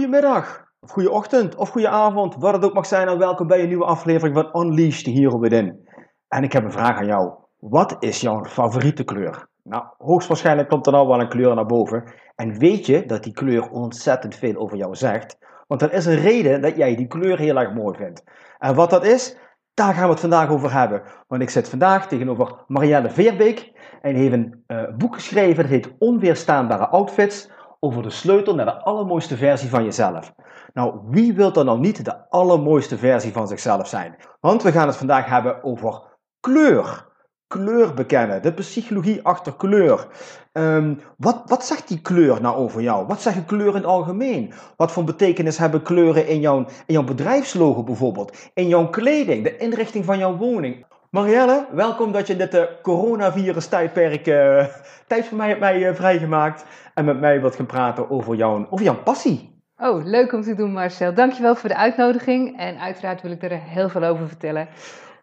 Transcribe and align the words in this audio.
Goedemiddag, 0.00 0.64
of 0.80 0.90
goede 0.90 1.10
ochtend, 1.10 1.54
of 1.54 1.68
goede 1.68 1.88
avond, 1.88 2.36
wat 2.38 2.52
het 2.52 2.64
ook 2.64 2.74
mag 2.74 2.86
zijn 2.86 3.08
en 3.08 3.18
welkom 3.18 3.46
bij 3.46 3.62
een 3.62 3.68
nieuwe 3.68 3.84
aflevering 3.84 4.36
van 4.36 4.62
Unleashed 4.62 5.06
Hero 5.06 5.38
Within. 5.38 5.88
En 6.28 6.42
ik 6.42 6.52
heb 6.52 6.64
een 6.64 6.72
vraag 6.72 6.98
aan 6.98 7.06
jou. 7.06 7.32
Wat 7.58 7.96
is 7.98 8.20
jouw 8.20 8.44
favoriete 8.44 9.04
kleur? 9.04 9.48
Nou, 9.62 9.84
hoogstwaarschijnlijk 9.98 10.68
komt 10.68 10.86
er 10.86 10.92
nou 10.92 11.08
wel 11.08 11.20
een 11.20 11.28
kleur 11.28 11.54
naar 11.54 11.66
boven. 11.66 12.04
En 12.34 12.58
weet 12.58 12.86
je 12.86 13.06
dat 13.06 13.22
die 13.22 13.32
kleur 13.32 13.70
ontzettend 13.70 14.34
veel 14.34 14.56
over 14.56 14.76
jou 14.76 14.94
zegt? 14.94 15.38
Want 15.66 15.82
er 15.82 15.92
is 15.92 16.06
een 16.06 16.20
reden 16.20 16.60
dat 16.60 16.76
jij 16.76 16.96
die 16.96 17.06
kleur 17.06 17.38
heel 17.38 17.56
erg 17.56 17.74
mooi 17.74 17.96
vindt. 17.96 18.24
En 18.58 18.74
wat 18.74 18.90
dat 18.90 19.04
is, 19.04 19.36
daar 19.74 19.94
gaan 19.94 20.04
we 20.04 20.10
het 20.10 20.20
vandaag 20.20 20.50
over 20.50 20.72
hebben. 20.72 21.02
Want 21.26 21.42
ik 21.42 21.50
zit 21.50 21.68
vandaag 21.68 22.08
tegenover 22.08 22.64
Marielle 22.66 23.10
Veerbeek. 23.10 23.72
En 24.02 24.14
heeft 24.14 24.32
een 24.32 24.64
uh, 24.66 24.82
boek 24.96 25.14
geschreven, 25.14 25.62
dat 25.62 25.72
heet 25.72 25.94
Onweerstaanbare 25.98 26.88
Outfits 26.88 27.50
over 27.80 28.02
de 28.02 28.10
sleutel 28.10 28.54
naar 28.54 28.64
de 28.64 28.82
allermooiste 28.82 29.36
versie 29.36 29.68
van 29.68 29.84
jezelf. 29.84 30.32
Nou, 30.74 31.00
wie 31.04 31.32
wil 31.32 31.54
er 31.54 31.64
nou 31.64 31.78
niet 31.78 32.04
de 32.04 32.28
allermooiste 32.30 32.98
versie 32.98 33.32
van 33.32 33.48
zichzelf 33.48 33.88
zijn? 33.88 34.16
Want 34.40 34.62
we 34.62 34.72
gaan 34.72 34.86
het 34.86 34.96
vandaag 34.96 35.26
hebben 35.26 35.64
over 35.64 36.02
kleur. 36.40 37.08
Kleur 37.46 37.94
bekennen, 37.94 38.42
de 38.42 38.52
psychologie 38.52 39.22
achter 39.22 39.56
kleur. 39.56 40.06
Um, 40.52 41.00
wat, 41.16 41.42
wat 41.46 41.64
zegt 41.64 41.88
die 41.88 42.00
kleur 42.00 42.40
nou 42.40 42.56
over 42.56 42.82
jou? 42.82 43.06
Wat 43.06 43.20
zeggen 43.20 43.44
kleuren 43.44 43.74
in 43.74 43.80
het 43.80 43.90
algemeen? 43.90 44.52
Wat 44.76 44.92
voor 44.92 45.04
betekenis 45.04 45.58
hebben 45.58 45.82
kleuren 45.82 46.26
in 46.26 46.40
jouw, 46.40 46.58
in 46.58 46.94
jouw 46.94 47.04
bedrijfslogo 47.04 47.82
bijvoorbeeld? 47.82 48.50
In 48.54 48.68
jouw 48.68 48.88
kleding, 48.88 49.44
de 49.44 49.56
inrichting 49.56 50.04
van 50.04 50.18
jouw 50.18 50.36
woning? 50.36 50.86
Marielle, 51.10 51.66
welkom 51.72 52.12
dat 52.12 52.26
je 52.26 52.36
dit 52.36 52.54
uh, 52.54 52.62
coronavirus 52.82 53.66
tijdperk 53.66 54.26
uh, 54.26 54.64
tijd 55.06 55.26
voor 55.26 55.36
mij 55.36 55.48
hebt 55.48 55.60
mij, 55.60 55.88
uh, 55.88 55.94
vrijgemaakt 55.94 56.64
en 56.94 57.04
met 57.04 57.20
mij 57.20 57.40
wilt 57.40 57.56
gaan 57.56 57.66
praten 57.66 58.10
over 58.10 58.34
jouw, 58.34 58.66
over 58.70 58.84
jouw 58.84 59.02
passie. 59.02 59.62
Oh, 59.76 60.04
leuk 60.04 60.32
om 60.32 60.42
te 60.42 60.54
doen 60.54 60.72
Marcel. 60.72 61.14
Dankjewel 61.14 61.54
voor 61.54 61.68
de 61.68 61.76
uitnodiging 61.76 62.58
en 62.58 62.78
uiteraard 62.78 63.22
wil 63.22 63.30
ik 63.30 63.42
er 63.42 63.60
heel 63.60 63.88
veel 63.88 64.04
over 64.04 64.28
vertellen. 64.28 64.68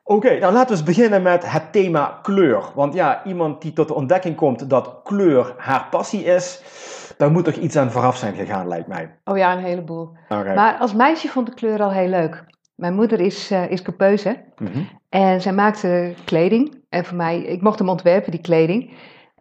Oké, 0.04 0.26
okay, 0.26 0.40
nou 0.40 0.54
laten 0.54 0.70
we 0.70 0.74
eens 0.74 0.96
beginnen 0.96 1.22
met 1.22 1.52
het 1.52 1.72
thema 1.72 2.20
kleur. 2.22 2.64
Want 2.76 2.94
ja, 2.94 3.24
iemand 3.26 3.62
die 3.62 3.74
tot 3.74 3.88
de 3.88 3.94
ontdekking 3.94 4.36
komt 4.36 4.70
dat 4.70 5.00
kleur 5.04 5.54
haar 5.58 5.88
passie 5.90 6.24
is, 6.24 6.62
daar 7.18 7.32
moet 7.32 7.46
toch 7.46 7.56
iets 7.56 7.76
aan 7.76 7.92
vooraf 7.92 8.18
zijn 8.18 8.36
gegaan, 8.36 8.68
lijkt 8.68 8.88
mij. 8.88 9.18
Oh 9.24 9.38
ja, 9.38 9.54
een 9.58 9.64
heleboel. 9.64 10.10
Okay. 10.30 10.56
Maar 10.56 10.78
als 10.78 10.94
meisje 10.94 11.28
vond 11.28 11.48
ik 11.48 11.56
kleur 11.56 11.82
al 11.82 11.92
heel 11.92 12.10
leuk. 12.10 12.46
Mijn 12.78 12.94
moeder 12.94 13.20
is, 13.20 13.52
uh, 13.52 13.72
is 13.72 13.82
mm 13.82 13.94
-hmm. 14.58 14.88
En 15.10 15.42
zij 15.42 15.54
maakte 15.54 16.14
kleding. 16.26 16.84
En 16.90 17.06
voor 17.06 17.18
mij, 17.18 17.42
ik 17.42 17.62
mocht 17.62 17.80
hem 17.80 17.90
ontwerpen, 17.90 18.32
die 18.32 18.42
kleding. 18.42 18.94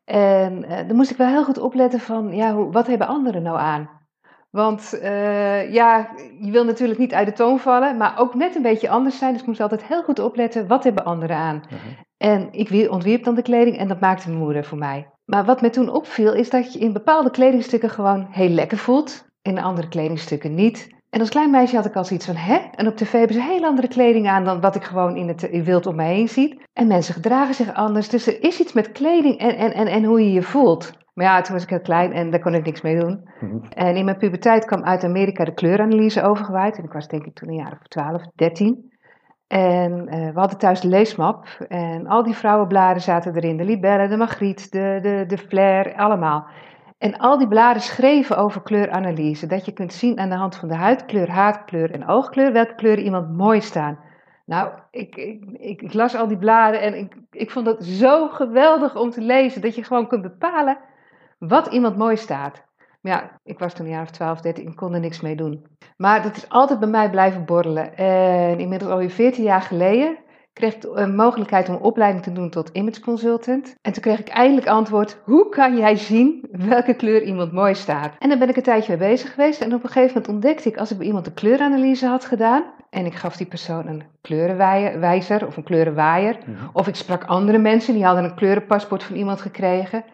En 0.05 0.65
uh, 0.65 0.77
dan 0.77 0.97
moest 0.97 1.11
ik 1.11 1.17
wel 1.17 1.29
heel 1.29 1.45
goed 1.45 1.59
opletten 1.59 2.01
van, 2.01 2.37
ja, 2.37 2.55
hoe, 2.55 2.73
wat 2.73 2.87
hebben 2.87 3.07
anderen 3.07 3.43
nou 3.43 3.59
aan? 3.59 3.91
Want 4.51 4.99
uh, 5.03 5.73
ja, 5.73 6.09
je 6.41 6.51
wil 6.51 6.65
natuurlijk 6.65 6.99
niet 6.99 7.15
uit 7.15 7.27
de 7.27 7.33
toon 7.33 7.59
vallen, 7.59 7.97
maar 7.97 8.19
ook 8.19 8.35
net 8.35 8.55
een 8.57 8.63
beetje 8.63 8.89
anders 8.89 9.19
zijn. 9.19 9.33
Dus 9.33 9.41
ik 9.41 9.47
moest 9.47 9.61
altijd 9.61 9.85
heel 9.85 10.03
goed 10.03 10.19
opletten, 10.19 10.67
wat 10.67 10.85
hebben 10.85 11.05
anderen 11.05 11.37
aan? 11.37 11.57
Uh 11.57 11.71
-huh. 11.71 11.93
En 12.17 12.49
ik 12.53 12.91
ontwierp 12.91 13.25
dan 13.25 13.35
de 13.35 13.43
kleding 13.43 13.79
en 13.79 13.89
dat 13.89 14.01
maakte 14.01 14.29
mijn 14.29 14.41
moeder 14.41 14.65
voor 14.65 14.79
mij. 14.79 15.11
Maar 15.25 15.45
wat 15.45 15.61
me 15.61 15.71
toen 15.71 15.89
opviel, 15.89 16.35
is 16.35 16.51
dat 16.51 16.73
je 16.73 16.79
in 16.79 16.93
bepaalde 16.93 17.31
kledingstukken 17.31 17.91
gewoon 17.91 18.27
heel 18.31 18.49
lekker 18.49 18.79
voelt. 18.79 19.25
In 19.43 19.59
andere 19.59 19.89
kledingstukken 19.89 20.55
niet. 20.55 20.96
En 21.17 21.23
als 21.23 21.31
klein 21.31 21.51
meisje 21.51 21.77
had 21.77 21.87
ik 21.87 21.97
al 21.97 22.05
zoiets 22.05 22.27
van, 22.27 22.37
hè? 22.37 22.59
En 22.75 22.87
op 22.87 22.97
tv 22.97 23.13
hebben 23.13 23.37
ze 23.37 23.43
heel 23.43 23.65
andere 23.65 23.89
kleding 23.89 24.29
aan 24.29 24.45
dan 24.45 24.61
wat 24.61 24.75
ik 24.75 24.85
gewoon 24.85 25.17
in 25.17 25.29
het 25.29 25.65
wild 25.65 25.87
om 25.87 25.97
me 25.97 26.03
heen 26.03 26.29
zie. 26.29 26.61
En 26.73 26.87
mensen 26.87 27.15
gedragen 27.15 27.55
zich 27.55 27.75
anders. 27.75 28.09
Dus 28.09 28.27
er 28.27 28.43
is 28.43 28.61
iets 28.61 28.73
met 28.73 28.93
kleding 28.93 29.39
en, 29.39 29.57
en, 29.57 29.73
en, 29.73 29.87
en 29.87 30.05
hoe 30.05 30.25
je 30.25 30.33
je 30.33 30.43
voelt. 30.43 30.93
Maar 31.15 31.27
ja, 31.27 31.41
toen 31.41 31.55
was 31.55 31.63
ik 31.63 31.71
heel 31.71 31.81
klein 31.81 32.13
en 32.13 32.31
daar 32.31 32.41
kon 32.41 32.55
ik 32.55 32.65
niks 32.65 32.81
mee 32.81 32.99
doen. 32.99 33.29
Mm-hmm. 33.41 33.63
En 33.69 33.97
in 33.97 34.05
mijn 34.05 34.17
puberteit 34.17 34.65
kwam 34.65 34.85
uit 34.85 35.05
Amerika 35.05 35.45
de 35.45 35.55
kleuranalyse 35.55 36.23
overgewaaid. 36.23 36.79
En 36.79 36.85
ik 36.85 36.93
was 36.93 37.09
denk 37.09 37.25
ik 37.25 37.35
toen 37.35 37.49
een 37.49 37.55
jaar 37.55 37.73
of 37.73 37.89
12, 37.89 38.23
13. 38.35 38.93
En 39.47 39.93
uh, 39.93 40.33
we 40.33 40.39
hadden 40.39 40.59
thuis 40.59 40.81
de 40.81 40.89
leesmap. 40.89 41.47
En 41.69 42.07
al 42.07 42.23
die 42.23 42.35
vrouwenbladen 42.35 43.03
zaten 43.03 43.37
erin. 43.37 43.57
De 43.57 43.65
Libelle, 43.65 44.09
de 44.09 44.17
Magritte, 44.17 44.69
de, 44.71 44.99
de, 45.03 45.25
de 45.27 45.39
Flair, 45.39 45.95
allemaal. 45.95 46.47
En 46.99 47.17
al 47.19 47.39
die 47.39 47.49
bladen 47.49 47.83
schreven 47.83 48.37
over 48.37 48.63
kleuranalyse. 48.63 49.47
Dat 49.47 49.65
je 49.65 49.73
kunt 49.73 49.93
zien 49.93 50.19
aan 50.19 50.29
de 50.29 50.35
hand 50.35 50.57
van 50.57 50.69
de 50.69 50.75
huidkleur, 50.75 51.31
haarkleur 51.31 51.91
en 51.91 52.07
oogkleur 52.09 52.53
welke 52.53 52.75
kleuren 52.75 53.05
iemand 53.05 53.37
mooi 53.37 53.61
staan. 53.61 53.99
Nou, 54.45 54.71
ik, 54.91 55.17
ik, 55.17 55.45
ik, 55.59 55.95
las 55.95 56.15
al 56.15 56.27
die 56.27 56.39
bladen 56.39 56.81
en 56.81 56.99
ik, 56.99 57.17
ik 57.31 57.51
vond 57.51 57.67
het 57.67 57.85
zo 57.85 58.29
geweldig 58.29 58.97
om 58.97 59.11
te 59.11 59.21
lezen. 59.21 59.61
Dat 59.61 59.75
je 59.75 59.85
gewoon 59.85 60.07
kunt 60.07 60.23
bepalen 60.23 60.79
wat 61.39 61.67
iemand 61.67 61.97
mooi 61.97 62.17
staat. 62.17 62.65
Maar 63.01 63.13
ja, 63.13 63.41
ik 63.45 63.59
was 63.59 63.75
toen 63.75 63.87
een 63.87 63.93
jaar 63.93 64.03
of 64.03 64.11
12, 64.11 64.41
13 64.41 64.67
en 64.67 64.75
kon 64.75 64.95
er 64.95 65.01
niks 65.01 65.21
mee 65.21 65.37
doen. 65.37 65.67
Maar 65.97 66.23
dat 66.23 66.37
is 66.37 66.49
altijd 66.49 66.79
bij 66.79 66.89
mij 66.89 67.11
blijven 67.11 67.45
borrelen. 67.45 67.97
En 67.97 68.59
inmiddels 68.59 68.91
alweer 68.91 69.11
14 69.11 69.45
jaar 69.45 69.63
geleden 69.63 70.17
kreeg 70.57 70.75
ik 70.75 70.85
een 70.95 71.15
mogelijkheid 71.15 71.69
om 71.69 71.75
een 71.75 71.81
opleiding 71.81 72.23
te 72.25 72.33
doen 72.33 72.51
tot 72.51 72.71
image 72.73 73.01
consultant. 73.01 73.77
En 73.83 73.93
toen 73.93 74.03
kreeg 74.03 74.19
ik 74.19 74.29
eindelijk 74.29 74.67
antwoord, 74.67 75.19
hoe 75.25 75.49
kan 75.49 75.77
jij 75.77 75.97
zien 75.97 76.49
welke 76.51 76.95
kleur 76.95 77.23
iemand 77.23 77.53
mooi 77.53 77.75
staat? 77.75 78.15
En 78.19 78.29
daar 78.29 78.39
ben 78.39 78.49
ik 78.49 78.57
een 78.57 78.63
tijdje 78.63 78.97
mee 78.97 79.09
bezig 79.09 79.35
geweest 79.35 79.61
en 79.61 79.75
op 79.75 79.83
een 79.83 79.89
gegeven 79.89 80.15
moment 80.15 80.29
ontdekte 80.29 80.69
ik, 80.69 80.77
als 80.77 80.91
ik 80.91 80.97
bij 80.99 81.07
iemand 81.07 81.27
een 81.27 81.35
kleuranalyse 81.35 82.07
had 82.07 82.25
gedaan, 82.25 82.65
en 82.91 83.07
ik 83.07 83.15
gaf 83.15 83.37
die 83.37 83.47
persoon 83.47 83.87
een 83.87 84.03
kleurenwijzer 84.21 85.47
of 85.47 85.57
een 85.57 85.63
kleurenwaaier, 85.63 86.39
ja. 86.47 86.71
of 86.73 86.89
ik 86.89 86.95
sprak 86.95 87.25
andere 87.25 87.59
mensen, 87.59 87.95
die 87.95 88.05
hadden 88.05 88.25
een 88.25 88.35
kleurenpaspoort 88.35 89.03
van 89.03 89.17
iemand 89.17 89.41
gekregen. 89.41 90.05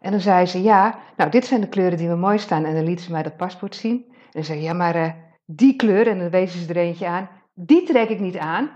En 0.00 0.10
dan 0.10 0.20
zei 0.20 0.46
ze, 0.46 0.62
ja, 0.62 0.98
nou 1.16 1.30
dit 1.30 1.46
zijn 1.46 1.60
de 1.60 1.68
kleuren 1.68 1.98
die 1.98 2.08
me 2.08 2.16
mooi 2.16 2.38
staan. 2.38 2.64
En 2.64 2.74
dan 2.74 2.84
lieten 2.84 3.04
ze 3.04 3.12
mij 3.12 3.22
dat 3.22 3.36
paspoort 3.36 3.74
zien. 3.74 4.04
En 4.08 4.30
dan 4.32 4.44
zei 4.44 4.60
ja, 4.60 4.72
maar 4.72 4.96
uh, 4.96 5.10
die 5.44 5.76
kleur, 5.76 6.06
en 6.06 6.18
dan 6.18 6.30
wezen 6.30 6.60
ze 6.60 6.68
er 6.68 6.76
eentje 6.76 7.06
aan, 7.06 7.28
die 7.54 7.82
trek 7.82 8.08
ik 8.08 8.20
niet 8.20 8.38
aan. 8.38 8.70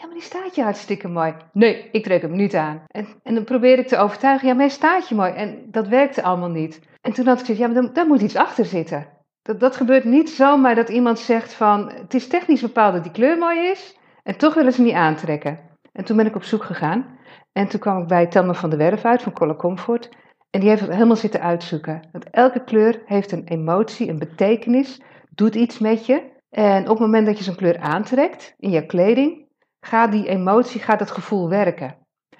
Ja, 0.00 0.06
maar 0.06 0.14
die 0.14 0.24
staat 0.24 0.54
je 0.54 0.62
hartstikke 0.62 1.08
mooi. 1.08 1.34
Nee, 1.52 1.88
ik 1.92 2.04
trek 2.04 2.22
hem 2.22 2.32
niet 2.32 2.54
aan. 2.54 2.82
En, 2.86 3.06
en 3.22 3.34
dan 3.34 3.44
probeerde 3.44 3.82
ik 3.82 3.88
te 3.88 3.96
overtuigen, 3.96 4.48
ja, 4.48 4.54
maar 4.54 4.64
hij 4.64 4.72
staat 4.72 5.08
je 5.08 5.14
mooi. 5.14 5.32
En 5.32 5.66
dat 5.70 5.88
werkte 5.88 6.22
allemaal 6.22 6.50
niet. 6.50 6.80
En 7.00 7.12
toen 7.12 7.26
had 7.26 7.40
ik 7.40 7.46
gezegd, 7.46 7.58
ja, 7.58 7.80
maar 7.80 7.92
daar 7.92 8.06
moet 8.06 8.20
iets 8.20 8.36
achter 8.36 8.64
zitten. 8.64 9.06
Dat, 9.42 9.60
dat 9.60 9.76
gebeurt 9.76 10.04
niet 10.04 10.30
zomaar 10.30 10.74
dat 10.74 10.88
iemand 10.88 11.18
zegt 11.18 11.52
van, 11.52 11.90
het 11.90 12.14
is 12.14 12.26
technisch 12.26 12.60
bepaald 12.60 12.92
dat 12.92 13.02
die 13.02 13.12
kleur 13.12 13.38
mooi 13.38 13.70
is. 13.70 13.96
En 14.22 14.36
toch 14.36 14.54
willen 14.54 14.72
ze 14.72 14.82
niet 14.82 14.94
aantrekken. 14.94 15.58
En 15.92 16.04
toen 16.04 16.16
ben 16.16 16.26
ik 16.26 16.34
op 16.34 16.44
zoek 16.44 16.64
gegaan. 16.64 17.18
En 17.52 17.68
toen 17.68 17.80
kwam 17.80 18.02
ik 18.02 18.08
bij 18.08 18.26
Telma 18.26 18.54
van 18.54 18.70
der 18.70 18.78
Werf 18.78 19.04
uit, 19.04 19.22
van 19.22 19.32
Color 19.32 19.56
Comfort. 19.56 20.08
En 20.50 20.60
die 20.60 20.68
heeft 20.68 20.80
het 20.80 20.90
helemaal 20.90 21.16
zitten 21.16 21.40
uitzoeken. 21.40 22.08
Want 22.12 22.30
elke 22.30 22.64
kleur 22.64 23.02
heeft 23.06 23.32
een 23.32 23.44
emotie, 23.44 24.08
een 24.08 24.18
betekenis, 24.18 25.00
doet 25.30 25.54
iets 25.54 25.78
met 25.78 26.06
je. 26.06 26.22
En 26.50 26.82
op 26.82 26.88
het 26.88 26.98
moment 26.98 27.26
dat 27.26 27.38
je 27.38 27.44
zo'n 27.44 27.54
kleur 27.54 27.78
aantrekt 27.78 28.54
in 28.58 28.70
je 28.70 28.86
kleding, 28.86 29.48
gaat 29.80 30.12
die 30.12 30.28
emotie, 30.28 30.80
gaat 30.80 30.98
dat 30.98 31.10
gevoel 31.10 31.48
werken. 31.48 31.94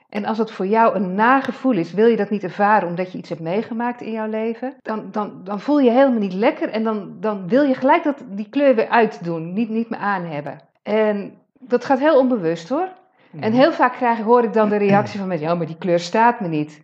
En 0.09 0.25
als 0.25 0.39
het 0.39 0.51
voor 0.51 0.67
jou 0.67 0.95
een 0.95 1.15
nagevoel 1.15 1.73
is, 1.73 1.93
wil 1.93 2.07
je 2.07 2.17
dat 2.17 2.31
niet 2.31 2.45
ervaren 2.45 2.89
omdat 2.89 3.13
je 3.13 3.19
iets 3.19 3.29
hebt 3.29 3.41
meegemaakt 3.41 4.01
in 4.01 4.13
jouw 4.13 4.29
leven, 4.29 4.75
dan, 4.83 5.09
dan, 5.11 5.41
dan 5.45 5.61
voel 5.61 5.81
je 5.81 5.91
helemaal 5.91 6.19
niet 6.19 6.33
lekker 6.33 6.69
en 6.69 6.85
dan, 6.85 7.17
dan 7.21 7.49
wil 7.49 7.63
je 7.63 7.75
gelijk 7.75 8.03
dat, 8.03 8.25
die 8.29 8.49
kleur 8.49 8.75
weer 8.75 8.89
uitdoen, 8.89 9.53
niet, 9.53 9.69
niet 9.69 9.91
meer 9.91 9.99
aan 9.99 10.25
hebben. 10.25 10.59
En 10.83 11.39
dat 11.59 11.85
gaat 11.85 11.99
heel 11.99 12.19
onbewust 12.19 12.69
hoor. 12.69 12.89
En 13.41 13.53
heel 13.53 13.73
vaak 13.73 13.93
krijg, 13.93 14.19
hoor 14.19 14.45
ik 14.45 14.53
dan 14.53 14.69
de 14.69 14.77
reactie 14.77 15.19
van 15.19 15.29
mensen, 15.29 15.49
ja, 15.49 15.55
maar 15.55 15.67
die 15.67 15.79
kleur 15.79 15.99
staat 15.99 16.41
me 16.41 16.49
niet. 16.49 16.81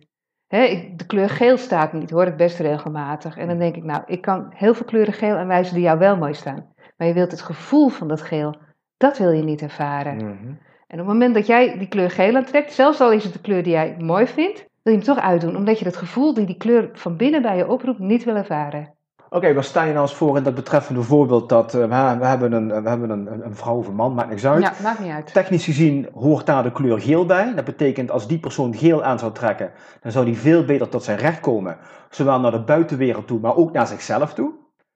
He, 0.47 0.93
de 0.95 1.05
kleur 1.05 1.29
geel 1.29 1.57
staat 1.57 1.93
niet, 1.93 2.09
hoor 2.09 2.25
ik 2.25 2.37
best 2.37 2.59
regelmatig. 2.59 3.37
En 3.37 3.47
dan 3.47 3.57
denk 3.57 3.75
ik, 3.75 3.83
nou, 3.83 4.03
ik 4.05 4.21
kan 4.21 4.51
heel 4.55 4.73
veel 4.73 4.85
kleuren 4.85 5.13
geel 5.13 5.35
aanwijzen 5.35 5.73
die 5.73 5.83
jou 5.83 5.99
wel 5.99 6.17
mooi 6.17 6.33
staan. 6.33 6.73
Maar 6.97 7.07
je 7.07 7.13
wilt 7.13 7.31
het 7.31 7.41
gevoel 7.41 7.89
van 7.89 8.07
dat 8.07 8.21
geel, 8.21 8.55
dat 8.97 9.17
wil 9.17 9.31
je 9.31 9.43
niet 9.43 9.61
ervaren. 9.61 10.15
Mm-hmm. 10.15 10.57
En 10.87 10.99
op 10.99 11.05
het 11.05 11.13
moment 11.13 11.33
dat 11.33 11.47
jij 11.47 11.77
die 11.77 11.87
kleur 11.87 12.11
geel 12.11 12.35
aantrekt, 12.35 12.73
zelfs 12.73 12.99
al 12.99 13.11
is 13.11 13.23
het 13.23 13.33
de 13.33 13.41
kleur 13.41 13.63
die 13.63 13.71
jij 13.71 13.95
mooi 13.99 14.27
vindt, 14.27 14.57
wil 14.57 14.93
je 14.93 14.99
hem 14.99 15.15
toch 15.15 15.19
uitdoen, 15.19 15.55
omdat 15.55 15.79
je 15.79 15.85
het 15.85 15.97
gevoel 15.97 16.33
die 16.33 16.45
die 16.45 16.57
kleur 16.57 16.89
van 16.93 17.17
binnen 17.17 17.41
bij 17.41 17.57
je 17.57 17.67
oproept 17.67 17.99
niet 17.99 18.23
wil 18.23 18.35
ervaren. 18.35 18.95
Oké, 19.29 19.53
waar 19.53 19.63
sta 19.63 19.83
je 19.83 19.93
nou 19.93 20.05
eens 20.05 20.15
voor 20.15 20.37
in 20.37 20.43
dat 20.43 20.55
betreffende 20.55 21.01
voorbeeld 21.01 21.49
dat 21.49 21.71
we, 21.71 21.87
we, 21.87 21.95
hebben, 22.25 22.51
een, 22.51 22.83
we 22.83 22.89
hebben 22.89 23.09
een, 23.09 23.45
een, 23.45 23.55
vrouw 23.55 23.77
of 23.77 23.87
een 23.87 23.95
man, 23.95 24.13
maakt 24.13 24.29
niks 24.29 24.45
uit. 24.45 24.63
Ja, 24.63 24.73
maakt 24.83 24.99
niet 24.99 25.11
uit. 25.11 25.33
Technisch 25.33 25.65
gezien 25.65 26.09
hoort 26.13 26.45
daar 26.45 26.63
de 26.63 26.71
kleur 26.71 27.01
geel 27.01 27.25
bij. 27.25 27.53
Dat 27.55 27.65
betekent 27.65 28.11
als 28.11 28.27
die 28.27 28.39
persoon 28.39 28.75
geel 28.75 29.03
aan 29.03 29.19
zou 29.19 29.31
trekken, 29.31 29.71
dan 30.01 30.11
zou 30.11 30.25
die 30.25 30.37
veel 30.37 30.65
beter 30.65 30.89
tot 30.89 31.03
zijn 31.03 31.17
recht 31.17 31.39
komen. 31.39 31.77
Zowel 32.09 32.39
naar 32.39 32.51
de 32.51 32.63
buitenwereld 32.63 33.27
toe, 33.27 33.39
maar 33.39 33.55
ook 33.55 33.71
naar 33.71 33.87
zichzelf 33.87 34.33
toe. 34.33 34.53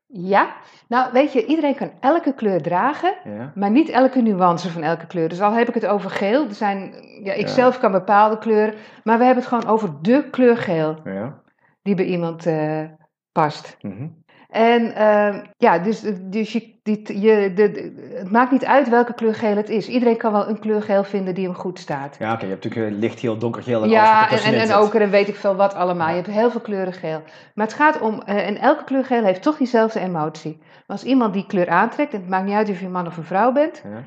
Ja, 0.07 0.53
nou 0.91 1.11
weet 1.11 1.33
je, 1.33 1.45
iedereen 1.45 1.75
kan 1.75 1.91
elke 1.99 2.33
kleur 2.33 2.61
dragen, 2.61 3.13
maar 3.55 3.71
niet 3.71 3.89
elke 3.89 4.21
nuance 4.21 4.69
van 4.69 4.83
elke 4.83 5.07
kleur. 5.07 5.29
Dus 5.29 5.41
al 5.41 5.53
heb 5.53 5.67
ik 5.67 5.73
het 5.73 5.85
over 5.85 6.09
geel, 6.09 6.47
er 6.47 6.53
zijn, 6.53 6.93
ja, 7.23 7.33
ik 7.33 7.47
zelf 7.47 7.79
kan 7.79 7.91
bepaalde 7.91 8.37
kleuren, 8.37 8.73
maar 9.03 9.17
we 9.17 9.23
hebben 9.23 9.43
het 9.43 9.53
gewoon 9.53 9.73
over 9.73 10.01
de 10.01 10.27
kleur 10.29 10.57
geel 10.57 10.99
ja. 11.03 11.41
die 11.81 11.95
bij 11.95 12.05
iemand 12.05 12.45
uh, 12.45 12.83
past. 13.31 13.77
Mm 13.81 14.20
en 14.51 14.81
uh, 14.81 15.35
ja, 15.57 15.79
dus, 15.79 16.03
dus 16.21 16.51
je, 16.51 16.73
die, 16.83 17.21
je, 17.21 17.53
de, 17.53 17.93
het 18.13 18.31
maakt 18.31 18.51
niet 18.51 18.65
uit 18.65 18.89
welke 18.89 19.13
kleur 19.13 19.35
geel 19.35 19.55
het 19.55 19.69
is. 19.69 19.87
Iedereen 19.87 20.17
kan 20.17 20.31
wel 20.31 20.49
een 20.49 20.59
kleur 20.59 20.81
geel 20.81 21.03
vinden 21.03 21.33
die 21.35 21.45
hem 21.45 21.55
goed 21.55 21.79
staat. 21.79 22.15
Ja, 22.19 22.33
oké. 22.33 22.43
Je 22.43 22.51
hebt 22.51 22.63
natuurlijk 22.63 22.95
lichtgeel, 22.99 23.37
donkergeel 23.37 23.83
en 23.83 23.89
ja, 23.89 24.27
alles 24.27 24.43
en, 24.43 24.53
en, 24.53 24.69
en 24.69 24.75
oker 24.75 25.01
en 25.01 25.09
weet 25.09 25.27
ik 25.27 25.35
veel 25.35 25.55
wat 25.55 25.73
allemaal. 25.73 26.09
Je 26.09 26.15
hebt 26.15 26.27
heel 26.27 26.51
veel 26.51 26.61
kleuren 26.61 26.93
geel. 26.93 27.21
Maar 27.55 27.65
het 27.65 27.75
gaat 27.75 27.99
om, 27.99 28.21
uh, 28.27 28.47
en 28.47 28.57
elke 28.57 28.83
kleur 28.83 29.05
geel 29.05 29.23
heeft 29.23 29.41
toch 29.41 29.57
diezelfde 29.57 29.99
emotie. 29.99 30.57
Maar 30.59 30.97
als 30.97 31.03
iemand 31.03 31.33
die 31.33 31.45
kleur 31.45 31.69
aantrekt, 31.69 32.13
en 32.13 32.19
het 32.19 32.29
maakt 32.29 32.45
niet 32.45 32.55
uit 32.55 32.69
of 32.69 32.79
je 32.79 32.85
een 32.85 32.91
man 32.91 33.07
of 33.07 33.17
een 33.17 33.23
vrouw 33.23 33.51
bent... 33.51 33.81
Ja. 33.83 34.03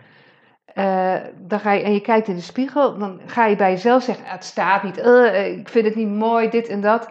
Uh, 0.75 1.15
dan 1.39 1.61
ga 1.61 1.73
je, 1.73 1.83
en 1.83 1.93
je 1.93 2.01
kijkt 2.01 2.29
in 2.29 2.35
de 2.35 2.41
spiegel, 2.41 2.99
dan 2.99 3.21
ga 3.27 3.47
je 3.47 3.57
bij 3.57 3.71
jezelf 3.71 4.03
zeggen: 4.03 4.25
Het 4.27 4.45
staat 4.45 4.83
niet, 4.83 4.99
uh, 4.99 5.59
ik 5.59 5.69
vind 5.69 5.87
het 5.87 5.95
niet 5.95 6.09
mooi, 6.09 6.49
dit 6.49 6.69
en 6.69 6.81
dat. 6.81 7.09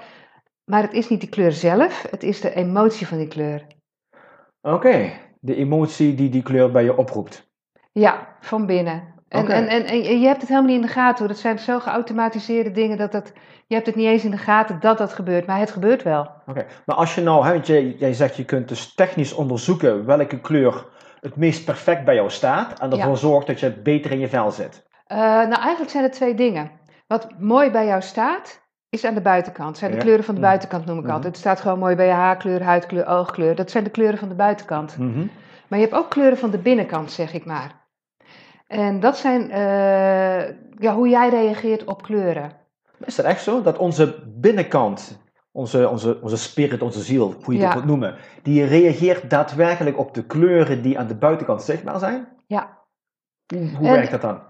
Maar 0.65 0.81
het 0.81 0.94
is 0.94 1.10
niet 1.10 1.19
die 1.19 1.30
kleur 1.30 1.51
zelf, 1.51 2.06
het 2.10 2.24
is 2.24 2.42
de 2.42 2.54
emotie 2.54 3.07
van 3.07 3.18
die 3.18 3.27
kleur. 3.27 3.68
Oké, 4.62 5.12
de 5.39 5.56
emotie 5.56 6.15
die 6.15 6.30
die 6.30 6.44
kleur 6.44 6.71
bij 6.71 6.83
je 6.83 6.98
oproept. 6.98 7.51
Ja, 7.92 8.38
van 8.39 8.65
binnen. 8.65 9.13
En, 9.27 9.48
en, 9.48 9.68
en, 9.68 9.86
en, 9.86 10.19
je 10.19 10.27
hebt 10.27 10.39
het 10.39 10.50
helemaal 10.50 10.69
niet 10.69 10.81
in 10.81 10.88
de 10.88 10.94
gaten 10.94 11.19
hoor. 11.19 11.27
Dat 11.27 11.38
zijn 11.38 11.60
zo 11.60 11.80
geautomatiseerde 11.80 12.71
dingen 12.71 12.98
dat 12.98 13.12
dat. 13.12 13.31
Je 13.68 13.75
hebt 13.75 13.88
het 13.88 13.95
niet 13.95 14.07
eens 14.07 14.24
in 14.24 14.31
de 14.31 14.38
gaten 14.38 14.80
dat 14.80 14.98
dat 14.98 15.13
gebeurt, 15.13 15.45
maar 15.45 15.60
het 15.60 15.71
gebeurt 15.71 16.04
wel. 16.04 16.30
Oké, 16.45 16.65
maar 16.86 16.95
als 16.95 17.15
je 17.15 17.21
nou, 17.21 17.45
hè, 17.45 17.51
want 17.51 17.68
jij, 17.68 17.95
jij 17.98 18.13
zegt 18.13 18.36
je 18.36 18.45
kunt 18.45 18.68
dus 18.68 18.94
technisch 18.94 19.33
onderzoeken 19.33 20.06
welke 20.06 20.39
kleur 20.39 20.86
het 21.19 21.36
meest 21.36 21.65
perfect 21.65 22.06
bij 22.06 22.15
jou 22.15 22.30
staat 22.30 22.80
en 22.80 22.92
ervoor 22.92 23.18
zorgt 23.18 23.48
dat 23.48 23.60
je 23.60 23.71
beter 23.71 24.12
in 24.12 24.19
je 24.19 24.27
vel 24.27 24.51
zit. 24.51 24.88
Uh, 25.07 25.18
nou, 25.18 25.62
eigenlijk 25.62 25.92
zijn 25.92 26.04
er 26.04 26.12
twee 26.12 26.33
dingen. 26.33 26.71
Wat 27.07 27.39
mooi 27.39 27.71
bij 27.71 27.86
jou 27.86 28.01
staat, 28.01 28.62
is 28.94 29.06
aan 29.06 29.13
de 29.13 29.22
buitenkant. 29.22 29.78
Zijn 29.78 29.92
de 29.92 29.98
kleuren 29.98 30.24
van 30.24 30.36
de 30.36 30.42
buitenkant 30.42 30.86
noem 30.86 30.98
ik 30.98 31.04
mhm. 31.04 31.13
altijd. 31.13 31.34
Het 31.34 31.42
staat 31.42 31.62
gewoon 31.62 31.80
mooi 31.80 31.95
bij 31.95 32.06
je 32.06 32.12
haarkleur, 32.12 32.63
huidkleur, 32.63 33.07
oogkleur. 33.07 33.56
Dat 33.56 33.72
zijn 33.72 33.84
de 33.84 33.90
kleuren 33.90 34.18
van 34.18 34.30
de 34.30 34.36
buitenkant. 34.36 34.98
Mhm. 34.98 35.28
Maar 35.68 35.80
je 35.80 35.86
hebt 35.86 35.98
ook 35.98 36.10
kleuren 36.10 36.38
van 36.38 36.51
de 36.51 36.57
binnenkant, 36.57 37.12
zeg 37.12 37.34
ik 37.34 37.45
maar. 37.45 37.81
En 38.68 39.00
dat 39.00 39.18
zijn 39.18 39.42
uh, 39.50 40.48
ja, 40.80 40.94
hoe 40.94 41.10
jij 41.10 41.30
reageert 41.30 41.84
op 41.84 42.01
kleuren. 42.01 42.51
Is 43.06 43.16
dat 43.16 43.25
echt 43.25 43.44
zo? 43.44 43.62
Dat 43.62 43.78
onze 43.78 44.24
binnenkant, 44.36 45.22
onze, 45.51 45.89
onze, 45.89 46.22
onze 46.22 46.38
spirit, 46.38 46.81
onze 46.81 47.01
ziel, 47.01 47.36
hoe 47.44 47.54
je 47.54 47.60
ja. 47.60 47.66
dat 47.66 47.74
wilt 47.74 47.86
noemen, 47.86 48.16
die 48.44 48.66
reageert 48.66 49.30
daadwerkelijk 49.30 49.98
op 49.98 50.13
de 50.13 50.25
kleuren 50.25 50.81
die 50.81 51.00
aan 51.00 51.07
de 51.07 51.16
buitenkant 51.16 51.63
zichtbaar 51.63 52.00
zijn? 52.00 52.28
Ja. 52.48 52.78
Hoe, 53.56 53.75
hoe 53.78 53.89
werkt 53.89 54.12
dat 54.12 54.22
dan? 54.22 54.42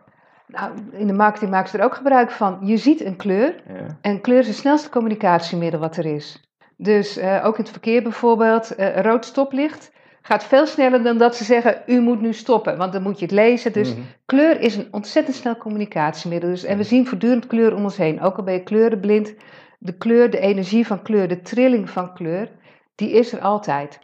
Nou, 0.53 0.71
in 0.91 1.07
de 1.07 1.13
marketing 1.13 1.51
maken 1.51 1.69
ze 1.69 1.77
er 1.77 1.83
ook 1.83 1.95
gebruik 1.95 2.31
van. 2.31 2.59
Je 2.61 2.77
ziet 2.77 3.05
een 3.05 3.15
kleur 3.15 3.63
ja. 3.67 3.97
en 4.01 4.21
kleur 4.21 4.39
is 4.39 4.47
het 4.47 4.55
snelste 4.55 4.89
communicatiemiddel 4.89 5.79
wat 5.79 5.97
er 5.97 6.05
is. 6.05 6.41
Dus 6.77 7.17
uh, 7.17 7.45
ook 7.45 7.57
in 7.57 7.63
het 7.63 7.71
verkeer 7.71 8.03
bijvoorbeeld, 8.03 8.79
uh, 8.79 8.99
rood 8.99 9.25
stoplicht 9.25 9.91
gaat 10.21 10.43
veel 10.43 10.65
sneller 10.65 11.03
dan 11.03 11.17
dat 11.17 11.35
ze 11.35 11.43
zeggen, 11.43 11.81
u 11.85 11.99
moet 11.99 12.21
nu 12.21 12.33
stoppen, 12.33 12.77
want 12.77 12.93
dan 12.93 13.01
moet 13.01 13.19
je 13.19 13.25
het 13.25 13.33
lezen. 13.33 13.73
Dus 13.73 13.89
mm 13.89 13.95
-hmm. 13.95 14.05
kleur 14.25 14.59
is 14.59 14.75
een 14.75 14.87
ontzettend 14.91 15.35
snel 15.35 15.57
communicatiemiddel. 15.57 16.49
Dus, 16.49 16.63
en 16.63 16.77
we 16.77 16.83
zien 16.83 17.07
voortdurend 17.07 17.47
kleur 17.47 17.75
om 17.75 17.83
ons 17.83 17.97
heen, 17.97 18.21
ook 18.21 18.37
al 18.37 18.43
ben 18.43 18.53
je 18.53 18.63
kleurenblind. 18.63 19.33
De 19.79 19.97
kleur, 19.97 20.29
de 20.29 20.39
energie 20.39 20.87
van 20.87 21.01
kleur, 21.01 21.27
de 21.27 21.41
trilling 21.41 21.89
van 21.89 22.13
kleur, 22.13 22.49
die 22.95 23.11
is 23.11 23.33
er 23.33 23.39
altijd. 23.39 23.99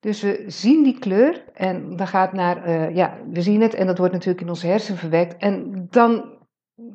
Dus 0.00 0.22
we 0.22 0.44
zien 0.46 0.82
die 0.82 0.98
kleur 0.98 1.44
en 1.54 1.96
dan 1.96 2.06
gaat 2.06 2.32
naar, 2.32 2.68
uh, 2.68 2.94
ja, 2.94 3.18
we 3.30 3.40
zien 3.40 3.60
het 3.60 3.74
en 3.74 3.86
dat 3.86 3.98
wordt 3.98 4.12
natuurlijk 4.12 4.40
in 4.40 4.48
onze 4.48 4.66
hersen 4.66 4.96
verwekt. 4.96 5.36
En 5.36 5.86
dan, 5.90 6.24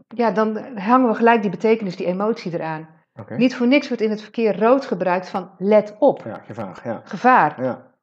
ja, 0.08 0.32
dan 0.32 0.58
hangen 0.76 1.10
we 1.10 1.16
gelijk 1.16 1.42
die 1.42 1.52
betekenis, 1.52 1.96
die 1.96 2.06
emotie 2.06 2.54
eraan. 2.54 2.88
Okay. 3.20 3.38
Niet 3.38 3.56
voor 3.56 3.68
niks 3.68 3.88
wordt 3.88 4.04
in 4.04 4.10
het 4.10 4.22
verkeer 4.22 4.60
rood 4.60 4.86
gebruikt 4.86 5.30
van 5.30 5.52
let 5.58 5.96
op. 6.00 6.22
Ja, 6.26 6.42
gevaar. 6.46 6.82
Ja. 6.84 7.02
Gevaar. 7.04 7.64
Ja. 7.64 7.94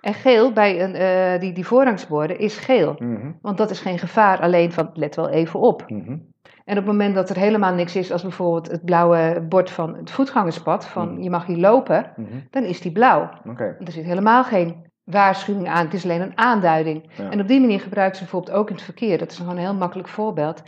En 0.00 0.14
geel 0.14 0.52
bij 0.52 0.82
een, 0.82 0.94
uh, 0.94 1.40
die, 1.40 1.52
die 1.52 1.66
voorrangsborden 1.66 2.38
is 2.38 2.56
geel. 2.56 2.94
Mm 2.98 3.16
-hmm. 3.16 3.38
Want 3.42 3.58
dat 3.58 3.70
is 3.70 3.80
geen 3.80 3.98
gevaar, 3.98 4.40
alleen 4.40 4.72
van 4.72 4.90
let 4.94 5.16
wel 5.16 5.28
even 5.28 5.60
op. 5.60 5.84
Mm 5.88 6.04
-hmm. 6.04 6.32
En 6.68 6.78
op 6.78 6.86
het 6.86 6.92
moment 6.92 7.14
dat 7.14 7.30
er 7.30 7.36
helemaal 7.36 7.74
niks 7.74 7.96
is, 7.96 8.12
als 8.12 8.22
bijvoorbeeld 8.22 8.70
het 8.70 8.84
blauwe 8.84 9.46
bord 9.48 9.70
van 9.70 9.96
het 9.96 10.10
voetgangerspad, 10.10 10.86
van 10.86 11.12
mm. 11.12 11.22
je 11.22 11.30
mag 11.30 11.46
hier 11.46 11.56
lopen, 11.56 12.12
mm 12.16 12.26
-hmm. 12.30 12.46
dan 12.50 12.62
is 12.62 12.80
die 12.80 12.92
blauw. 12.92 13.28
Okay. 13.46 13.76
Er 13.84 13.92
zit 13.92 14.04
helemaal 14.04 14.44
geen 14.44 14.86
waarschuwing 15.04 15.68
aan, 15.68 15.84
het 15.84 15.94
is 15.94 16.04
alleen 16.04 16.20
een 16.20 16.38
aanduiding. 16.38 17.10
Ja. 17.16 17.30
En 17.30 17.40
op 17.40 17.48
die 17.48 17.60
manier 17.60 17.80
gebruiken 17.80 18.16
ze 18.16 18.22
bijvoorbeeld 18.22 18.56
ook 18.56 18.68
in 18.68 18.74
het 18.74 18.84
verkeer, 18.84 19.18
dat 19.18 19.30
is 19.30 19.36
gewoon 19.36 19.52
een 19.52 19.62
heel 19.62 19.74
makkelijk 19.74 20.08
voorbeeld, 20.08 20.62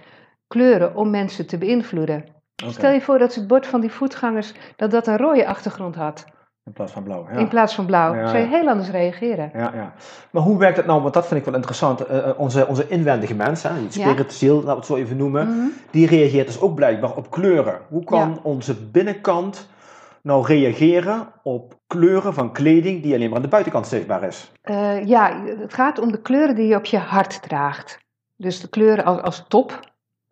kleuren 0.47 0.97
om 0.97 1.11
mensen 1.11 1.47
te 1.47 1.59
beïnvloeden. 1.59 2.25
Okay. 2.63 2.73
Stel 2.73 2.93
je 2.93 3.01
voor 3.01 3.19
dat 3.19 3.35
het 3.35 3.47
bord 3.47 3.67
van 3.67 3.81
die 3.81 3.93
voetgangers, 3.93 4.55
dat 4.77 4.91
dat 4.91 5.07
een 5.07 5.17
rode 5.17 5.47
achtergrond 5.47 5.95
had. 5.95 6.25
In 6.71 6.77
plaats 6.77 6.93
van 6.93 7.03
blauw. 7.03 7.27
Ja. 7.33 7.39
In 7.39 7.49
plaats 7.49 7.75
van 7.75 7.87
blauw. 7.87 8.15
Ja, 8.15 8.29
Zou 8.29 8.39
je 8.39 8.49
heel 8.49 8.69
anders 8.69 8.91
reageren. 8.91 9.51
Ja, 9.55 9.71
ja. 9.75 9.93
Maar 10.31 10.43
hoe 10.43 10.59
werkt 10.59 10.77
het 10.77 10.87
nou? 10.87 11.03
Want 11.03 11.15
dat 11.15 11.27
vind 11.27 11.41
ik 11.41 11.47
wel 11.47 11.55
interessant. 11.55 12.11
Uh, 12.11 12.29
onze, 12.37 12.67
onze 12.67 12.89
inwendige 12.89 13.35
mens, 13.35 13.63
hè, 13.63 13.71
die 13.79 13.91
spiritueel, 13.91 14.55
laten 14.55 14.69
we 14.69 14.77
het 14.77 14.87
zo 14.87 14.97
even 14.97 15.17
noemen, 15.17 15.47
mm 15.47 15.53
-hmm. 15.53 15.73
die 15.91 16.07
reageert 16.07 16.47
dus 16.47 16.61
ook 16.61 16.75
blijkbaar 16.75 17.17
op 17.17 17.31
kleuren. 17.31 17.79
Hoe 17.89 18.05
kan 18.05 18.41
onze 18.43 18.75
binnenkant 18.75 19.69
nou 20.23 20.47
reageren 20.47 21.29
op 21.43 21.75
kleuren 21.87 22.35
van 22.35 22.53
kleding 22.53 23.03
die 23.03 23.15
alleen 23.15 23.29
maar 23.29 23.37
aan 23.37 23.43
de 23.43 23.49
buitenkant 23.49 23.87
zichtbaar 23.87 24.23
is? 24.23 24.53
Uh, 24.65 25.07
ja, 25.07 25.43
het 25.45 25.75
gaat 25.75 25.99
om 25.99 26.13
de 26.13 26.21
kleuren 26.21 26.55
die 26.55 26.67
je 26.67 26.77
op 26.77 26.85
je 26.85 26.99
hart 26.99 27.43
draagt. 27.43 27.99
Dus 28.37 28.61
de 28.61 28.69
kleuren 28.69 29.05
als, 29.05 29.21
als 29.21 29.45
top, 29.49 29.81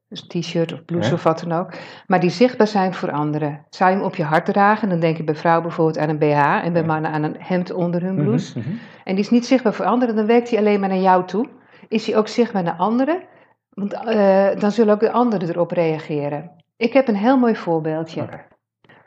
dus 0.09 0.27
t-shirt 0.27 0.73
of 0.73 0.85
blouse 0.85 1.15
of 1.15 1.23
wat 1.23 1.41
dan 1.41 1.53
ook. 1.53 1.73
Maar 2.07 2.21
die 2.21 2.31
zichtbaar 2.31 2.67
zijn 2.67 2.95
voor 2.95 3.11
anderen. 3.11 3.67
Zou 3.71 3.91
je 3.91 3.97
hem 3.97 4.05
op 4.05 4.15
je 4.15 4.23
hart 4.23 4.45
dragen, 4.45 4.89
dan 4.89 5.01
denk 5.01 5.17
je 5.17 5.25
bij 5.25 5.35
vrouwen 5.35 5.63
bijvoorbeeld 5.67 5.99
aan 5.99 6.09
een 6.09 6.19
BH 6.19 6.65
en 6.65 6.73
bij 6.73 6.85
mannen 6.85 7.11
aan 7.11 7.23
een 7.23 7.37
hemd 7.39 7.73
onder 7.73 8.03
hun 8.03 8.15
mhm, 8.15 8.23
blouse. 8.25 8.59
Mhm. 8.59 8.69
En 9.05 9.15
die 9.15 9.25
is 9.25 9.31
niet 9.31 9.47
zichtbaar 9.47 9.75
voor 9.75 9.85
anderen, 9.85 10.17
dan 10.17 10.27
werkt 10.27 10.51
hij 10.51 10.59
alleen 10.59 10.81
maar 10.81 10.89
naar 10.89 10.99
jou 10.99 11.25
toe. 11.25 11.49
Is 11.89 12.07
hij 12.07 12.17
ook 12.17 12.29
zichtbaar 12.29 12.63
naar 12.63 12.77
anderen? 12.77 13.23
Want 13.71 13.93
uh, 13.93 14.61
dan 14.61 14.71
zullen 14.71 14.95
ook 14.95 15.01
de 15.01 15.11
anderen 15.11 15.49
erop 15.49 15.71
reageren. 15.71 16.51
Ik 16.77 16.93
heb 16.93 17.09
een 17.09 17.17
heel 17.17 17.39
mooi 17.39 17.57
voorbeeldje. 17.57 18.23
Okay. 18.23 18.47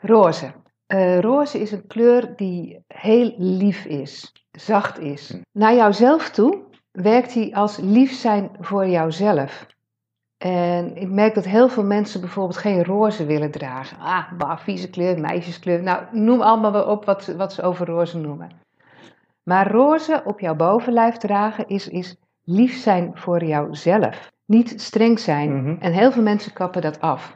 Roze. 0.00 0.52
Uh, 0.94 1.20
roze 1.20 1.60
is 1.60 1.72
een 1.72 1.86
kleur 1.86 2.32
die 2.36 2.84
heel 2.86 3.34
lief 3.36 3.84
is, 3.84 4.32
zacht 4.50 4.98
is. 4.98 5.30
Hm. 5.30 5.40
Naar 5.52 5.74
jouzelf 5.74 6.30
toe 6.30 6.62
werkt 6.90 7.34
hij 7.34 7.54
als 7.54 7.76
lief 7.76 8.12
zijn 8.12 8.50
voor 8.60 8.88
jouzelf. 8.88 9.66
En 10.42 10.96
ik 10.96 11.08
merk 11.08 11.34
dat 11.34 11.44
heel 11.44 11.68
veel 11.68 11.84
mensen 11.84 12.20
bijvoorbeeld 12.20 12.56
geen 12.56 12.84
roze 12.84 13.26
willen 13.26 13.50
dragen. 13.50 13.98
Ah, 13.98 14.32
bah, 14.38 14.58
vieze 14.58 14.90
kleur, 14.90 15.20
meisjeskleur. 15.20 15.82
Nou, 15.82 16.02
noem 16.12 16.40
allemaal 16.40 16.72
wel 16.72 16.84
op 16.84 17.04
wat, 17.04 17.26
wat 17.26 17.52
ze 17.52 17.62
over 17.62 17.86
roze 17.86 18.18
noemen. 18.18 18.50
Maar 19.42 19.70
roze 19.70 20.22
op 20.24 20.40
jouw 20.40 20.54
bovenlijf 20.54 21.16
dragen 21.16 21.68
is, 21.68 21.88
is 21.88 22.16
lief 22.44 22.76
zijn 22.76 23.10
voor 23.14 23.44
jouzelf. 23.44 24.32
Niet 24.46 24.80
streng 24.80 25.18
zijn. 25.18 25.52
Mm 25.52 25.64
-hmm. 25.64 25.76
En 25.80 25.92
heel 25.92 26.12
veel 26.12 26.22
mensen 26.22 26.52
kappen 26.52 26.82
dat 26.82 27.00
af. 27.00 27.34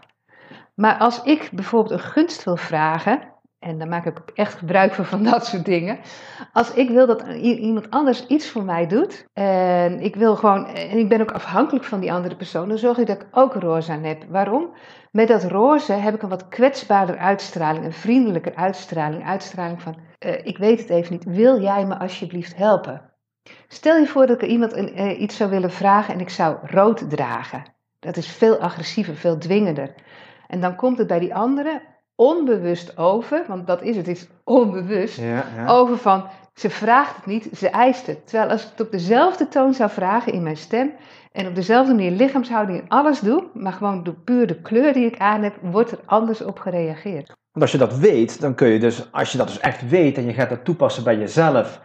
Maar 0.74 0.98
als 0.98 1.22
ik 1.22 1.50
bijvoorbeeld 1.52 1.92
een 1.92 2.06
gunst 2.06 2.44
wil 2.44 2.56
vragen, 2.56 3.20
en 3.66 3.78
daar 3.78 3.88
maak 3.88 4.06
ik 4.06 4.18
ook 4.18 4.30
echt 4.34 4.54
gebruik 4.54 4.94
van, 4.94 5.04
van 5.04 5.22
dat 5.22 5.46
soort 5.46 5.64
dingen. 5.64 5.98
Als 6.52 6.74
ik 6.74 6.90
wil 6.90 7.06
dat 7.06 7.22
iemand 7.42 7.90
anders 7.90 8.26
iets 8.26 8.48
voor 8.50 8.64
mij 8.64 8.86
doet. 8.86 9.26
En 9.32 10.00
ik 10.00 10.16
wil 10.16 10.36
gewoon. 10.36 10.66
En 10.66 10.98
ik 10.98 11.08
ben 11.08 11.20
ook 11.20 11.32
afhankelijk 11.32 11.84
van 11.84 12.00
die 12.00 12.12
andere 12.12 12.36
persoon. 12.36 12.68
Dan 12.68 12.78
zorg 12.78 12.98
ik 12.98 13.06
dat 13.06 13.20
ik 13.20 13.26
ook 13.30 13.54
roze 13.54 13.92
aan 13.92 14.02
heb. 14.02 14.24
Waarom? 14.28 14.70
Met 15.10 15.28
dat 15.28 15.44
roze 15.44 15.92
heb 15.92 16.14
ik 16.14 16.22
een 16.22 16.28
wat 16.28 16.48
kwetsbaarder 16.48 17.16
uitstraling. 17.16 17.84
Een 17.84 17.92
vriendelijker 17.92 18.54
uitstraling. 18.54 19.24
Uitstraling 19.24 19.82
van. 19.82 19.96
Uh, 20.26 20.46
ik 20.46 20.58
weet 20.58 20.80
het 20.80 20.90
even 20.90 21.12
niet. 21.12 21.24
Wil 21.24 21.60
jij 21.60 21.86
me 21.86 21.98
alsjeblieft 21.98 22.56
helpen? 22.56 23.10
Stel 23.68 23.96
je 23.96 24.06
voor 24.06 24.26
dat 24.26 24.42
ik 24.42 24.48
iemand 24.48 24.72
een, 24.72 25.00
uh, 25.00 25.20
iets 25.20 25.36
zou 25.36 25.50
willen 25.50 25.70
vragen 25.70 26.14
en 26.14 26.20
ik 26.20 26.30
zou 26.30 26.56
rood 26.62 27.10
dragen. 27.10 27.62
Dat 28.00 28.16
is 28.16 28.26
veel 28.26 28.56
agressiever, 28.56 29.16
veel 29.16 29.38
dwingender. 29.38 29.94
En 30.46 30.60
dan 30.60 30.76
komt 30.76 30.98
het 30.98 31.06
bij 31.06 31.18
die 31.18 31.34
andere 31.34 31.94
onbewust 32.16 32.98
over, 32.98 33.44
want 33.48 33.66
dat 33.66 33.82
is 33.82 33.96
het, 33.96 34.06
het 34.06 34.16
is 34.16 34.28
onbewust, 34.44 35.18
ja, 35.18 35.44
ja. 35.56 35.66
over 35.66 35.98
van 35.98 36.24
ze 36.54 36.70
vraagt 36.70 37.16
het 37.16 37.26
niet, 37.26 37.48
ze 37.56 37.68
eist 37.68 38.06
het. 38.06 38.26
Terwijl 38.26 38.50
als 38.50 38.62
ik 38.62 38.68
het 38.70 38.80
op 38.80 38.90
dezelfde 38.90 39.48
toon 39.48 39.74
zou 39.74 39.90
vragen 39.90 40.32
in 40.32 40.42
mijn 40.42 40.56
stem 40.56 40.92
en 41.32 41.46
op 41.46 41.54
dezelfde 41.54 41.94
manier 41.94 42.10
lichaamshouding 42.10 42.80
en 42.80 42.88
alles 42.88 43.20
doe, 43.20 43.44
maar 43.54 43.72
gewoon 43.72 44.04
door 44.04 44.14
puur 44.14 44.46
de 44.46 44.60
kleur 44.60 44.92
die 44.92 45.06
ik 45.06 45.18
aan 45.18 45.42
heb, 45.42 45.54
wordt 45.60 45.90
er 45.90 45.98
anders 46.04 46.42
op 46.42 46.58
gereageerd. 46.58 47.26
Want 47.26 47.64
als 47.64 47.72
je 47.72 47.78
dat 47.78 47.98
weet, 47.98 48.40
dan 48.40 48.54
kun 48.54 48.68
je 48.68 48.78
dus, 48.78 49.12
als 49.12 49.32
je 49.32 49.38
dat 49.38 49.48
dus 49.48 49.60
echt 49.60 49.88
weet 49.88 50.16
en 50.16 50.24
je 50.24 50.32
gaat 50.32 50.48
dat 50.48 50.64
toepassen 50.64 51.04
bij 51.04 51.18
jezelf, 51.18 51.80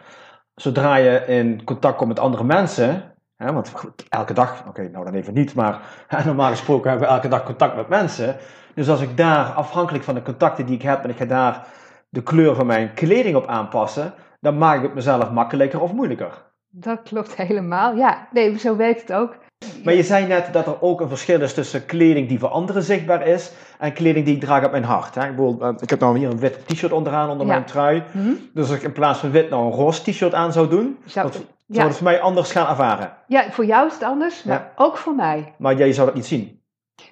zodra 0.54 0.96
je 0.96 1.24
in 1.26 1.64
contact 1.64 1.96
komt 1.96 2.08
met 2.08 2.18
andere 2.18 2.44
mensen, 2.44 3.14
hè, 3.36 3.52
want 3.52 3.72
elke 4.08 4.32
dag, 4.32 4.64
oké, 4.68 4.88
nou 4.88 5.04
dan 5.04 5.14
even 5.14 5.34
niet, 5.34 5.54
maar 5.54 5.80
hè, 6.06 6.24
normaal 6.24 6.50
gesproken 6.50 6.90
hebben 6.90 7.08
we 7.08 7.14
elke 7.14 7.28
dag 7.28 7.44
contact 7.44 7.76
met 7.76 7.88
mensen. 7.88 8.36
Dus 8.74 8.88
als 8.88 9.00
ik 9.00 9.16
daar, 9.16 9.46
afhankelijk 9.46 10.04
van 10.04 10.14
de 10.14 10.22
contacten 10.22 10.66
die 10.66 10.74
ik 10.74 10.82
heb, 10.82 11.04
en 11.04 11.10
ik 11.10 11.16
ga 11.16 11.24
daar 11.24 11.66
de 12.08 12.22
kleur 12.22 12.54
van 12.54 12.66
mijn 12.66 12.94
kleding 12.94 13.36
op 13.36 13.46
aanpassen, 13.46 14.14
dan 14.40 14.58
maak 14.58 14.76
ik 14.76 14.82
het 14.82 14.94
mezelf 14.94 15.30
makkelijker 15.30 15.80
of 15.80 15.92
moeilijker. 15.92 16.42
Dat 16.70 17.02
klopt 17.02 17.36
helemaal. 17.36 17.96
Ja, 17.96 18.28
nee, 18.32 18.58
zo 18.58 18.76
werkt 18.76 19.00
het 19.00 19.12
ook. 19.12 19.36
Maar 19.84 19.94
je 19.94 20.02
zei 20.02 20.26
net 20.26 20.52
dat 20.52 20.66
er 20.66 20.82
ook 20.82 21.00
een 21.00 21.08
verschil 21.08 21.40
is 21.40 21.54
tussen 21.54 21.86
kleding 21.86 22.28
die 22.28 22.38
voor 22.38 22.48
anderen 22.48 22.82
zichtbaar 22.82 23.26
is 23.26 23.52
en 23.78 23.92
kleding 23.92 24.24
die 24.24 24.34
ik 24.34 24.40
draag 24.40 24.64
op 24.64 24.70
mijn 24.70 24.84
hart. 24.84 25.14
Hè? 25.14 25.24
Ik, 25.24 25.36
bedoel, 25.36 25.74
ik 25.80 25.90
heb 25.90 26.00
nou 26.00 26.18
hier 26.18 26.30
een 26.30 26.38
wit 26.38 26.66
t-shirt 26.66 26.92
onderaan 26.92 27.30
onder 27.30 27.46
mijn 27.46 27.64
trui. 27.64 28.02
Mhm. 28.12 28.32
Dus 28.54 28.68
als 28.68 28.76
ik 28.76 28.82
in 28.82 28.92
plaats 28.92 29.18
van 29.18 29.30
wit 29.30 29.50
nou 29.50 29.64
een 29.64 29.72
roze 29.72 30.02
t-shirt 30.02 30.34
aan 30.34 30.52
zou 30.52 30.68
doen, 30.68 30.98
zou, 31.04 31.26
dat, 31.26 31.44
zou 31.68 31.86
het 31.86 31.96
voor 31.96 32.06
mij 32.06 32.20
anders 32.20 32.52
gaan 32.52 32.68
ervaren. 32.68 33.12
Ja, 33.26 33.50
voor 33.50 33.64
jou 33.64 33.86
is 33.86 33.92
het 33.92 34.02
anders, 34.02 34.42
maar 34.42 34.72
ook 34.76 34.96
voor 34.96 35.14
mij. 35.14 35.54
Maar 35.58 35.74
jij 35.74 35.92
zou 35.92 36.06
dat 36.06 36.16
niet 36.16 36.26
zien? 36.26 36.61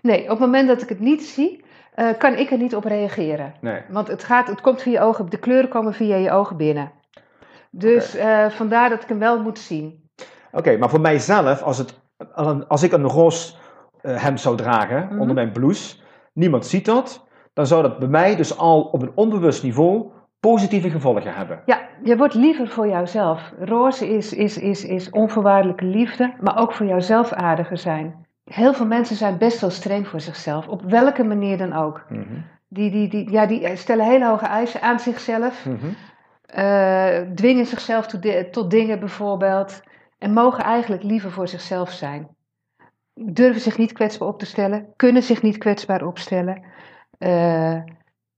Nee, 0.02 0.22
op 0.22 0.28
het 0.28 0.38
moment 0.38 0.68
dat 0.68 0.82
ik 0.82 0.88
het 0.88 1.00
niet 1.00 1.22
zie, 1.22 1.64
uh, 1.96 2.08
kan 2.18 2.34
ik 2.34 2.50
er 2.50 2.58
niet 2.58 2.76
op 2.76 2.84
reageren. 2.84 3.54
Nee. 3.60 3.80
Want 3.88 4.08
het, 4.08 4.24
gaat, 4.24 4.48
het 4.48 4.60
komt 4.60 4.82
via 4.82 4.92
je 4.92 5.00
ogen, 5.00 5.30
de 5.30 5.38
kleuren 5.38 5.70
komen 5.70 5.92
via 5.92 6.16
je 6.16 6.30
ogen 6.30 6.56
binnen. 6.56 6.92
Dus 7.70 8.14
okay. 8.14 8.46
uh, 8.46 8.50
vandaar 8.50 8.88
dat 8.88 9.02
ik 9.02 9.08
hem 9.08 9.18
wel 9.18 9.42
moet 9.42 9.58
zien. 9.58 10.08
Oké, 10.52 10.76
maar 10.76 10.90
voor 10.90 11.00
mijzelf, 11.00 11.62
als, 11.62 11.78
het, 11.78 12.00
als 12.68 12.82
ik 12.82 12.92
een 12.92 13.06
roze 13.06 13.52
uh, 14.02 14.22
hemd 14.22 14.40
zou 14.40 14.56
dragen 14.56 15.02
mm 15.02 15.08
-hmm. 15.08 15.20
onder 15.20 15.34
mijn 15.34 15.52
blouse, 15.52 15.96
niemand 16.32 16.66
ziet 16.66 16.84
dat, 16.84 17.26
dan 17.52 17.66
zou 17.66 17.82
dat 17.82 17.98
bij 17.98 18.08
mij 18.08 18.36
dus 18.36 18.58
al 18.58 18.82
op 18.82 19.02
een 19.02 19.12
onbewust 19.14 19.62
niveau 19.62 20.10
positieve 20.40 20.90
gevolgen 20.90 21.34
hebben. 21.34 21.62
Ja, 21.64 21.80
je 22.02 22.16
wordt 22.16 22.34
liever 22.34 22.68
voor 22.68 22.88
jouzelf. 22.88 23.52
Roze 23.58 24.08
is, 24.08 24.32
is, 24.32 24.58
is, 24.58 24.84
is 24.84 25.10
onvoorwaardelijke 25.10 25.84
liefde, 25.84 26.34
maar 26.40 26.58
ook 26.58 26.72
voor 26.72 26.86
jouzelf 26.86 27.32
aardiger 27.32 27.78
zijn. 27.78 28.26
Heel 28.52 28.74
veel 28.74 28.86
mensen 28.86 29.16
zijn 29.16 29.38
best 29.38 29.60
wel 29.60 29.70
streng 29.70 30.08
voor 30.08 30.20
zichzelf, 30.20 30.68
op 30.68 30.82
welke 30.82 31.24
manier 31.24 31.58
dan 31.58 31.72
ook. 31.72 32.04
Mm 32.08 32.22
-hmm. 32.22 32.44
die, 32.68 32.90
die, 32.90 33.08
die, 33.08 33.30
ja, 33.30 33.46
die 33.46 33.76
stellen 33.76 34.04
hele 34.04 34.26
hoge 34.26 34.46
eisen 34.46 34.82
aan 34.82 35.00
zichzelf. 35.00 35.64
Mm 35.64 35.78
-hmm. 35.80 35.96
Uh, 36.56 37.34
dwingen 37.34 37.66
zichzelf 37.66 38.06
tot, 38.06 38.52
tot 38.52 38.70
dingen 38.70 38.98
bijvoorbeeld. 38.98 39.82
En 40.18 40.32
mogen 40.32 40.64
eigenlijk 40.64 41.02
liever 41.02 41.30
voor 41.30 41.48
zichzelf 41.48 41.90
zijn. 41.90 42.28
Durven 43.14 43.60
zich 43.60 43.78
niet 43.78 43.92
kwetsbaar 43.92 44.28
op 44.28 44.38
te 44.38 44.46
stellen. 44.46 44.92
Kunnen 44.96 45.22
zich 45.22 45.42
niet 45.42 45.58
kwetsbaar 45.58 46.06
opstellen. 46.06 46.62
Uh, 47.18 47.72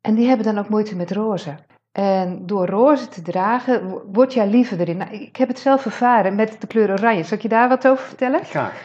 en 0.01 0.15
die 0.15 0.29
hebben 0.29 0.47
dan 0.47 0.59
ook 0.59 0.69
moeite 0.69 0.97
met 0.97 1.11
roze. 1.13 1.55
En 1.93 2.47
door 2.47 2.67
roze 2.67 3.09
te 3.09 3.23
dragen, 3.23 4.03
word 4.13 4.33
jij 4.33 4.47
liever 4.49 4.81
erin. 4.81 4.97
Nou, 4.97 5.11
ik 5.11 5.37
heb 5.37 5.49
het 5.49 5.59
zelf 5.59 5.85
ervaren 5.85 6.35
met 6.35 6.61
de 6.61 6.67
kleur 6.67 6.91
oranje. 6.91 7.23
Zal 7.23 7.37
ik 7.37 7.43
je 7.43 7.49
daar 7.49 7.69
wat 7.69 7.89
over 7.89 8.05
vertellen? 8.05 8.45
Graag. 8.45 8.83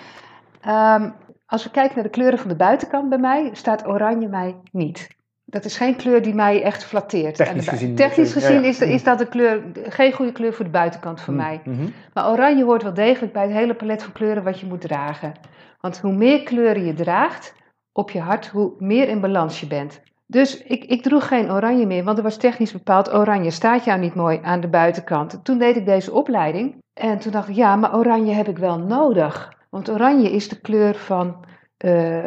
Um, 0.67 1.13
als 1.45 1.63
we 1.63 1.69
kijken 1.69 1.95
naar 1.95 2.03
de 2.03 2.09
kleuren 2.09 2.39
van 2.39 2.50
de 2.50 2.55
buitenkant 2.55 3.09
bij 3.09 3.17
mij, 3.17 3.50
staat 3.53 3.88
oranje 3.88 4.27
mij 4.27 4.55
niet. 4.71 5.15
Dat 5.45 5.65
is 5.65 5.77
geen 5.77 5.95
kleur 5.95 6.21
die 6.21 6.33
mij 6.33 6.63
echt 6.63 6.83
flatteert. 6.83 7.36
Technisch 7.36 7.67
gezien, 7.67 7.95
Technisch 7.95 8.33
gezien 8.33 8.63
Is, 8.63 8.81
is, 8.81 9.03
dat 9.03 9.19
een 9.19 9.29
kleur, 9.29 9.63
geen 9.74 10.12
goede 10.12 10.31
kleur 10.31 10.53
voor 10.53 10.65
de 10.65 10.71
buitenkant 10.71 11.21
van 11.21 11.33
mm, 11.33 11.39
mij. 11.39 11.62
Mm-hmm. 11.63 11.93
Maar 12.13 12.29
oranje 12.29 12.63
hoort 12.63 12.83
wel 12.83 12.93
degelijk 12.93 13.33
bij 13.33 13.43
het 13.43 13.51
hele 13.51 13.74
palet 13.74 14.03
van 14.03 14.12
kleuren 14.12 14.43
wat 14.43 14.59
je 14.59 14.65
moet 14.65 14.81
dragen. 14.81 15.33
Want 15.79 16.00
hoe 16.00 16.13
meer 16.13 16.43
kleuren 16.43 16.86
je 16.86 16.93
draagt 16.93 17.55
op 17.91 18.12
je 18.12 18.19
hart, 18.19 18.47
hoe 18.47 18.74
meer 18.77 19.09
in 19.09 19.21
balans 19.21 19.59
je 19.59 19.67
bent. 19.67 20.01
Dus 20.25 20.63
ik, 20.63 20.83
ik 20.83 21.03
droeg 21.03 21.27
geen 21.27 21.51
oranje 21.51 21.86
meer, 21.86 22.03
want 22.03 22.17
er 22.17 22.24
was 22.24 22.38
technisch 22.38 22.71
bepaald 22.71 23.13
oranje 23.13 23.51
staat 23.51 23.83
jou 23.86 24.00
niet 24.00 24.15
mooi 24.15 24.39
aan 24.43 24.59
de 24.59 24.67
buitenkant. 24.67 25.39
Toen 25.43 25.57
deed 25.57 25.75
ik 25.75 25.86
deze 25.86 26.12
opleiding 26.12 26.75
en 26.93 27.19
toen 27.19 27.31
dacht 27.31 27.50
ik, 27.50 27.55
ja, 27.55 27.75
maar 27.75 27.97
oranje 27.97 28.33
heb 28.33 28.47
ik 28.47 28.57
wel 28.57 28.79
nodig. 28.79 29.55
Want 29.69 29.89
oranje 29.89 30.31
is 30.31 30.50
de 30.50 30.59
kleur 30.59 30.95
van 30.95 31.45
uh, 31.86 32.25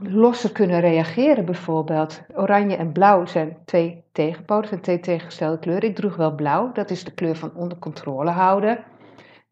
losser 0.00 0.52
kunnen 0.52 0.80
reageren 0.80 1.44
bijvoorbeeld. 1.44 2.20
Oranje 2.34 2.76
en 2.76 2.92
blauw 2.92 3.26
zijn 3.26 3.56
twee 3.64 4.04
tegenpolen, 4.12 4.68
zijn 4.68 4.80
twee 4.80 5.00
tegengestelde 5.00 5.58
kleuren. 5.58 5.88
Ik 5.88 5.96
droeg 5.96 6.16
wel 6.16 6.34
blauw, 6.34 6.72
dat 6.72 6.90
is 6.90 7.04
de 7.04 7.14
kleur 7.14 7.36
van 7.36 7.54
onder 7.54 7.78
controle 7.78 8.30
houden. 8.30 8.78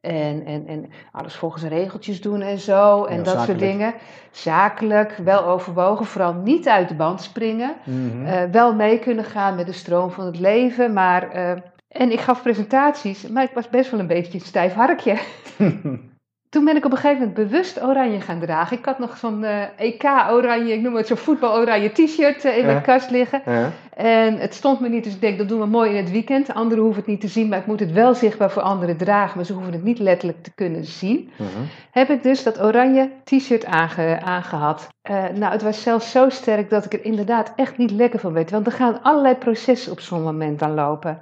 En, 0.00 0.45
en, 0.45 0.67
en 0.67 0.91
alles 1.12 1.35
volgens 1.35 1.62
regeltjes 1.62 2.21
doen 2.21 2.41
en 2.41 2.59
zo. 2.59 3.05
En 3.05 3.23
dat 3.23 3.41
soort 3.41 3.59
dingen. 3.59 3.95
Zakelijk, 4.31 5.17
wel 5.17 5.45
overwogen. 5.45 6.07
Vooral 6.07 6.35
niet 6.35 6.69
uit 6.69 6.88
de 6.88 6.95
band 6.95 7.23
springen. 7.23 7.75
Mm-hmm. 7.85 8.26
uh, 8.26 8.43
wel 8.50 8.75
mee 8.75 8.99
kunnen 8.99 9.25
gaan 9.25 9.55
met 9.55 9.67
de 9.67 9.73
stroom 9.73 10.11
van 10.11 10.26
het 10.26 10.38
leven. 10.38 10.93
Maar, 10.93 11.37
uh, 11.37 11.50
en 11.88 12.12
ik 12.12 12.21
gaf 12.21 12.43
presentaties, 12.43 13.29
maar 13.29 13.45
ik 13.45 13.55
was 13.55 13.69
best 13.69 13.91
wel 13.91 14.00
een 14.00 14.07
beetje 14.07 14.35
een 14.35 14.45
stijf 14.45 14.73
harkje. 14.73 15.19
Toen 16.55 16.65
ben 16.65 16.77
ik 16.77 16.85
op 16.85 16.91
een 16.91 16.99
gegeven 16.99 17.19
moment 17.19 17.49
bewust 17.49 17.83
oranje 17.83 18.21
gaan 18.21 18.39
dragen. 18.39 18.79
Ik 18.79 18.85
had 18.85 18.99
nog 18.99 19.17
zo'n 19.17 19.43
uh, 19.43 19.63
EK-oranje, 19.77 20.73
ik 20.73 20.81
noem 20.81 20.95
het 20.95 21.07
zo'n 21.07 21.17
voetbal-oranje 21.17 21.93
t-shirt 21.93 22.45
uh, 22.45 22.59
in 22.59 22.67
mijn 22.67 22.83
kast 22.83 23.11
liggen. 23.11 23.43
Ja. 23.47 23.71
En 23.97 24.39
het 24.39 24.55
stond 24.55 24.81
me 24.81 24.89
niet, 24.89 25.05
dus 25.05 25.15
ik 25.15 25.21
denk 25.21 25.39
dat 25.39 25.49
doen 25.49 25.61
we 25.61 25.67
mooi 25.67 25.91
in 25.91 25.97
het 25.97 26.11
weekend. 26.11 26.55
Anderen 26.55 26.85
hoeven 26.85 27.01
het 27.01 27.11
niet 27.11 27.21
te 27.21 27.29
zien, 27.29 27.49
maar 27.49 27.59
ik 27.59 27.67
moet 27.67 27.81
het 27.81 27.93
wel 27.93 28.15
zichtbaar 28.15 28.51
voor 28.51 28.63
anderen 28.63 28.97
dragen. 28.97 29.37
Maar 29.37 29.45
ze 29.45 29.53
hoeven 29.53 29.73
het 29.73 29.85
niet 29.85 29.99
letterlijk 29.99 30.43
te 30.43 30.55
kunnen 30.55 30.85
zien. 30.85 31.31
Uh 31.33 31.39
-huh. 31.39 31.47
Heb 31.91 32.11
ik 32.11 32.23
dus 32.23 32.43
dat 32.43 32.63
oranje 32.63 33.11
t-shirt 33.25 33.67
aange, 33.67 34.21
aangehad. 34.21 34.89
Uh, 35.11 35.25
nou, 35.35 35.53
het 35.53 35.63
was 35.63 35.83
zelfs 35.83 36.11
zo 36.11 36.29
sterk 36.29 36.71
dat 36.71 36.85
ik 36.85 36.93
er 36.93 37.05
inderdaad 37.05 37.53
echt 37.57 37.79
niet 37.79 37.91
lekker 37.91 38.21
van 38.21 38.33
weet. 38.33 38.51
Want 38.51 38.67
er 38.67 38.73
gaan 38.73 39.03
allerlei 39.03 39.35
processen 39.35 39.93
op 39.93 40.01
zo'n 40.01 40.23
moment 40.23 40.63
aan 40.63 40.75
lopen. 40.75 41.21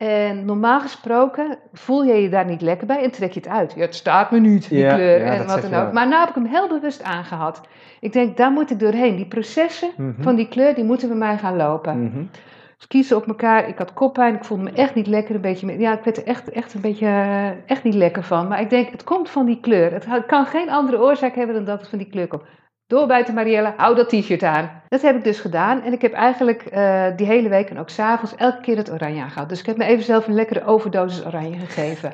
En 0.00 0.44
normaal 0.44 0.80
gesproken 0.80 1.58
voel 1.72 2.04
je 2.04 2.14
je 2.14 2.28
daar 2.28 2.44
niet 2.44 2.60
lekker 2.60 2.86
bij 2.86 3.02
en 3.02 3.10
trek 3.10 3.32
je 3.32 3.40
het 3.40 3.48
uit. 3.48 3.72
Ja, 3.76 3.80
het 3.80 3.94
staat 3.94 4.30
me 4.30 4.40
niet, 4.40 4.68
die 4.68 4.78
ja, 4.78 4.94
kleur 4.94 5.18
ja, 5.18 5.32
en 5.32 5.46
wat 5.46 5.62
dan 5.62 5.74
ook. 5.74 5.92
Maar 5.92 6.06
nu 6.06 6.14
heb 6.14 6.28
ik 6.28 6.34
hem 6.34 6.44
heel 6.44 6.68
bewust 6.68 7.02
aangehad. 7.02 7.60
Ik 8.00 8.12
denk, 8.12 8.36
daar 8.36 8.50
moet 8.50 8.70
ik 8.70 8.78
doorheen. 8.78 9.16
Die 9.16 9.26
processen 9.26 9.90
mm 9.96 10.14
-hmm. 10.14 10.22
van 10.22 10.36
die 10.36 10.48
kleur, 10.48 10.74
die 10.74 10.84
moeten 10.84 11.08
bij 11.08 11.16
mij 11.16 11.38
gaan 11.38 11.56
lopen. 11.56 12.00
Mm 12.00 12.10
-hmm. 12.12 12.30
Dus 12.76 12.86
kiezen 12.86 13.16
op 13.16 13.26
elkaar. 13.26 13.68
Ik 13.68 13.78
had 13.78 13.92
koppijn, 13.92 14.34
ik 14.34 14.44
voelde 14.44 14.62
me 14.62 14.70
echt 14.70 14.94
niet 14.94 15.06
lekker. 15.06 15.34
Een 15.34 15.40
beetje, 15.40 15.78
ja, 15.78 15.92
ik 15.92 16.04
werd 16.04 16.16
er 16.16 16.26
echt, 16.26 16.50
echt 16.50 16.74
een 16.74 16.80
beetje 16.80 17.08
echt 17.66 17.84
niet 17.84 17.94
lekker 17.94 18.22
van. 18.22 18.48
Maar 18.48 18.60
ik 18.60 18.70
denk, 18.70 18.90
het 18.90 19.04
komt 19.04 19.30
van 19.30 19.46
die 19.46 19.60
kleur. 19.60 19.92
Het 19.92 20.26
kan 20.26 20.46
geen 20.46 20.70
andere 20.70 21.00
oorzaak 21.00 21.34
hebben 21.34 21.54
dan 21.54 21.64
dat 21.64 21.80
het 21.80 21.88
van 21.88 21.98
die 21.98 22.10
kleur 22.10 22.26
komt. 22.26 22.42
Doorbijten 22.90 23.34
Marielle, 23.34 23.74
hou 23.76 23.94
dat 23.94 24.08
t-shirt 24.08 24.42
aan. 24.42 24.82
Dat 24.88 25.02
heb 25.02 25.16
ik 25.16 25.24
dus 25.24 25.40
gedaan 25.40 25.82
en 25.82 25.92
ik 25.92 26.02
heb 26.02 26.12
eigenlijk 26.12 26.64
uh, 26.72 27.06
die 27.16 27.26
hele 27.26 27.48
week 27.48 27.70
en 27.70 27.78
ook 27.78 27.88
s'avonds 27.88 28.34
elke 28.36 28.60
keer 28.60 28.76
het 28.76 28.92
oranje 28.92 29.22
aangehad. 29.22 29.48
Dus 29.48 29.60
ik 29.60 29.66
heb 29.66 29.76
me 29.76 29.84
even 29.84 30.04
zelf 30.04 30.26
een 30.26 30.34
lekkere 30.34 30.64
overdosis 30.64 31.26
oranje 31.26 31.58
gegeven. 31.58 32.12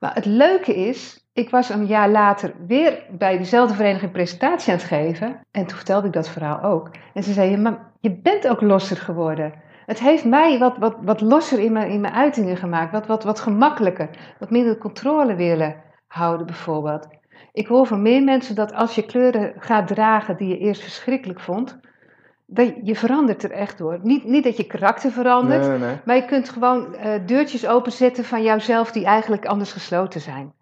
Maar 0.00 0.14
het 0.14 0.24
leuke 0.24 0.74
is, 0.74 1.26
ik 1.32 1.50
was 1.50 1.68
een 1.68 1.86
jaar 1.86 2.10
later 2.10 2.52
weer 2.66 3.02
bij 3.10 3.36
diezelfde 3.36 3.74
vereniging 3.74 4.12
presentatie 4.12 4.72
aan 4.72 4.78
het 4.78 4.86
geven. 4.86 5.40
En 5.50 5.66
toen 5.66 5.76
vertelde 5.76 6.06
ik 6.06 6.12
dat 6.12 6.28
verhaal 6.28 6.62
ook. 6.62 6.90
En 7.14 7.22
ze 7.22 7.32
zei, 7.32 7.56
maar 7.56 7.78
je 8.00 8.20
bent 8.20 8.48
ook 8.48 8.60
losser 8.60 8.96
geworden. 8.96 9.52
Het 9.86 10.00
heeft 10.00 10.24
mij 10.24 10.58
wat, 10.58 10.76
wat, 10.78 10.96
wat 11.00 11.20
losser 11.20 11.58
in 11.58 11.72
mijn, 11.72 11.90
in 11.90 12.00
mijn 12.00 12.14
uitingen 12.14 12.56
gemaakt. 12.56 12.92
Wat, 12.92 13.06
wat, 13.06 13.24
wat 13.24 13.40
gemakkelijker. 13.40 14.08
Wat 14.38 14.50
minder 14.50 14.78
controle 14.78 15.34
willen 15.34 15.76
houden 16.06 16.46
bijvoorbeeld. 16.46 17.08
Ik 17.54 17.66
hoor 17.66 17.86
van 17.86 18.02
meer 18.02 18.22
mensen 18.22 18.54
dat 18.54 18.72
als 18.72 18.94
je 18.94 19.04
kleuren 19.04 19.54
gaat 19.58 19.86
dragen 19.86 20.36
die 20.36 20.48
je 20.48 20.58
eerst 20.58 20.82
verschrikkelijk 20.82 21.40
vond, 21.40 21.78
dat 22.46 22.72
je 22.82 22.94
verandert 22.94 23.42
er 23.42 23.50
echt 23.50 23.78
door. 23.78 23.98
Niet, 24.02 24.24
niet 24.24 24.44
dat 24.44 24.56
je 24.56 24.64
karakter 24.64 25.10
verandert, 25.10 25.68
nee, 25.68 25.78
nee. 25.78 25.96
maar 26.04 26.16
je 26.16 26.24
kunt 26.24 26.48
gewoon 26.48 26.94
uh, 26.94 27.14
deurtjes 27.26 27.66
openzetten 27.66 28.24
van 28.24 28.42
jouzelf 28.42 28.92
die 28.92 29.04
eigenlijk 29.04 29.46
anders 29.46 29.72
gesloten 29.72 30.20
zijn. 30.20 30.52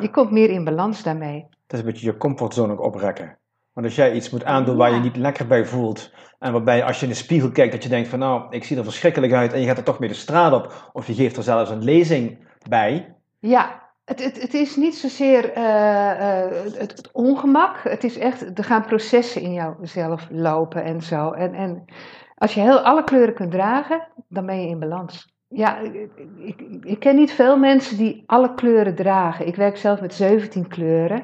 Je 0.00 0.10
komt 0.10 0.30
meer 0.30 0.50
in 0.50 0.64
balans 0.64 1.02
daarmee. 1.02 1.46
Dat 1.66 1.78
is 1.78 1.78
een 1.78 1.92
beetje 1.92 2.06
je 2.06 2.16
comfortzone 2.16 2.72
ook 2.72 2.80
oprekken. 2.80 3.38
Want 3.72 3.86
als 3.86 3.96
jij 3.96 4.12
iets 4.12 4.30
moet 4.30 4.44
aandoen 4.44 4.76
waar 4.76 4.94
je 4.94 5.00
niet 5.00 5.16
lekker 5.16 5.46
bij 5.46 5.64
voelt, 5.64 6.12
en 6.38 6.52
waarbij 6.52 6.84
als 6.84 7.00
je 7.00 7.06
in 7.06 7.12
de 7.12 7.18
spiegel 7.18 7.50
kijkt 7.50 7.72
dat 7.72 7.82
je 7.82 7.88
denkt 7.88 8.08
van 8.08 8.18
nou, 8.18 8.46
ik 8.50 8.64
zie 8.64 8.76
er 8.76 8.84
verschrikkelijk 8.84 9.32
uit 9.32 9.52
en 9.52 9.60
je 9.60 9.66
gaat 9.66 9.78
er 9.78 9.84
toch 9.84 9.98
mee 9.98 10.08
de 10.08 10.14
straat 10.14 10.52
op, 10.52 10.90
of 10.92 11.06
je 11.06 11.14
geeft 11.14 11.36
er 11.36 11.42
zelfs 11.42 11.70
een 11.70 11.84
lezing 11.84 12.38
bij. 12.68 13.14
Ja, 13.38 13.81
het, 14.20 14.40
het, 14.40 14.54
is 14.54 14.76
niet 14.76 14.94
zozeer 14.94 15.56
uh, 15.56 15.64
uh, 15.64 16.50
het, 16.78 16.96
het, 16.96 17.12
ongemak. 17.12 17.80
Het 17.82 18.04
is 18.04 18.18
echt, 18.18 18.58
er 18.58 18.64
gaan 18.64 18.84
processen 18.84 19.42
in 19.42 19.52
jouzelf 19.52 20.26
lopen 20.30 20.84
en 20.84 21.02
zo. 21.02 21.30
En, 21.30 21.54
en 21.54 21.84
als 22.34 22.54
je 22.54 22.60
heel 22.60 22.80
alle 22.80 23.04
kleuren 23.04 23.34
kunt 23.34 23.50
dragen, 23.50 24.08
dan 24.28 24.46
ben 24.46 24.60
je 24.60 24.68
in 24.68 24.78
balans. 24.78 25.30
Ja, 25.48 25.78
ik, 25.78 26.62
ik, 26.82 26.98
ken 26.98 27.16
niet 27.16 27.32
veel 27.32 27.58
mensen 27.58 27.96
die 27.96 28.22
alle 28.26 28.54
kleuren 28.54 28.94
dragen. 28.94 29.46
Ik 29.46 29.56
werk 29.56 29.76
zelf 29.76 30.00
met 30.00 30.14
17 30.14 30.68
kleuren. 30.68 31.22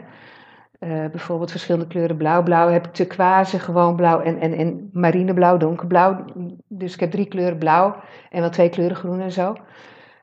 Uh, 0.80 1.06
bijvoorbeeld 1.10 1.50
verschillende 1.50 1.86
kleuren 1.86 2.16
blauw. 2.16 2.42
Blauw 2.42 2.68
heb 2.68 2.86
ik 2.86 2.92
turquoise, 2.92 3.58
gewoon 3.58 3.96
blauw 3.96 4.20
en, 4.20 4.40
en, 4.40 4.52
en 4.52 4.90
marineblauw, 4.92 5.56
donkerblauw. 5.56 6.24
Dus 6.68 6.94
ik 6.94 7.00
heb 7.00 7.10
drie 7.10 7.28
kleuren 7.28 7.58
blauw 7.58 7.96
en 8.30 8.40
wel 8.40 8.50
twee 8.50 8.68
kleuren 8.68 8.96
groen 8.96 9.20
en 9.20 9.32
zo. 9.32 9.56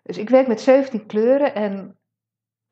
Dus 0.03 0.17
ik 0.17 0.29
werk 0.29 0.48
met 0.48 0.62
17 0.62 1.05
kleuren 1.05 1.55
en 1.55 1.95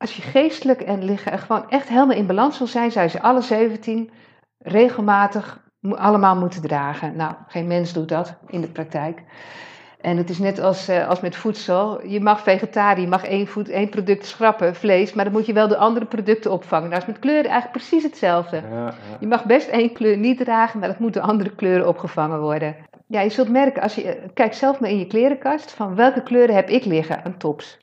als 0.04 0.16
je 0.16 0.22
geestelijk 0.22 0.80
en 0.80 1.04
liggen 1.04 1.38
gewoon 1.38 1.70
echt 1.70 1.88
helemaal 1.88 2.16
in 2.16 2.26
balans 2.26 2.58
wil 2.58 2.66
zijn, 2.66 2.90
zijn 2.92 3.10
ze 3.10 3.22
alle 3.22 3.40
17 3.40 4.10
regelmatig 4.58 5.60
allemaal 5.90 6.36
moeten 6.36 6.62
dragen. 6.62 7.16
Nou, 7.16 7.34
geen 7.48 7.66
mens 7.66 7.92
doet 7.92 8.08
dat 8.08 8.34
in 8.46 8.60
de 8.60 8.68
praktijk. 8.68 9.22
En 10.00 10.16
het 10.16 10.30
is 10.30 10.38
net 10.38 10.58
als, 10.58 10.88
uh, 10.88 11.08
als 11.08 11.20
met 11.20 11.36
voedsel. 11.36 12.06
Je 12.06 12.20
mag 12.20 12.42
vegetariër, 12.42 13.04
je 13.04 13.08
mag 13.08 13.24
één, 13.24 13.46
voed, 13.46 13.68
één 13.68 13.88
product 13.88 14.26
schrappen, 14.26 14.74
vlees, 14.74 15.12
maar 15.12 15.24
dan 15.24 15.32
moet 15.32 15.46
je 15.46 15.52
wel 15.52 15.68
de 15.68 15.76
andere 15.76 16.06
producten 16.06 16.52
opvangen. 16.52 16.90
Dat 16.90 17.00
is 17.00 17.06
met 17.06 17.18
kleuren 17.18 17.50
eigenlijk 17.50 17.72
precies 17.72 18.02
hetzelfde. 18.02 18.56
Ja, 18.70 18.84
ja. 18.84 18.94
Je 19.20 19.26
mag 19.26 19.44
best 19.44 19.68
één 19.68 19.92
kleur 19.92 20.16
niet 20.16 20.38
dragen, 20.38 20.78
maar 20.78 20.88
dat 20.88 20.98
moeten 20.98 21.22
andere 21.22 21.54
kleuren 21.54 21.88
opgevangen 21.88 22.40
worden. 22.40 22.76
Ja, 23.06 23.20
je 23.20 23.30
zult 23.30 23.48
merken, 23.48 23.82
als 23.82 23.94
je, 23.94 24.30
kijk 24.34 24.54
zelf 24.54 24.80
maar 24.80 24.90
in 24.90 24.98
je 24.98 25.06
klerenkast, 25.06 25.72
van 25.72 25.94
welke 25.94 26.22
kleuren 26.22 26.54
heb 26.54 26.68
ik 26.68 26.84
liggen 26.84 27.24
aan 27.24 27.36
tops. 27.36 27.82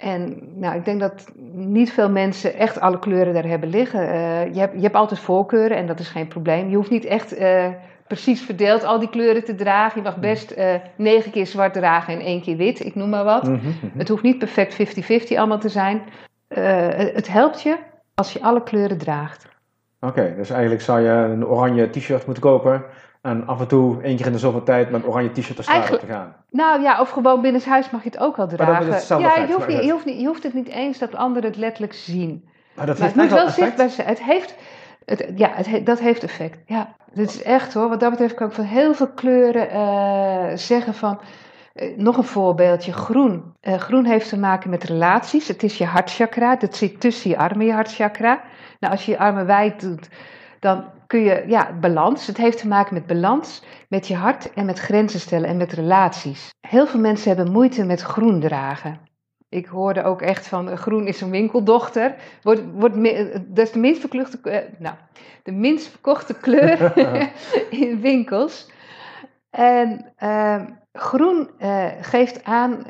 En 0.00 0.38
nou, 0.54 0.76
ik 0.76 0.84
denk 0.84 1.00
dat 1.00 1.32
niet 1.52 1.92
veel 1.92 2.10
mensen 2.10 2.54
echt 2.54 2.80
alle 2.80 2.98
kleuren 2.98 3.34
daar 3.34 3.44
hebben 3.44 3.68
liggen. 3.68 4.02
Uh, 4.02 4.54
je, 4.54 4.60
hebt, 4.60 4.74
je 4.74 4.80
hebt 4.80 4.94
altijd 4.94 5.20
voorkeuren 5.20 5.76
en 5.76 5.86
dat 5.86 6.00
is 6.00 6.08
geen 6.08 6.28
probleem. 6.28 6.68
Je 6.68 6.76
hoeft 6.76 6.90
niet 6.90 7.04
echt 7.04 7.38
uh, 7.38 7.66
precies 8.06 8.42
verdeeld 8.42 8.84
al 8.84 8.98
die 8.98 9.08
kleuren 9.08 9.44
te 9.44 9.54
dragen. 9.54 10.02
Je 10.02 10.08
mag 10.08 10.18
best 10.18 10.56
uh, 10.56 10.74
negen 10.96 11.30
keer 11.30 11.46
zwart 11.46 11.72
dragen 11.72 12.14
en 12.14 12.20
één 12.20 12.42
keer 12.42 12.56
wit, 12.56 12.84
ik 12.84 12.94
noem 12.94 13.08
maar 13.08 13.24
wat. 13.24 13.42
Mhm, 13.42 13.52
mhm. 13.52 13.98
Het 13.98 14.08
hoeft 14.08 14.22
niet 14.22 14.38
perfect 14.38 15.00
50-50 15.32 15.36
allemaal 15.36 15.58
te 15.58 15.68
zijn. 15.68 16.02
het 17.14 17.28
helpt 17.28 17.62
je 17.62 17.76
als 18.14 18.32
je 18.32 18.42
alle 18.42 18.62
kleuren 18.62 18.98
draagt. 18.98 19.48
Oké, 20.00 20.34
dus 20.36 20.50
eigenlijk 20.50 20.82
zou 20.82 21.00
je 21.00 21.10
een 21.10 21.46
oranje 21.46 21.90
t-shirt 21.90 22.24
moeten 22.24 22.42
kopen 22.42 22.84
en 23.22 23.46
af 23.46 23.60
en 23.60 23.68
toe, 23.68 24.02
één 24.02 24.16
keer 24.16 24.26
in 24.26 24.32
de 24.32 24.38
zoveel 24.38 24.62
tijd, 24.62 24.90
met 24.90 25.02
een 25.02 25.08
oranje 25.08 25.32
t-shirt 25.32 25.56
de 25.56 25.62
straat 25.62 26.00
te 26.00 26.06
gaan. 26.06 26.36
Nou 26.50 26.82
ja, 26.82 27.00
of 27.00 27.10
gewoon 27.10 27.40
binnenshuis 27.40 27.90
mag 27.90 28.02
je 28.02 28.08
het 28.08 28.18
ook 28.18 28.36
wel 28.36 28.48
dragen. 28.48 29.20
ja, 29.20 29.36
je 29.36 29.52
hoeft, 29.52 29.68
niet, 29.68 29.84
je, 29.84 29.90
hoeft 29.90 30.04
niet, 30.04 30.20
je 30.20 30.26
hoeft 30.26 30.42
het 30.42 30.54
niet 30.54 30.68
eens 30.68 30.98
dat 30.98 31.14
anderen 31.14 31.50
het 31.50 31.58
letterlijk 31.58 31.94
zien. 31.94 32.48
Maar 32.74 32.86
dat 32.86 32.98
heeft 32.98 33.14
het 33.14 33.22
moet 33.22 33.32
wel 33.32 33.48
zichtbaar 33.48 33.88
zijn. 33.88 34.08
Het 34.08 34.22
heeft, 34.22 34.54
het, 35.04 35.32
ja, 35.34 35.50
het, 35.52 35.86
dat 35.86 35.98
heeft 35.98 36.22
effect. 36.22 36.58
Ja, 36.66 36.94
dit 37.12 37.30
is 37.30 37.42
echt 37.42 37.74
hoor. 37.74 37.88
Wat 37.88 38.00
dat 38.00 38.10
betreft 38.10 38.34
kan 38.34 38.46
ik 38.46 38.52
van 38.52 38.64
heel 38.64 38.94
veel 38.94 39.10
kleuren 39.10 39.68
uh, 39.72 40.56
zeggen 40.56 40.94
van... 40.94 41.20
Uh, 41.74 41.96
nog 41.96 42.16
een 42.16 42.24
voorbeeldje, 42.24 42.92
groen. 42.92 43.54
Uh, 43.62 43.74
groen 43.74 44.04
heeft 44.04 44.28
te 44.28 44.38
maken 44.38 44.70
met 44.70 44.84
relaties. 44.84 45.48
Het 45.48 45.62
is 45.62 45.78
je 45.78 45.84
hartchakra. 45.84 46.56
Dat 46.56 46.76
zit 46.76 47.00
tussen 47.00 47.30
je 47.30 47.36
armen, 47.36 47.66
je 47.66 47.72
hartchakra. 47.72 48.40
Nou, 48.80 48.92
als 48.92 49.04
je 49.04 49.10
je 49.10 49.18
armen 49.18 49.46
wijd 49.46 49.80
doet, 49.80 50.08
dan 50.60 50.84
kun 51.10 51.22
je, 51.22 51.44
ja, 51.46 51.72
balans. 51.80 52.26
Het 52.26 52.36
heeft 52.36 52.58
te 52.58 52.68
maken 52.68 52.94
met 52.94 53.06
balans, 53.06 53.62
met 53.88 54.08
je 54.08 54.14
hart 54.14 54.52
en 54.52 54.66
met 54.66 54.78
grenzen 54.78 55.20
stellen 55.20 55.48
en 55.48 55.56
met 55.56 55.72
relaties. 55.72 56.50
Heel 56.60 56.86
veel 56.86 57.00
mensen 57.00 57.28
hebben 57.28 57.52
moeite 57.52 57.84
met 57.84 58.00
groen 58.00 58.40
dragen. 58.40 59.00
Ik 59.48 59.66
hoorde 59.66 60.02
ook 60.02 60.22
echt 60.22 60.48
van 60.48 60.68
eh, 60.68 60.76
groen 60.76 61.06
is 61.06 61.20
een 61.20 61.30
winkeldochter. 61.30 62.14
Wordt, 62.42 62.62
wordt, 62.72 62.94
dat 63.46 63.66
is 63.66 63.72
de 63.72 63.78
minst 63.78 64.00
verkochte, 64.00 64.38
uh, 64.44 64.58
nou, 64.78 64.96
de 65.42 65.52
minst 65.52 65.88
verkochte 65.88 66.34
kleur 66.34 66.98
in 67.84 68.00
winkels. 68.00 68.70
En 69.50 70.12
uh, 70.22 70.62
groen 70.92 71.50
uh, 71.58 71.86
geeft 72.00 72.44
aan 72.44 72.84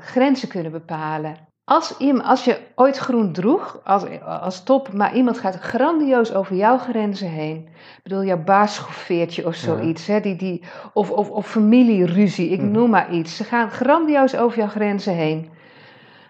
grenzen 0.00 0.48
kunnen 0.48 0.72
bepalen. 0.72 1.36
Als, 1.64 1.94
als 2.22 2.44
je 2.44 2.60
ooit 2.74 2.96
groen 2.96 3.32
droeg, 3.32 3.80
als, 3.84 4.20
als 4.20 4.62
top, 4.62 4.92
maar 4.92 5.14
iemand 5.14 5.38
gaat 5.38 5.54
grandioos 5.54 6.34
over 6.34 6.56
jouw 6.56 6.78
grenzen 6.78 7.28
heen. 7.28 7.56
Ik 7.96 8.02
bedoel, 8.02 8.24
jouw 8.24 8.42
baas 8.42 8.74
schoffeert 8.74 9.44
of 9.44 9.54
zoiets. 9.54 10.06
Hè, 10.06 10.20
die, 10.20 10.36
die, 10.36 10.62
of, 10.92 11.10
of, 11.10 11.30
of 11.30 11.46
familieruzie, 11.50 12.48
ik 12.48 12.60
mhm. 12.60 12.70
noem 12.70 12.90
maar 12.90 13.12
iets. 13.12 13.36
Ze 13.36 13.44
gaan 13.44 13.70
grandioos 13.70 14.36
over 14.36 14.58
jouw 14.58 14.68
grenzen 14.68 15.14
heen. 15.14 15.50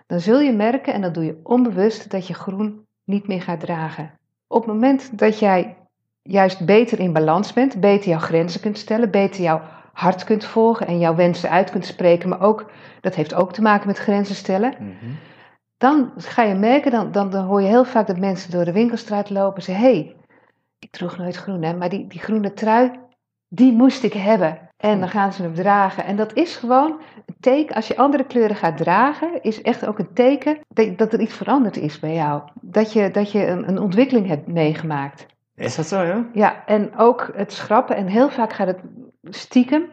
Dan 0.07 0.21
zul 0.21 0.41
je 0.41 0.53
merken, 0.53 0.93
en 0.93 1.01
dat 1.01 1.15
doe 1.15 1.25
je 1.25 1.41
onbewust, 1.43 2.11
dat 2.11 2.27
je 2.27 2.35
groen 2.35 2.87
niet 3.05 3.27
meer 3.27 3.43
gaat 3.43 3.61
dragen. 3.61 4.19
Op 4.47 4.65
het 4.65 4.73
moment 4.73 5.19
dat 5.19 5.39
jij 5.39 5.77
juist 6.23 6.67
beter 6.67 7.01
in 7.01 7.13
balans 7.13 7.53
bent, 7.53 7.81
beter 7.81 8.09
jouw 8.09 8.19
grenzen 8.19 8.61
kunt 8.61 8.79
stellen, 8.79 9.11
beter 9.11 9.43
jouw 9.43 9.63
hart 9.95 10.25
kunt 10.25 10.45
volgen 10.45 10.87
en 10.87 10.99
jouw 10.99 11.15
wensen 11.15 11.51
uit 11.51 11.71
kunt 11.71 11.87
spreken, 11.87 12.29
maar 12.29 12.41
ook, 12.41 12.71
dat 13.01 13.15
heeft 13.15 13.35
ook 13.35 13.53
te 13.53 13.63
maken 13.63 13.87
met 13.87 13.99
grenzen 13.99 14.35
stellen. 14.35 14.75
Mhm. 14.79 15.13
Dan 15.77 16.13
ga 16.17 16.43
je 16.43 16.55
merken, 16.55 16.91
dan, 16.91 17.13
dan, 17.13 17.31
dan, 17.31 17.45
hoor 17.45 17.63
je 17.63 17.69
heel 17.69 17.85
vaak 17.85 18.07
dat 18.07 18.19
mensen 18.19 18.51
door 18.51 18.65
de 18.65 18.73
winkelstraat 18.73 19.31
lopen 19.31 19.57
en 19.57 19.63
zeggen, 19.63 19.85
hé, 19.85 19.93
hey, 19.93 20.17
ik 20.79 20.91
droeg 20.91 21.17
nooit 21.17 21.37
groen, 21.37 21.63
hè, 21.63 21.77
maar 21.77 21.89
die, 21.89 22.07
die 22.07 22.21
groene 22.21 22.53
trui, 22.53 22.91
die 23.49 23.73
moest 23.73 24.03
ik 24.03 24.13
hebben. 24.13 24.59
En 24.77 25.01
dan 25.01 25.09
gaan 25.09 25.33
ze 25.33 25.43
hem 25.43 25.55
dragen. 25.55 26.05
En 26.05 26.17
dat 26.17 26.35
is 26.35 26.57
gewoon 26.57 27.01
een 27.27 27.37
teken, 27.41 27.75
als 27.75 27.89
je 27.89 27.97
andere 27.97 28.25
kleuren 28.25 28.57
gaat 28.57 28.77
dragen, 28.77 29.43
is 29.43 29.63
echt 29.63 29.87
ook 29.87 29.99
een 29.99 30.13
teken 30.13 30.59
dat, 30.69 30.99
dat 30.99 31.13
er 31.13 31.21
iets 31.21 31.35
veranderd 31.35 31.77
is 31.77 31.99
bij 31.99 32.15
jou. 32.15 32.43
Dat 32.61 32.93
je, 32.93 33.11
dat 33.11 33.33
je 33.33 33.47
een, 33.47 33.69
een 33.69 33.79
ontwikkeling 33.79 34.27
hebt 34.27 34.47
meegemaakt. 34.47 35.27
Is 35.57 35.77
dat 35.77 35.87
zo, 35.87 36.03
ja? 36.03 36.27
Ja, 36.33 36.65
en 36.67 36.97
ook 36.97 37.31
het 37.35 37.53
schrappen. 37.53 37.97
En 37.97 38.07
heel 38.07 38.31
vaak 38.31 38.53
gaat 38.53 38.67
het 38.67 38.81
stiekem. 39.23 39.91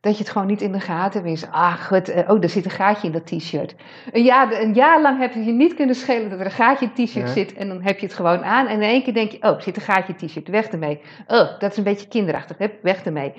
Dat 0.00 0.16
je 0.16 0.22
het 0.22 0.32
gewoon 0.32 0.46
niet 0.46 0.60
in 0.60 0.72
de 0.72 0.80
gaten 0.80 1.22
wist. 1.22 1.48
Ah, 1.50 1.74
goed, 1.74 2.08
eh, 2.08 2.30
oh, 2.30 2.42
er 2.42 2.48
zit 2.48 2.64
een 2.64 2.70
gaatje 2.70 3.06
in 3.06 3.12
dat 3.12 3.26
t-shirt. 3.26 3.74
Een 4.12 4.22
jaar, 4.22 4.52
een 4.52 4.74
jaar 4.74 5.00
lang 5.00 5.18
heb 5.18 5.32
je 5.32 5.44
je 5.44 5.52
niet 5.52 5.74
kunnen 5.74 5.94
schelen 5.94 6.30
dat 6.30 6.40
er 6.40 6.44
een 6.44 6.50
gaatje 6.50 6.84
in 6.84 6.90
het 6.94 7.06
t-shirt 7.06 7.28
zit. 7.28 7.54
En 7.54 7.68
dan 7.68 7.82
heb 7.82 7.98
je 7.98 8.06
het 8.06 8.14
gewoon 8.14 8.44
aan. 8.44 8.66
En 8.66 8.74
in 8.74 8.88
één 8.88 9.02
keer 9.02 9.14
denk 9.14 9.30
je, 9.30 9.42
oh, 9.42 9.54
er 9.54 9.62
zit 9.62 9.76
een 9.76 9.82
gaatje 9.82 10.12
in 10.12 10.18
het 10.18 10.28
t-shirt. 10.28 10.48
Weg 10.48 10.66
ermee. 10.66 11.00
Oh, 11.26 11.58
dat 11.58 11.70
is 11.70 11.76
een 11.76 11.84
beetje 11.84 12.08
kinderachtig. 12.08 12.56
Weg 12.82 13.04
ermee. 13.04 13.32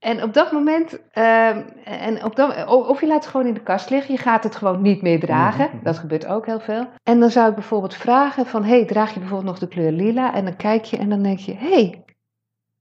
En 0.00 0.22
op 0.22 0.34
dat 0.34 0.52
moment, 0.52 0.98
ehm, 1.10 1.62
en 1.84 2.24
op 2.24 2.36
dat, 2.36 2.66
of 2.66 3.00
je 3.00 3.06
laat 3.06 3.24
het 3.24 3.30
gewoon 3.30 3.46
in 3.46 3.54
de 3.54 3.62
kast 3.62 3.90
liggen, 3.90 4.14
je 4.14 4.20
gaat 4.20 4.44
het 4.44 4.56
gewoon 4.56 4.82
niet 4.82 5.02
meer 5.02 5.20
dragen. 5.20 5.68
Mhm. 5.72 5.82
Dat 5.82 5.98
gebeurt 5.98 6.26
ook 6.26 6.46
heel 6.46 6.60
veel. 6.60 6.86
En 7.02 7.20
dan 7.20 7.30
zou 7.30 7.48
ik 7.48 7.54
bijvoorbeeld 7.54 7.94
vragen 7.94 8.46
van, 8.46 8.64
hey, 8.64 8.84
draag 8.84 9.14
je 9.14 9.18
bijvoorbeeld 9.18 9.50
nog 9.50 9.58
de 9.58 9.68
kleur 9.68 9.92
lila? 9.92 10.34
En 10.34 10.44
dan 10.44 10.56
kijk 10.56 10.84
je 10.84 10.96
en 10.96 11.08
dan 11.08 11.22
denk 11.22 11.38
je, 11.38 11.54
hey, 11.54 12.04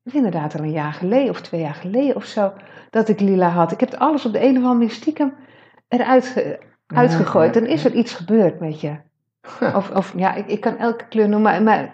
is 0.04 0.14
inderdaad 0.14 0.56
al 0.58 0.64
een 0.64 0.72
jaar 0.72 0.94
geleden 0.94 1.30
of 1.30 1.42
twee 1.42 1.62
jaar 1.62 1.74
geleden 1.74 2.16
of 2.16 2.26
zo 2.26 2.54
dat 2.90 3.10
ik 3.10 3.20
lila 3.20 3.50
had. 3.50 3.72
Ik 3.72 3.80
heb 3.80 3.94
alles 3.94 4.26
op 4.26 4.34
de 4.34 4.44
een 4.44 4.50
of 4.50 4.56
andere 4.56 4.74
manier 4.74 4.92
stiekem 4.92 5.34
eruit 5.88 6.58
uitgegooid. 6.88 7.54
Dan 7.54 7.66
is 7.66 7.86
er 7.86 7.94
iets 7.94 8.14
gebeurd 8.14 8.60
met 8.60 8.82
je. 8.82 8.98
Of, 9.76 9.90
of 9.92 10.14
ja, 10.16 10.34
ik, 10.34 10.48
ik 10.48 10.62
kan 10.62 10.78
elke 10.78 11.08
kleur 11.08 11.30
noemen, 11.30 11.64
maar 11.64 11.94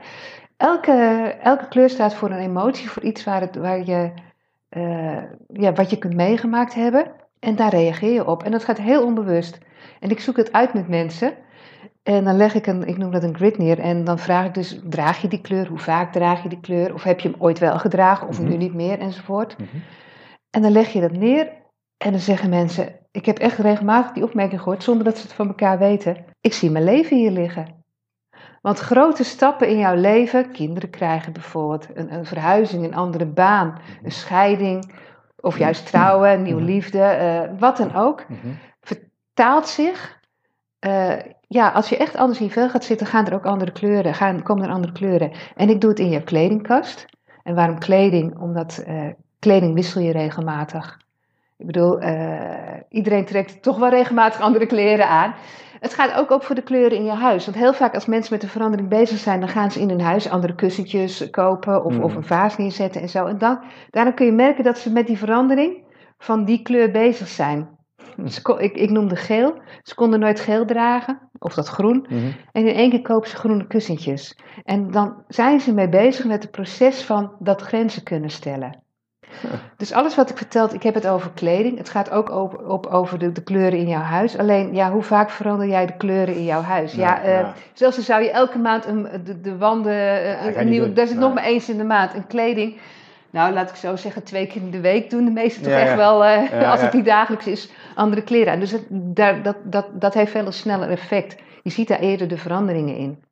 elke, 0.57 0.91
elke 1.41 1.67
kleur 1.67 1.89
staat 1.89 2.13
voor 2.13 2.29
een 2.29 2.37
emotie, 2.37 2.89
voor 2.89 3.03
iets 3.03 3.23
waar, 3.23 3.41
het, 3.41 3.55
waar 3.55 3.85
je, 3.85 4.11
uh, 4.77 5.23
ja, 5.47 5.73
wat 5.73 5.89
je 5.89 5.97
kunt 5.97 6.15
meegemaakt 6.15 6.73
hebben. 6.73 7.11
En 7.39 7.55
daar 7.55 7.69
reageer 7.69 8.13
je 8.13 8.27
op. 8.27 8.43
En 8.43 8.51
dat 8.51 8.63
gaat 8.63 8.77
heel 8.77 9.05
onbewust. 9.05 9.57
En 9.99 10.09
ik 10.09 10.19
zoek 10.19 10.37
het 10.37 10.51
uit 10.51 10.73
met 10.73 10.87
mensen. 10.87 11.33
En 12.03 12.23
dan 12.23 12.37
leg 12.37 12.53
ik 12.53 12.67
een, 12.67 12.87
ik 12.87 12.97
noem 12.97 13.11
dat 13.11 13.23
een 13.23 13.35
grid 13.35 13.57
neer. 13.57 13.79
En 13.79 14.03
dan 14.03 14.19
vraag 14.19 14.45
ik 14.45 14.53
dus, 14.53 14.79
draag 14.83 15.21
je 15.21 15.27
die 15.27 15.41
kleur? 15.41 15.67
Hoe 15.67 15.77
vaak 15.77 16.11
draag 16.11 16.43
je 16.43 16.49
die 16.49 16.59
kleur? 16.59 16.93
Of 16.93 17.03
heb 17.03 17.19
je 17.19 17.29
hem 17.29 17.41
ooit 17.41 17.59
wel 17.59 17.79
gedragen 17.79 18.27
of 18.27 18.39
nu 18.39 18.49
mhm. 18.49 18.57
niet 18.57 18.73
meer? 18.73 18.99
Enzovoort. 18.99 19.57
Mhm. 19.57 19.77
En 20.49 20.61
dan 20.61 20.71
leg 20.71 20.93
je 20.93 21.01
dat 21.01 21.11
neer. 21.11 21.51
En 21.97 22.11
dan 22.11 22.19
zeggen 22.19 22.49
mensen, 22.49 22.95
ik 23.11 23.25
heb 23.25 23.37
echt 23.37 23.57
regelmatig 23.57 24.11
die 24.11 24.23
opmerking 24.23 24.61
gehoord, 24.61 24.83
zonder 24.83 25.03
dat 25.03 25.17
ze 25.17 25.23
het 25.23 25.33
van 25.33 25.47
elkaar 25.47 25.77
weten. 25.77 26.25
Ik 26.41 26.53
zie 26.53 26.71
mijn 26.71 26.83
leven 26.83 27.17
hier 27.17 27.31
liggen. 27.31 27.83
Want 28.65 28.79
grote 28.79 29.23
stappen 29.23 29.67
in 29.67 29.77
jouw 29.77 29.95
leven, 29.95 30.51
kinderen 30.51 30.89
krijgen 30.89 31.33
bijvoorbeeld, 31.33 31.87
een, 31.93 32.13
een 32.13 32.25
verhuizing, 32.25 32.83
een 32.83 32.95
andere 32.95 33.25
baan, 33.25 33.79
een 34.03 34.11
scheiding, 34.11 34.93
of 35.39 35.57
juist 35.57 35.85
trouwen, 35.85 36.31
een 36.31 36.41
nieuwe 36.41 36.61
mhm. 36.61 36.71
liefde, 36.71 36.99
uh, 36.99 37.59
wat 37.59 37.77
dan 37.77 37.95
ook, 37.95 38.25
vertaalt 38.81 39.67
zich 39.67 40.19
uh, 40.87 41.15
ja, 41.47 41.69
als 41.69 41.89
je 41.89 41.97
echt 41.97 42.15
anders 42.15 42.39
in 42.39 42.45
je 42.45 42.51
vel 42.51 42.69
gaat 42.69 42.83
zitten, 42.83 43.07
gaan 43.07 43.25
er 43.25 43.33
ook 43.33 43.45
andere 43.45 43.71
kleuren, 43.71 44.13
gaan, 44.13 44.43
komen 44.43 44.63
er 44.63 44.73
andere 44.73 44.93
kleuren. 44.93 45.31
En 45.55 45.69
ik 45.69 45.81
doe 45.81 45.89
het 45.89 45.99
in 45.99 46.09
je 46.09 46.23
kledingkast. 46.23 47.05
En 47.43 47.55
waarom 47.55 47.79
kleding? 47.79 48.39
Omdat 48.39 48.83
uh, 48.87 49.07
kleding 49.39 49.73
wissel 49.73 50.01
je 50.01 50.11
regelmatig. 50.11 50.99
Ik 51.57 51.65
bedoel, 51.65 51.99
iedereen 52.89 53.25
trekt 53.25 53.61
toch 53.61 53.77
wel 53.77 53.89
regelmatig 53.89 54.41
andere 54.41 54.65
kleren 54.65 55.07
aan. 55.07 55.33
Het 55.85 55.93
gaat 55.93 56.13
ook 56.13 56.31
op 56.31 56.43
voor 56.43 56.55
de 56.55 56.63
kleuren 56.63 56.97
in 56.97 57.05
je 57.05 57.11
huis. 57.11 57.45
Want 57.45 57.57
heel 57.57 57.73
vaak 57.73 57.93
als 57.93 58.05
mensen 58.05 58.33
met 58.33 58.41
de 58.41 58.47
verandering 58.47 58.89
bezig 58.89 59.17
zijn, 59.17 59.39
dan 59.39 59.49
gaan 59.49 59.71
ze 59.71 59.79
in 59.79 59.89
hun 59.89 60.01
huis 60.01 60.29
andere 60.29 60.55
kussentjes 60.55 61.29
kopen 61.29 61.85
of, 61.85 61.99
of 61.99 62.11
mm. 62.11 62.17
een 62.17 62.23
vaas 62.23 62.57
neerzetten 62.57 63.01
en 63.01 63.09
zo. 63.09 63.25
En 63.25 63.37
dan, 63.37 63.59
daarna 63.89 64.11
kun 64.11 64.25
je 64.25 64.31
merken 64.31 64.63
dat 64.63 64.77
ze 64.77 64.91
met 64.91 65.07
die 65.07 65.17
verandering 65.17 65.83
van 66.17 66.45
die 66.45 66.61
kleur 66.61 66.91
bezig 66.91 67.27
zijn. 67.27 67.69
ik, 68.57 68.75
ik 68.75 68.89
noemde 68.89 69.15
geel. 69.15 69.53
Ze 69.81 69.95
konden 69.95 70.19
nooit 70.19 70.39
geel 70.39 70.65
dragen, 70.65 71.29
of 71.39 71.53
dat 71.53 71.67
groen. 71.67 72.05
Mhm. 72.09 72.31
En 72.51 72.67
in 72.67 72.75
één 72.75 72.89
keer 72.89 73.01
kopen 73.01 73.29
ze 73.29 73.35
groene 73.35 73.67
kussentjes. 73.67 74.37
En 74.63 74.91
dan 74.91 75.23
zijn 75.27 75.59
ze 75.59 75.73
mee 75.73 75.89
bezig 75.89 76.25
met 76.25 76.43
het 76.43 76.51
proces 76.51 77.03
van 77.03 77.35
dat 77.39 77.61
grenzen 77.61 78.03
kunnen 78.03 78.29
stellen. 78.29 78.83
Dus 79.77 79.93
alles 79.93 80.15
wat 80.15 80.29
ik 80.29 80.37
vertel, 80.37 80.73
ik 80.73 80.83
heb 80.83 80.93
het 80.93 81.07
over 81.07 81.31
kleding. 81.33 81.77
Het 81.77 81.89
gaat 81.89 82.11
ook 82.11 82.29
over, 82.29 82.67
op, 82.67 82.85
over 82.85 83.19
de, 83.19 83.31
de, 83.31 83.43
kleuren 83.43 83.79
in 83.79 83.87
jouw 83.87 84.01
huis. 84.01 84.37
Alleen, 84.37 84.73
ja, 84.73 84.91
hoe 84.91 85.03
vaak 85.03 85.29
verander 85.29 85.67
jij 85.67 85.85
de 85.85 85.97
kleuren 85.97 86.35
in 86.35 86.43
jouw 86.43 86.61
huis? 86.61 86.93
Ja, 86.93 87.21
ja, 87.23 87.41
uh, 87.41 87.47
zelfs 87.73 87.97
zou 87.97 88.23
je 88.23 88.31
elke 88.31 88.57
maand 88.57 88.85
een, 88.85 89.07
de, 89.23 89.41
de 89.41 89.57
wanden, 89.57 89.93
uh, 89.93 90.57
een 90.57 90.69
nieuwe, 90.69 90.93
daar 90.93 91.07
zit 91.07 91.17
nog 91.17 91.33
maar 91.33 91.43
eens 91.43 91.69
in 91.69 91.77
de 91.77 91.83
maand. 91.83 92.13
En 92.13 92.27
kleding, 92.27 92.77
nou, 93.29 93.53
laat 93.53 93.69
ik 93.69 93.75
zo 93.75 93.95
zeggen, 93.95 94.23
twee 94.23 94.47
keer 94.47 94.61
in 94.61 94.71
de 94.71 94.79
week 94.79 95.09
doen 95.09 95.25
de 95.25 95.31
meesten 95.31 95.63
toch 95.63 95.71
echt 95.71 95.95
wel, 95.95 96.25
uh, 96.25 96.71
als 96.71 96.81
het 96.81 96.93
niet 96.93 97.05
dagelijks 97.05 97.47
is, 97.47 97.69
andere 97.95 98.21
kleren 98.21 98.53
aan. 98.53 98.59
Dus 98.59 98.71
het, 98.71 98.85
daar, 98.89 99.41
dat, 99.41 99.55
dat, 99.63 99.85
dat 99.93 100.13
heeft 100.13 100.31
veel 100.31 100.45
een 100.45 100.53
sneller 100.53 100.89
effect. 100.89 101.35
Je 101.63 101.69
ziet 101.69 101.87
daar 101.87 101.99
eerder 101.99 102.27
de 102.27 102.37
veranderingen 102.37 102.97
in. 102.97 103.23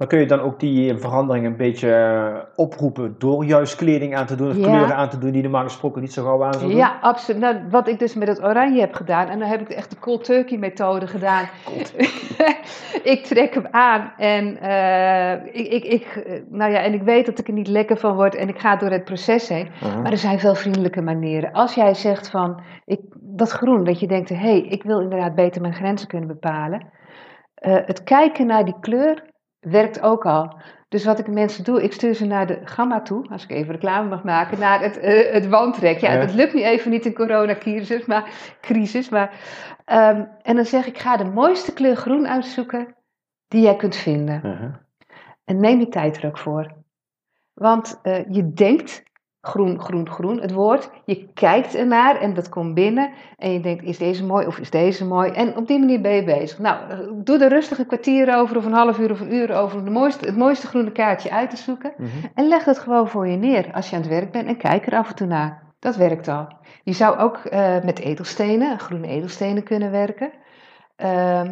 Maar 0.00 0.08
kun 0.08 0.18
je 0.18 0.26
dan 0.26 0.40
ook 0.40 0.60
die 0.60 0.98
verandering 0.98 1.46
een 1.46 1.56
beetje 1.56 1.92
eh, 1.94 2.38
oproepen 2.56 3.14
door 3.18 3.44
juist 3.44 3.76
kleding 3.76 4.16
aan 4.16 4.26
te 4.26 4.34
doen 4.34 4.50
of 4.50 4.54
kleuren 4.54 4.96
aan 4.96 5.08
te 5.08 5.18
doen 5.18 5.30
die 5.30 5.42
normaal 5.42 5.62
gesproken 5.62 6.00
niet 6.00 6.12
zo 6.12 6.24
gauw 6.24 6.44
aan 6.44 6.52
zouden 6.52 6.76
Ja, 6.76 6.98
absoluut. 7.00 7.40
Nou, 7.40 7.56
wat 7.70 7.88
ik 7.88 7.98
dus 7.98 8.14
met 8.14 8.28
het 8.28 8.42
oranje 8.42 8.80
heb 8.80 8.94
gedaan, 8.94 9.28
en 9.28 9.38
dan 9.38 9.48
heb 9.48 9.60
ik 9.60 9.68
echt 9.68 9.90
de 9.90 9.98
cold 9.98 10.24
turkey 10.24 10.58
methode 10.58 11.06
gedaan. 11.06 11.48
ik 13.12 13.24
trek 13.24 13.54
hem 13.54 13.66
aan 13.70 14.12
en, 14.16 14.58
uh, 14.62 15.32
ik, 15.32 15.72
ik, 15.72 15.84
ik, 15.84 16.22
nou 16.48 16.72
ja, 16.72 16.78
en 16.78 16.92
ik 16.92 17.02
weet 17.02 17.26
dat 17.26 17.38
ik 17.38 17.48
er 17.48 17.54
niet 17.54 17.68
lekker 17.68 17.96
van 17.96 18.14
word 18.14 18.34
en 18.34 18.48
ik 18.48 18.58
ga 18.58 18.76
door 18.76 18.90
het 18.90 19.04
proces 19.04 19.48
heen. 19.48 19.68
Maar 20.02 20.12
er 20.12 20.18
zijn 20.18 20.40
veel 20.40 20.54
vriendelijke 20.54 21.02
manieren. 21.02 21.52
Als 21.52 21.74
jij 21.74 21.94
zegt 21.94 22.30
van, 22.30 22.60
ik, 22.84 23.00
dat 23.20 23.50
groen, 23.50 23.84
dat 23.84 24.00
je 24.00 24.06
denkt, 24.06 24.28
hé, 24.28 24.36
hey, 24.36 24.60
ik 24.60 24.82
wil 24.82 25.00
inderdaad 25.00 25.34
beter 25.34 25.60
mijn 25.60 25.74
grenzen 25.74 26.08
kunnen 26.08 26.28
bepalen. 26.28 26.86
Uh, 27.66 27.76
het 27.84 28.02
kijken 28.02 28.46
naar 28.46 28.64
die 28.64 28.76
kleur 28.80 29.28
werkt 29.60 30.00
ook 30.00 30.26
al. 30.26 30.58
Dus 30.88 31.04
wat 31.04 31.18
ik 31.18 31.28
mensen 31.28 31.64
doe, 31.64 31.82
ik 31.82 31.92
stuur 31.92 32.14
ze 32.14 32.26
naar 32.26 32.46
de 32.46 32.60
gamma 32.64 33.00
toe, 33.02 33.28
als 33.28 33.44
ik 33.44 33.50
even 33.50 33.72
reclame 33.72 34.08
mag 34.08 34.24
maken, 34.24 34.58
naar 34.58 34.80
het, 34.80 34.98
uh, 34.98 35.32
het 35.32 35.48
wandtrek. 35.48 35.98
Ja, 35.98 36.18
dat 36.18 36.34
lukt 36.34 36.54
nu 36.54 36.62
even 36.62 36.90
niet 36.90 37.06
in 37.06 37.14
coronacrisis, 37.14 38.06
maar, 38.06 38.30
crisis, 38.60 39.08
maar 39.08 39.30
um, 39.86 40.28
en 40.42 40.56
dan 40.56 40.64
zeg 40.64 40.86
ik, 40.86 40.98
ga 40.98 41.16
de 41.16 41.24
mooiste 41.24 41.72
kleur 41.72 41.96
groen 41.96 42.28
uitzoeken 42.28 42.94
die 43.48 43.62
jij 43.62 43.76
kunt 43.76 43.96
vinden. 43.96 44.40
Uh-huh. 44.44 44.74
En 45.44 45.60
neem 45.60 45.78
je 45.78 45.88
tijd 45.88 46.16
er 46.16 46.26
ook 46.26 46.38
voor. 46.38 46.72
Want 47.54 48.00
uh, 48.02 48.28
je 48.28 48.52
denkt 48.52 49.02
groen, 49.40 49.80
groen, 49.80 50.08
groen, 50.08 50.40
het 50.40 50.52
woord. 50.52 50.90
Je 51.04 51.28
kijkt 51.34 51.74
ernaar 51.74 52.20
en 52.20 52.34
dat 52.34 52.48
komt 52.48 52.74
binnen. 52.74 53.10
En 53.38 53.52
je 53.52 53.60
denkt, 53.60 53.84
is 53.84 53.98
deze 53.98 54.24
mooi 54.24 54.46
of 54.46 54.58
is 54.58 54.70
deze 54.70 55.06
mooi? 55.06 55.30
En 55.30 55.56
op 55.56 55.66
die 55.66 55.78
manier 55.78 56.00
ben 56.00 56.14
je 56.14 56.24
bezig. 56.24 56.58
Nou, 56.58 56.76
doe 57.24 57.38
er 57.38 57.48
rustig 57.48 57.78
een 57.78 57.86
kwartier 57.86 58.36
over 58.36 58.56
of 58.56 58.64
een 58.64 58.72
half 58.72 58.98
uur 58.98 59.10
of 59.10 59.20
een 59.20 59.34
uur 59.34 59.54
over 59.54 59.78
om 59.78 59.84
de 59.84 59.90
mooiste, 59.90 60.26
het 60.26 60.36
mooiste 60.36 60.66
groene 60.66 60.92
kaartje 60.92 61.30
uit 61.30 61.50
te 61.50 61.56
zoeken. 61.56 61.92
Mhm. 61.96 62.08
En 62.34 62.48
leg 62.48 62.64
het 62.64 62.78
gewoon 62.78 63.08
voor 63.08 63.28
je 63.28 63.36
neer 63.36 63.72
als 63.72 63.90
je 63.90 63.96
aan 63.96 64.02
het 64.02 64.10
werk 64.10 64.32
bent 64.32 64.46
en 64.46 64.56
kijk 64.56 64.86
er 64.86 64.94
af 64.96 65.08
en 65.08 65.14
toe 65.14 65.26
naar. 65.26 65.62
Dat 65.78 65.96
werkt 65.96 66.28
al. 66.28 66.48
Je 66.82 66.92
zou 66.92 67.18
ook 67.18 67.40
uh, 67.44 67.82
met 67.82 67.98
edelstenen, 67.98 68.78
groene 68.78 69.06
edelstenen 69.06 69.62
kunnen 69.62 69.90
werken. 69.90 70.30
Uh, 71.04 71.42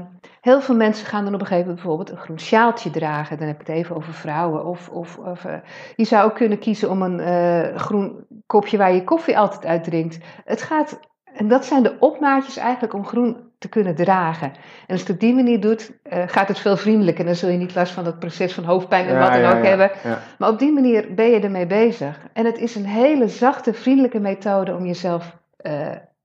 heel 0.40 0.60
veel 0.60 0.76
mensen 0.76 1.06
gaan 1.06 1.24
dan 1.24 1.34
op 1.34 1.40
een 1.40 1.46
gegeven 1.46 1.66
moment 1.68 1.84
bijvoorbeeld 1.84 2.18
een 2.18 2.24
groen 2.24 2.40
sjaaltje 2.40 2.90
dragen. 2.90 3.38
Dan 3.38 3.46
heb 3.46 3.60
ik 3.60 3.66
het 3.66 3.76
even 3.76 3.96
over 3.96 4.12
vrouwen. 4.12 4.64
Of, 4.64 4.88
of, 4.88 5.18
of 5.18 5.44
uh, 5.44 5.52
je 5.96 6.04
zou 6.04 6.24
ook 6.24 6.34
kunnen 6.34 6.58
kiezen 6.58 6.90
om 6.90 7.02
een 7.02 7.18
uh, 7.18 7.76
groen 7.76 8.26
kopje 8.46 8.76
waar 8.76 8.92
je 8.92 9.04
koffie 9.04 9.38
altijd 9.38 9.66
uit 9.66 9.84
drinkt. 9.84 10.18
Het 10.44 10.62
gaat, 10.62 11.00
en 11.34 11.48
dat 11.48 11.64
zijn 11.64 11.82
de 11.82 11.96
opmaatjes 11.98 12.56
eigenlijk 12.56 12.94
om 12.94 13.06
groen 13.06 13.36
te 13.58 13.68
kunnen 13.68 13.94
dragen. 13.94 14.52
En 14.52 14.86
als 14.86 15.00
je 15.00 15.06
het 15.06 15.14
op 15.14 15.20
die 15.20 15.34
manier 15.34 15.60
doet, 15.60 15.92
uh, 16.12 16.22
gaat 16.26 16.48
het 16.48 16.58
veel 16.58 16.76
vriendelijker. 16.76 17.20
En 17.20 17.26
dan 17.26 17.34
zul 17.34 17.48
je 17.48 17.58
niet 17.58 17.74
last 17.74 17.92
van 17.92 18.04
dat 18.04 18.18
proces 18.18 18.54
van 18.54 18.64
hoofdpijn 18.64 19.06
en 19.06 19.18
wat 19.18 19.32
dan 19.32 19.56
ook 19.56 19.64
hebben. 19.64 19.90
Maar 20.38 20.48
op 20.48 20.58
die 20.58 20.72
manier 20.72 21.14
ben 21.14 21.26
je 21.26 21.40
ermee 21.40 21.66
bezig. 21.66 22.26
En 22.32 22.44
het 22.44 22.58
is 22.58 22.74
een 22.74 22.86
hele 22.86 23.28
zachte, 23.28 23.74
vriendelijke 23.74 24.20
methode 24.20 24.74
om 24.74 24.86
jezelf 24.86 25.36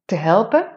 te 0.05 0.15
helpen. 0.15 0.67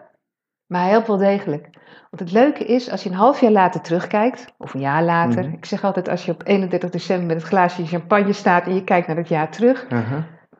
Maar 0.66 0.80
hij 0.80 0.90
helpt 0.90 1.06
wel 1.06 1.16
degelijk. 1.16 1.68
Want 2.16 2.30
het 2.30 2.38
leuke 2.38 2.64
is, 2.64 2.90
als 2.90 3.02
je 3.02 3.08
een 3.08 3.16
half 3.16 3.40
jaar 3.40 3.50
later 3.50 3.80
terugkijkt, 3.80 4.54
of 4.58 4.74
een 4.74 4.80
jaar 4.80 5.04
later. 5.04 5.44
Mhm. 5.44 5.52
Ik 5.52 5.64
zeg 5.64 5.84
altijd, 5.84 6.08
als 6.08 6.24
je 6.24 6.32
op 6.32 6.46
31 6.46 6.90
december 6.90 7.26
met 7.26 7.36
het 7.36 7.46
glaasje 7.46 7.86
champagne 7.86 8.32
staat 8.32 8.66
en 8.66 8.74
je 8.74 8.84
kijkt 8.84 9.06
naar 9.06 9.16
het 9.16 9.28
jaar 9.28 9.50
terug. 9.50 9.86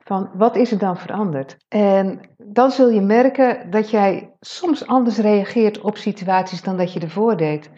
Van 0.03 0.31
wat 0.35 0.57
is 0.57 0.73
er 0.73 0.79
dan 0.79 0.97
veranderd? 0.97 1.57
En 1.69 2.21
dan 2.37 2.71
zul 2.71 2.89
je 2.89 3.01
merken 3.01 3.71
dat 3.71 3.91
jij 3.91 4.35
soms 4.41 4.87
anders 4.87 5.19
reageert 5.19 5.81
op 5.81 5.97
situaties 5.97 6.63
dan 6.63 6.77
dat 6.77 6.93
je 6.93 7.01
ervoor 7.01 7.37
deed. 7.37 7.71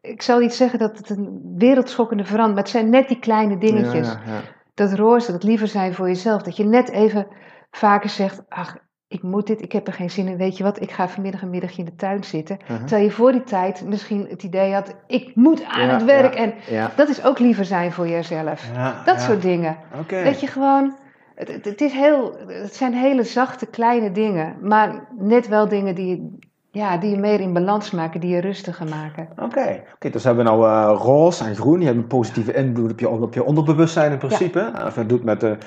Ik 0.00 0.22
zal 0.22 0.38
niet 0.38 0.54
zeggen 0.54 0.78
dat 0.78 0.98
het 0.98 1.10
een 1.10 1.54
wereldschokkende 1.58 2.24
verandering 2.24 2.54
maar 2.54 2.64
het 2.64 2.72
zijn 2.72 2.90
net 2.90 3.08
die 3.08 3.18
kleine 3.18 3.58
dingetjes. 3.58 4.08
Ja, 4.08 4.20
ja, 4.26 4.32
ja. 4.32 4.40
Dat 4.74 4.92
roze, 4.92 5.32
dat 5.32 5.42
liever 5.42 5.68
zijn 5.68 5.94
voor 5.94 6.06
jezelf. 6.06 6.42
Dat 6.42 6.56
je 6.56 6.64
net 6.64 6.90
even 6.90 7.26
vaker 7.70 8.10
zegt, 8.10 8.42
ach, 8.48 8.76
ik 9.08 9.22
moet 9.22 9.46
dit, 9.46 9.62
ik 9.62 9.72
heb 9.72 9.86
er 9.86 9.92
geen 9.92 10.10
zin 10.10 10.28
in. 10.28 10.36
Weet 10.36 10.56
je 10.56 10.62
wat, 10.62 10.80
ik 10.80 10.90
ga 10.90 11.08
vanmiddag 11.08 11.42
een 11.42 11.50
middagje 11.50 11.78
in 11.78 11.84
de 11.84 11.96
tuin 11.96 12.24
zitten. 12.24 12.58
Uh-huh. 12.62 12.78
Terwijl 12.78 13.04
je 13.04 13.10
voor 13.10 13.32
die 13.32 13.44
tijd 13.44 13.84
misschien 13.86 14.26
het 14.28 14.42
idee 14.42 14.72
had, 14.72 14.94
ik 15.06 15.34
moet 15.34 15.64
aan 15.64 15.88
het 15.88 16.04
werk. 16.04 16.34
en 16.34 16.54
dat 16.96 17.08
is 17.08 17.24
ook 17.24 17.38
liever 17.38 17.64
zijn 17.64 17.92
voor 17.92 18.08
jezelf. 18.08 18.64
dat 19.04 19.20
soort 19.20 19.42
dingen. 19.42 19.76
Dat 20.24 20.40
je 20.40 20.46
gewoon, 20.46 20.96
het, 21.34 21.64
het, 21.64 21.80
is 21.80 21.92
heel, 21.92 22.36
het 22.46 22.74
zijn 22.74 22.94
hele 22.94 23.24
zachte 23.24 23.66
kleine 23.66 24.12
dingen. 24.12 24.56
Maar 24.60 25.06
net 25.18 25.48
wel 25.48 25.68
dingen 25.68 25.94
die, 25.94 26.38
ja, 26.70 26.96
die 26.96 27.10
je 27.10 27.18
meer 27.18 27.40
in 27.40 27.52
balans 27.52 27.90
maken, 27.90 28.20
die 28.20 28.30
je 28.30 28.40
rustiger 28.40 28.86
maken. 28.88 29.28
Oké, 29.30 29.82
okay. 29.98 30.10
dus 30.10 30.24
hebben 30.24 30.44
we 30.44 30.50
nou 30.50 30.66
uh, 30.66 31.00
roze 31.00 31.44
en 31.44 31.56
groen. 31.56 31.76
Die 31.76 31.86
hebben 31.86 32.02
een 32.02 32.08
positieve 32.08 32.54
invloed 32.54 32.90
op 32.90 33.00
je, 33.00 33.08
op 33.08 33.34
je 33.34 33.44
onderbewustzijn 33.44 34.12
in 34.12 34.18
principe. 34.18 34.72
Of 34.86 34.94
het 34.94 35.08
doet 35.08 35.24
met 35.24 35.40
de 35.40 35.58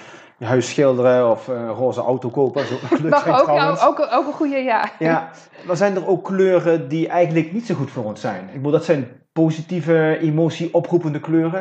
je 0.41 0.47
huis 0.47 0.69
schilderen 0.69 1.29
of 1.29 1.47
een 1.47 1.69
roze 1.69 2.01
auto 2.01 2.29
kopen. 2.29 2.65
Zo 2.65 2.75
ook, 3.39 3.47
ja, 3.47 3.77
ook, 3.83 4.07
ook 4.11 4.27
een 4.27 4.33
goede, 4.33 4.57
ja. 4.57 4.89
Ja, 4.99 5.29
maar 5.65 5.77
zijn 5.77 5.95
er 5.95 6.07
ook 6.07 6.23
kleuren 6.23 6.87
die 6.87 7.07
eigenlijk 7.07 7.53
niet 7.53 7.65
zo 7.65 7.75
goed 7.75 7.91
voor 7.91 8.03
ons 8.03 8.21
zijn? 8.21 8.43
Ik 8.47 8.53
bedoel, 8.53 8.71
dat 8.71 8.85
zijn 8.85 9.07
positieve, 9.33 10.17
emotie 10.21 10.73
oproepende 10.73 11.19
kleuren? 11.19 11.59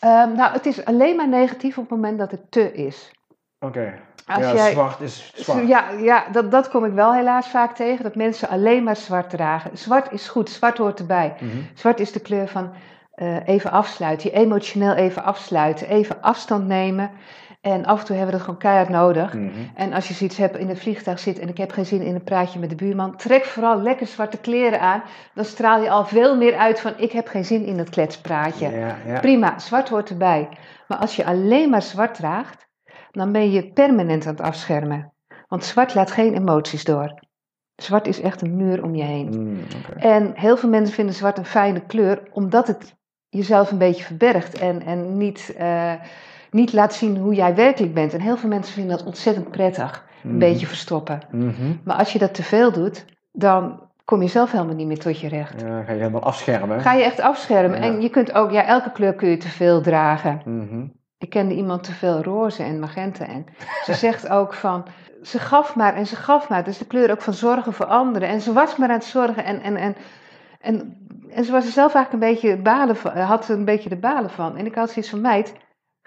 Um, 0.00 0.34
nou, 0.36 0.52
het 0.52 0.66
is 0.66 0.84
alleen 0.84 1.16
maar 1.16 1.28
negatief 1.28 1.78
op 1.78 1.82
het 1.82 1.92
moment 1.92 2.18
dat 2.18 2.30
het 2.30 2.50
te 2.50 2.72
is. 2.72 3.10
Oké. 3.58 3.94
Ja, 4.26 4.54
jij, 4.54 4.70
zwart 4.70 5.00
is 5.00 5.32
zwart. 5.34 5.68
Ja, 5.68 5.90
ja 5.90 6.24
dat, 6.32 6.50
dat 6.50 6.68
kom 6.68 6.84
ik 6.84 6.92
wel 6.92 7.14
helaas 7.14 7.48
vaak 7.48 7.74
tegen, 7.74 8.02
dat 8.02 8.14
mensen 8.14 8.48
alleen 8.48 8.82
maar 8.82 8.96
zwart 8.96 9.30
dragen. 9.30 9.78
Zwart 9.78 10.12
is 10.12 10.28
goed, 10.28 10.50
zwart 10.50 10.78
hoort 10.78 10.98
erbij. 10.98 11.34
Mhm. 11.40 11.56
Zwart 11.74 12.00
is 12.00 12.12
de 12.12 12.20
kleur 12.20 12.48
van 12.48 12.72
uh, 13.16 13.48
even 13.48 13.70
afsluiten, 13.70 14.30
je 14.30 14.36
emotioneel 14.36 14.94
even 14.94 15.24
afsluiten, 15.24 15.88
even 15.88 16.22
afstand 16.22 16.66
nemen. 16.66 17.10
En 17.64 17.84
af 17.84 18.00
en 18.00 18.06
toe 18.06 18.16
hebben 18.16 18.32
we 18.32 18.36
dat 18.36 18.46
gewoon 18.46 18.60
keihard 18.60 18.88
nodig. 18.88 19.34
Mhm. 19.34 19.48
En 19.74 19.92
als 19.92 20.08
je 20.08 20.14
zoiets 20.14 20.36
hebt 20.36 20.56
in 20.56 20.68
het 20.68 20.78
vliegtuig 20.78 21.18
zit 21.18 21.38
en 21.38 21.48
ik 21.48 21.56
heb 21.56 21.70
geen 21.70 21.86
zin 21.86 22.02
in 22.02 22.14
een 22.14 22.24
praatje 22.24 22.58
met 22.58 22.70
de 22.70 22.76
buurman, 22.76 23.16
trek 23.16 23.44
vooral 23.44 23.80
lekker 23.80 24.06
zwarte 24.06 24.38
kleren 24.38 24.80
aan. 24.80 25.02
Dan 25.34 25.44
straal 25.44 25.82
je 25.82 25.90
al 25.90 26.04
veel 26.06 26.36
meer 26.36 26.56
uit 26.56 26.80
van 26.80 26.92
ik 26.96 27.12
heb 27.12 27.26
geen 27.26 27.44
zin 27.44 27.64
in 27.64 27.76
dat 27.76 27.88
kletspraatje. 27.88 28.70
Ja, 28.70 28.96
ja. 29.06 29.20
Prima, 29.20 29.58
zwart 29.58 29.88
hoort 29.88 30.10
erbij. 30.10 30.48
Maar 30.88 30.98
als 30.98 31.16
je 31.16 31.24
alleen 31.24 31.70
maar 31.70 31.82
zwart 31.82 32.14
draagt, 32.14 32.68
dan 33.10 33.32
ben 33.32 33.50
je 33.50 33.72
permanent 33.72 34.26
aan 34.26 34.34
het 34.34 34.44
afschermen. 34.44 35.12
Want 35.48 35.64
zwart 35.64 35.94
laat 35.94 36.10
geen 36.10 36.34
emoties 36.34 36.84
door. 36.84 37.20
Zwart 37.76 38.06
is 38.06 38.20
echt 38.20 38.42
een 38.42 38.56
muur 38.56 38.82
om 38.82 38.94
je 38.94 39.04
heen. 39.04 39.28
Mm, 39.28 39.60
en 39.96 40.32
heel 40.34 40.56
veel 40.56 40.68
mensen 40.68 40.94
vinden 40.94 41.14
zwart 41.14 41.38
een 41.38 41.44
fijne 41.44 41.80
kleur, 41.80 42.22
omdat 42.32 42.66
het 42.66 42.96
jezelf 43.28 43.70
een 43.70 43.78
beetje 43.78 44.04
verbergt 44.04 44.58
en, 44.58 44.82
en 44.82 45.16
niet. 45.16 45.54
Uh, 45.60 45.92
niet 46.54 46.72
laat 46.72 46.94
zien 46.94 47.16
hoe 47.16 47.34
jij 47.34 47.54
werkelijk 47.54 47.94
bent. 47.94 48.14
En 48.14 48.20
heel 48.20 48.36
veel 48.36 48.48
mensen 48.48 48.74
vinden 48.74 48.96
dat 48.96 49.06
ontzettend 49.06 49.50
prettig. 49.50 50.04
Een 50.22 50.30
mhm. 50.30 50.38
beetje 50.38 50.66
verstoppen. 50.66 51.20
Mhm. 51.30 51.52
Maar 51.84 51.96
als 51.96 52.12
je 52.12 52.18
dat 52.18 52.34
te 52.34 52.42
veel 52.42 52.72
doet, 52.72 53.04
dan 53.32 53.80
kom 54.04 54.22
je 54.22 54.28
zelf 54.28 54.52
helemaal 54.52 54.74
niet 54.74 54.86
meer 54.86 54.98
tot 54.98 55.20
je 55.20 55.28
recht. 55.28 55.60
Ja, 55.60 55.82
ga 55.82 55.92
je 55.92 55.98
helemaal 55.98 56.22
afschermen. 56.22 56.80
Ga 56.80 56.92
je 56.92 57.02
echt 57.02 57.20
afschermen. 57.20 57.80
En 57.80 58.00
je 58.00 58.08
kunt 58.08 58.32
ook, 58.32 58.50
ja, 58.50 58.64
elke 58.64 58.92
kleur 58.92 59.14
kun 59.14 59.28
je 59.28 59.36
te 59.36 59.48
veel 59.48 59.80
dragen. 59.80 60.42
Mhm. 60.44 60.86
Ik 61.18 61.30
kende 61.30 61.54
iemand 61.54 61.82
te 61.82 61.92
veel 61.92 62.22
roze 62.22 62.62
en 62.62 62.78
magenta. 62.78 63.26
En 63.26 63.46
ze 63.84 63.94
zegt 64.06 64.28
ook 64.28 64.54
van, 64.54 64.84
ze 65.22 65.38
gaf 65.38 65.76
maar 65.76 65.94
en 65.94 66.06
ze 66.06 66.16
gaf 66.16 66.48
maar. 66.48 66.64
Dus 66.64 66.78
de 66.78 66.86
kleur 66.86 67.10
ook 67.10 67.22
van 67.22 67.34
zorgen 67.34 67.72
voor 67.72 67.86
anderen. 67.86 68.28
En 68.28 68.40
ze 68.40 68.52
was 68.52 68.76
maar 68.76 68.88
aan 68.88 68.94
het 68.94 69.04
zorgen. 69.04 69.44
En, 69.44 69.62
en, 69.62 69.76
en, 69.76 69.96
en, 70.60 71.06
en 71.30 71.44
ze 71.44 71.52
was 71.52 71.66
er 71.66 71.72
zelf 71.72 71.94
eigenlijk 71.94 72.24
een 72.24 72.32
beetje 72.34 72.62
balen 72.62 72.96
van, 72.96 73.16
had 73.16 73.48
een 73.48 73.64
beetje 73.64 73.88
de 73.88 73.96
balen 73.96 74.30
van. 74.30 74.56
En 74.56 74.66
ik 74.66 74.74
had 74.74 74.90
zoiets 74.90 75.10
van, 75.10 75.20
meid, 75.20 75.54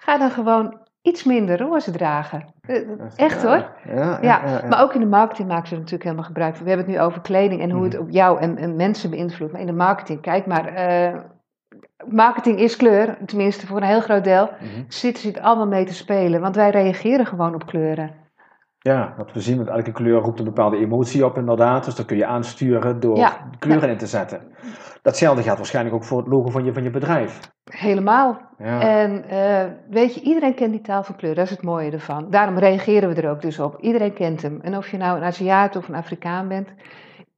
Ga 0.02 0.18
dan 0.18 0.32
gewoon 0.32 0.78
iets 1.02 1.24
minder 1.24 1.60
roze 1.60 1.92
dragen. 1.92 2.46
Eh, 2.62 2.76
echt 3.16 3.44
hoor. 3.44 3.70
Ja, 3.96 4.18
ja, 4.22 4.62
Maar 4.70 4.82
ook 4.82 4.94
in 4.94 5.00
de 5.00 5.06
marketing 5.06 5.48
maken 5.48 5.68
ze 5.68 5.74
er 5.74 5.80
natuurlijk 5.80 6.04
helemaal 6.04 6.26
gebruik 6.26 6.56
van. 6.56 6.64
We 6.64 6.70
hebben 6.70 6.88
het 6.88 6.98
nu 6.98 7.04
over 7.04 7.22
kleding 7.22 7.62
en 7.62 7.72
hoe 7.72 7.84
het 7.84 7.94
mhm. 7.94 8.02
op 8.02 8.10
jou 8.10 8.40
en, 8.40 8.58
en, 8.58 8.76
mensen 8.76 9.10
beïnvloedt. 9.10 9.52
Maar 9.52 9.62
in 9.62 9.68
de 9.68 9.74
marketing, 9.74 10.22
kijk 10.22 10.46
maar. 10.46 10.74
Uh, 10.74 11.20
marketing 12.06 12.60
is 12.60 12.76
kleur, 12.76 13.18
tenminste 13.26 13.68
voor 13.68 13.78
een 13.78 13.88
heel 13.88 14.02
groot 14.02 14.24
deel. 14.24 14.50
Mm 14.60 14.86
Zitten 14.88 15.22
ze 15.22 15.28
het 15.28 15.40
allemaal 15.40 15.68
mee 15.68 15.86
te 15.86 15.94
spelen. 15.94 16.42
Want 16.42 16.56
wij 16.56 16.70
reageren 16.70 17.26
gewoon 17.26 17.54
op 17.54 17.66
kleuren. 17.66 18.12
Ja, 18.88 19.14
wat 19.18 19.32
we 19.34 19.42
zien, 19.42 19.58
met 19.58 19.68
elke 19.68 19.92
kleur 19.92 20.22
roept 20.22 20.40
een 20.40 20.46
bepaalde 20.46 20.78
emotie 20.78 21.26
op 21.26 21.38
inderdaad. 21.38 21.86
Dus 21.86 21.96
dat 21.96 22.06
kun 22.06 22.18
je 22.18 22.26
aansturen 22.26 23.00
door 23.00 23.40
kleuren 23.60 23.90
in 23.90 23.98
te 23.98 24.08
zetten. 24.08 24.42
Datzelfde 25.02 25.44
geldt 25.44 25.58
waarschijnlijk 25.58 25.96
ook 25.96 26.04
voor 26.04 26.18
het 26.18 26.28
logo 26.28 26.50
van 26.50 26.66
je, 26.66 26.74
van 26.74 26.84
je 26.84 26.90
bedrijf. 26.90 27.40
Helemaal. 27.70 28.38
Ja. 28.58 28.82
En 28.82 29.24
uh, 29.32 29.64
weet 29.90 30.14
je, 30.14 30.22
iedereen 30.22 30.54
kent 30.54 30.72
die 30.72 30.82
taal 30.82 31.04
van 31.04 31.16
kleur, 31.16 31.36
dat 31.36 31.44
is 31.46 31.50
het 31.50 31.62
mooie 31.64 31.92
ervan. 31.92 32.30
Daarom 32.30 32.58
reageren 32.58 33.10
we 33.10 33.22
er 33.22 33.30
ook 33.30 33.42
dus 33.42 33.60
op. 33.60 33.78
Iedereen 33.82 34.14
kent 34.14 34.42
hem. 34.42 34.60
En 34.62 34.78
of 34.78 34.90
je 34.92 34.98
nou 34.98 35.18
een 35.18 35.24
Aziat 35.24 35.76
of 35.76 35.88
een 35.88 35.96
Afrikaan 35.96 36.48
bent, 36.48 36.70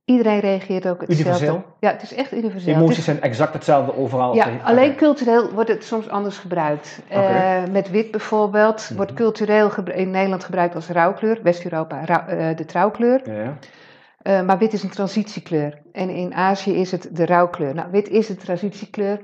iedereen 0.09 0.39
reageert 0.39 0.87
ook 0.87 1.01
hetzelfde. 1.01 1.23
Universeel? 1.23 1.63
Ja, 1.79 1.91
het 1.91 2.01
is 2.01 2.13
echt 2.13 2.33
universeel. 2.33 2.75
Emoties 2.75 3.03
zijn 3.03 3.21
exact 3.21 3.53
hetzelfde 3.53 3.95
overal. 3.95 4.35
Ja, 4.35 4.49
alleen 4.63 4.95
cultureel 4.95 5.51
wordt 5.51 5.69
het 5.69 5.83
soms 5.83 6.09
anders 6.09 6.37
gebruikt. 6.37 7.01
Okay. 7.09 7.63
Uh, 7.63 7.71
met 7.71 7.89
wit 7.89 8.11
bijvoorbeeld 8.11 8.85
mhm. 8.87 8.95
wordt 8.95 9.13
cultureel 9.13 9.71
in 9.85 10.09
Nederland 10.11 10.43
gebruikt 10.43 10.75
als 10.75 10.87
rouwkleur. 10.87 11.39
West-Europa 11.43 12.01
uh, 12.01 12.55
de 12.55 12.65
trouwkleur. 12.65 13.21
Ja. 13.31 13.57
Uh, 14.23 14.45
maar 14.45 14.57
wit 14.57 14.73
is 14.73 14.83
een 14.83 14.89
transitiekleur. 14.89 15.81
En 15.91 16.09
in 16.09 16.33
Azië 16.33 16.75
is 16.75 16.91
het 16.91 17.09
de 17.11 17.25
rouwkleur. 17.25 17.73
Nou, 17.73 17.91
wit 17.91 18.09
is 18.09 18.29
een 18.29 18.37
transitiekleur. 18.37 19.19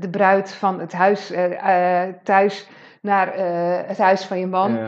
de 0.00 0.08
bruid 0.10 0.52
van 0.52 0.80
het 0.80 0.92
huis 0.92 1.32
thuis 2.22 2.68
naar 3.06 3.32
het 3.86 3.98
huis 3.98 4.24
van 4.24 4.38
je 4.38 4.46
man. 4.46 4.78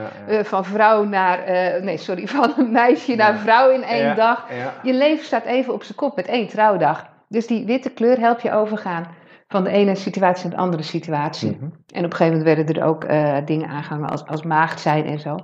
van 0.42 0.64
vrouw 0.64 1.04
naar, 1.04 1.38
nee 1.82 1.96
sorry, 1.96 2.26
van 2.36 2.52
een 2.56 2.72
meisje 2.72 3.14
naar 3.14 3.38
vrouw 3.38 3.70
in 3.70 3.82
één 3.82 4.16
dag. 4.16 4.46
Je 4.82 4.94
leven 4.94 5.24
staat 5.24 5.44
even 5.44 5.74
op 5.74 5.82
zijn 5.82 5.98
kop 5.98 6.16
met 6.16 6.26
één 6.26 6.48
trouwdag. 6.48 7.06
Dus 7.28 7.46
die 7.46 7.66
witte 7.66 7.90
kleur 7.90 8.18
helpt 8.18 8.42
je 8.42 8.52
overgaan 8.52 9.06
van 9.48 9.64
de 9.64 9.70
ene 9.70 9.94
situatie 9.94 10.48
naar 10.48 10.56
de 10.56 10.62
andere 10.62 10.82
situatie. 10.82 11.50
Mhm. 11.50 11.64
En 11.64 12.04
op 12.04 12.10
een 12.10 12.16
gegeven 12.16 12.38
moment 12.38 12.56
werden 12.56 12.74
er 12.74 12.84
ook 12.84 13.08
dingen 13.46 13.68
aangehangen 13.68 14.08
als, 14.08 14.26
als 14.26 14.42
maagd 14.42 14.80
zijn 14.80 15.04
en 15.04 15.18
zo. 15.18 15.36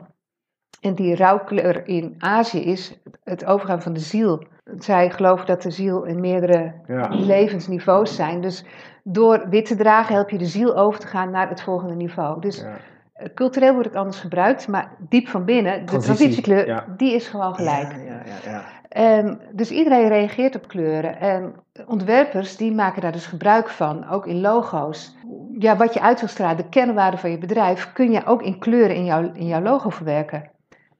En 0.84 0.94
die 0.94 1.16
rouwkleur 1.16 1.88
in 1.88 2.14
Azië 2.18 2.64
is 2.64 2.98
het 3.22 3.44
overgaan 3.44 3.82
van 3.82 3.92
de 3.92 4.00
ziel. 4.00 4.44
Zij 4.78 5.10
geloven 5.10 5.46
dat 5.46 5.62
de 5.62 5.70
ziel 5.70 6.04
in 6.04 6.20
meerdere 6.20 6.74
levensniveaus 7.10 8.14
zijn. 8.14 8.40
Dus 8.40 8.64
door 9.04 9.48
wit 9.48 9.66
te 9.66 9.76
dragen 9.76 10.14
help 10.14 10.30
je 10.30 10.38
de 10.38 10.46
ziel 10.46 10.76
over 10.76 11.00
te 11.00 11.06
gaan 11.06 11.30
naar 11.30 11.48
het 11.48 11.62
volgende 11.62 11.94
niveau. 11.94 12.40
Dus 12.40 12.60
ja. 12.60 12.76
Eh, 13.14 13.28
cultureel 13.34 13.72
wordt 13.72 13.88
het 13.88 13.96
anders 13.96 14.20
gebruikt, 14.20 14.68
maar 14.68 14.90
diep 14.98 15.28
van 15.28 15.44
binnen, 15.44 15.86
de 15.86 15.98
transitiekleur, 15.98 16.84
die 16.96 17.14
is 17.14 17.28
gewoon 17.28 17.54
gelijk. 17.54 17.94
En 18.88 19.40
dus 19.52 19.70
iedereen 19.70 20.08
reageert 20.08 20.56
op 20.56 20.68
kleuren. 20.68 21.20
En 21.20 21.54
ontwerpers 21.86 22.56
die 22.56 22.72
maken 22.72 23.02
daar 23.02 23.12
dus 23.12 23.26
gebruik 23.26 23.68
van, 23.68 24.08
ook 24.08 24.26
in 24.26 24.40
logo's. 24.40 25.16
Ja, 25.58 25.76
wat 25.76 25.94
je 25.94 26.00
uit 26.00 26.20
wil 26.20 26.28
stralen, 26.28 26.56
de 26.56 26.68
kernwaarde 26.68 27.16
van 27.16 27.30
je 27.30 27.38
bedrijf, 27.38 27.92
kun 27.92 28.10
je 28.10 28.26
ook 28.26 28.42
in 28.42 28.58
kleuren 28.58 28.96
in 28.96 29.04
jouw, 29.04 29.30
in 29.32 29.46
jouw 29.46 29.62
logo 29.62 29.90
verwerken. 29.90 30.50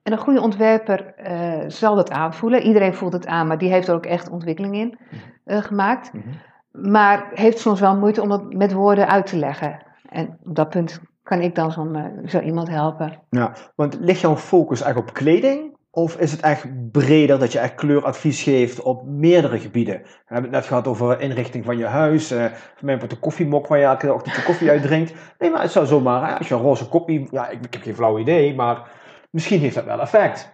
En 0.02 0.12
een 0.12 0.18
goede 0.18 0.40
ontwerper 0.40 1.14
uh, 1.30 1.64
zal 1.66 1.94
dat 1.94 2.10
aanvoelen. 2.10 2.62
Iedereen 2.62 2.94
voelt 2.94 3.12
het 3.12 3.26
aan, 3.26 3.46
maar 3.46 3.58
die 3.58 3.70
heeft 3.70 3.88
er 3.88 3.94
ook 3.94 4.06
echt 4.06 4.30
ontwikkeling 4.30 4.74
in 4.74 4.98
uh, 5.46 5.58
gemaakt. 5.58 6.12
Mm 6.12 6.22
-hmm. 6.22 6.32
Maar 6.78 7.30
heeft 7.34 7.58
soms 7.58 7.80
wel 7.80 7.96
moeite 7.96 8.22
om 8.22 8.28
dat 8.28 8.52
met 8.52 8.72
woorden 8.72 9.08
uit 9.08 9.26
te 9.26 9.36
leggen. 9.36 9.82
En 10.08 10.38
op 10.44 10.54
dat 10.54 10.68
punt 10.68 11.00
kan 11.22 11.40
ik 11.40 11.54
dan 11.54 11.72
zo, 11.72 11.86
uh, 11.86 12.04
zo 12.26 12.40
iemand 12.40 12.68
helpen. 12.68 13.20
Ja, 13.30 13.52
want 13.74 13.96
ligt 14.00 14.20
jouw 14.20 14.36
focus 14.36 14.80
eigenlijk 14.80 15.10
op 15.10 15.16
kleding? 15.16 15.76
Of 15.90 16.16
is 16.16 16.32
het 16.32 16.40
echt 16.40 16.90
breder 16.90 17.38
dat 17.38 17.52
je 17.52 17.58
echt 17.58 17.74
kleuradvies 17.74 18.42
geeft 18.42 18.82
op 18.82 19.06
meerdere 19.06 19.58
gebieden? 19.58 20.00
We 20.02 20.08
hebben 20.24 20.50
het 20.50 20.60
net 20.60 20.66
gehad 20.66 20.86
over 20.86 21.20
inrichting 21.20 21.64
van 21.64 21.78
je 21.78 21.86
huis. 21.86 22.32
Uh, 22.32 22.44
mij 22.80 22.98
de 22.98 23.18
koffiemok 23.18 23.66
waar 23.66 23.78
je 23.78 23.84
elke 23.84 24.12
ochtend 24.12 24.36
je 24.36 24.42
koffie 24.42 24.70
uitdrinkt. 24.70 25.14
Nee, 25.38 25.50
maar 25.50 25.62
het 25.62 25.70
zou 25.70 25.86
zomaar, 25.86 26.38
als 26.38 26.48
je 26.48 26.54
een 26.54 26.60
roze 26.60 26.88
koffie... 26.88 27.28
Ja, 27.30 27.48
ik 27.48 27.58
heb 27.70 27.82
geen 27.82 27.94
flauw 27.94 28.18
idee, 28.18 28.54
maar 28.54 29.02
Misschien 29.34 29.60
heeft 29.60 29.74
dat 29.74 29.84
wel 29.84 30.00
effect. 30.00 30.52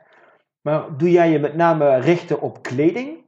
Maar 0.60 0.96
doe 0.96 1.10
jij 1.10 1.30
je 1.30 1.38
met 1.38 1.54
name 1.54 1.96
richten 1.96 2.40
op 2.40 2.62
kleding? 2.62 3.19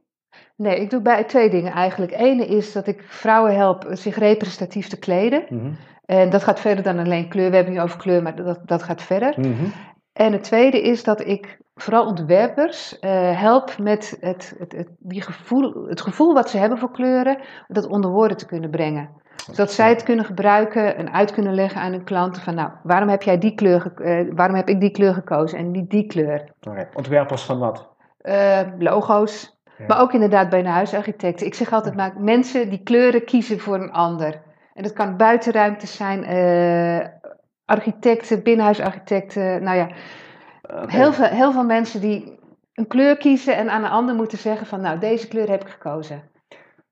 Nee, 0.55 0.79
ik 0.79 0.89
doe 0.89 1.01
bij 1.01 1.23
twee 1.23 1.49
dingen 1.49 1.71
eigenlijk. 1.71 2.11
Ene 2.11 2.45
is 2.45 2.71
dat 2.71 2.87
ik 2.87 3.03
vrouwen 3.07 3.55
help 3.55 3.85
zich 3.89 4.17
representatief 4.17 4.87
te 4.87 4.99
kleden. 4.99 5.45
Mhm. 5.49 5.71
En 6.05 6.29
dat 6.29 6.43
gaat 6.43 6.59
verder 6.59 6.83
dan 6.83 6.99
alleen 6.99 7.29
kleur. 7.29 7.49
We 7.49 7.55
hebben 7.55 7.73
nu 7.73 7.81
over 7.81 7.97
kleur, 7.97 8.21
maar 8.21 8.35
dat, 8.35 8.59
dat 8.65 8.83
gaat 8.83 9.01
verder. 9.01 9.33
Mhm. 9.37 9.65
En 10.13 10.31
het 10.31 10.43
tweede 10.43 10.81
is 10.81 11.03
dat 11.03 11.25
ik 11.25 11.57
vooral 11.75 12.05
ontwerpers 12.05 12.97
uh, 13.01 13.39
help 13.39 13.77
met 13.77 14.17
het, 14.19 14.55
het, 14.57 14.73
het, 14.77 14.87
die 14.99 15.21
gevoel, 15.21 15.87
het 15.87 16.01
gevoel 16.01 16.33
wat 16.33 16.49
ze 16.49 16.57
hebben 16.57 16.77
voor 16.77 16.91
kleuren, 16.91 17.37
dat 17.67 17.87
onder 17.87 18.11
woorden 18.11 18.37
te 18.37 18.45
kunnen 18.45 18.69
brengen 18.69 19.21
zodat 19.51 19.71
zij 19.71 19.89
het 19.89 20.03
kunnen 20.03 20.25
gebruiken 20.25 20.95
en 20.97 21.13
uit 21.13 21.31
kunnen 21.31 21.53
leggen 21.53 21.81
aan 21.81 21.91
hun 21.91 22.03
klanten 22.03 22.41
van 22.41 22.55
nou, 22.55 22.71
waarom 22.83 23.09
heb 23.09 23.21
jij 23.21 23.37
die 23.37 23.55
kleur, 23.55 23.93
uh, 23.95 24.33
waarom 24.35 24.55
heb 24.55 24.69
ik 24.69 24.79
die 24.79 24.91
kleur 24.91 25.13
gekozen 25.13 25.57
en 25.57 25.71
niet 25.71 25.89
die 25.89 26.05
kleur? 26.05 26.53
Okay. 26.61 26.87
Ontwerpers 26.93 27.43
van 27.43 27.59
wat? 27.59 27.89
Uh, 28.21 28.59
logo's, 28.77 29.61
maar 29.87 30.01
ook 30.01 30.13
inderdaad 30.13 30.49
bij 30.49 30.59
een 30.59 30.65
huisarchitecten. 30.65 31.45
Ik 31.45 31.53
zeg 31.53 31.73
altijd 31.73 31.95
maar, 31.95 32.13
mensen 32.17 32.69
die 32.69 32.83
kleuren 32.83 33.25
kiezen 33.25 33.59
voor 33.59 33.75
een 33.75 33.91
ander. 33.91 34.41
En 34.73 34.83
dat 34.83 34.93
kan 34.93 35.17
buitenruimtes 35.17 35.95
zijn, 35.95 36.23
uh, 36.23 37.07
architecten, 37.65 38.43
binnenhuisarchitecten, 38.43 39.63
nou 39.63 39.77
ja. 39.77 39.87
Heel, 40.87 41.13
veel, 41.13 41.25
heel 41.25 41.51
veel 41.51 41.63
mensen 41.63 42.01
die 42.01 42.39
een 42.73 42.87
kleur 42.87 43.17
kiezen 43.17 43.55
en 43.55 43.69
aan 43.69 43.83
een 43.83 43.89
ander 43.89 44.15
moeten 44.15 44.37
zeggen 44.37 44.67
van 44.67 44.81
nou, 44.81 44.99
deze 44.99 45.27
kleur 45.27 45.49
heb 45.49 45.61
ik 45.61 45.69
gekozen. 45.69 46.23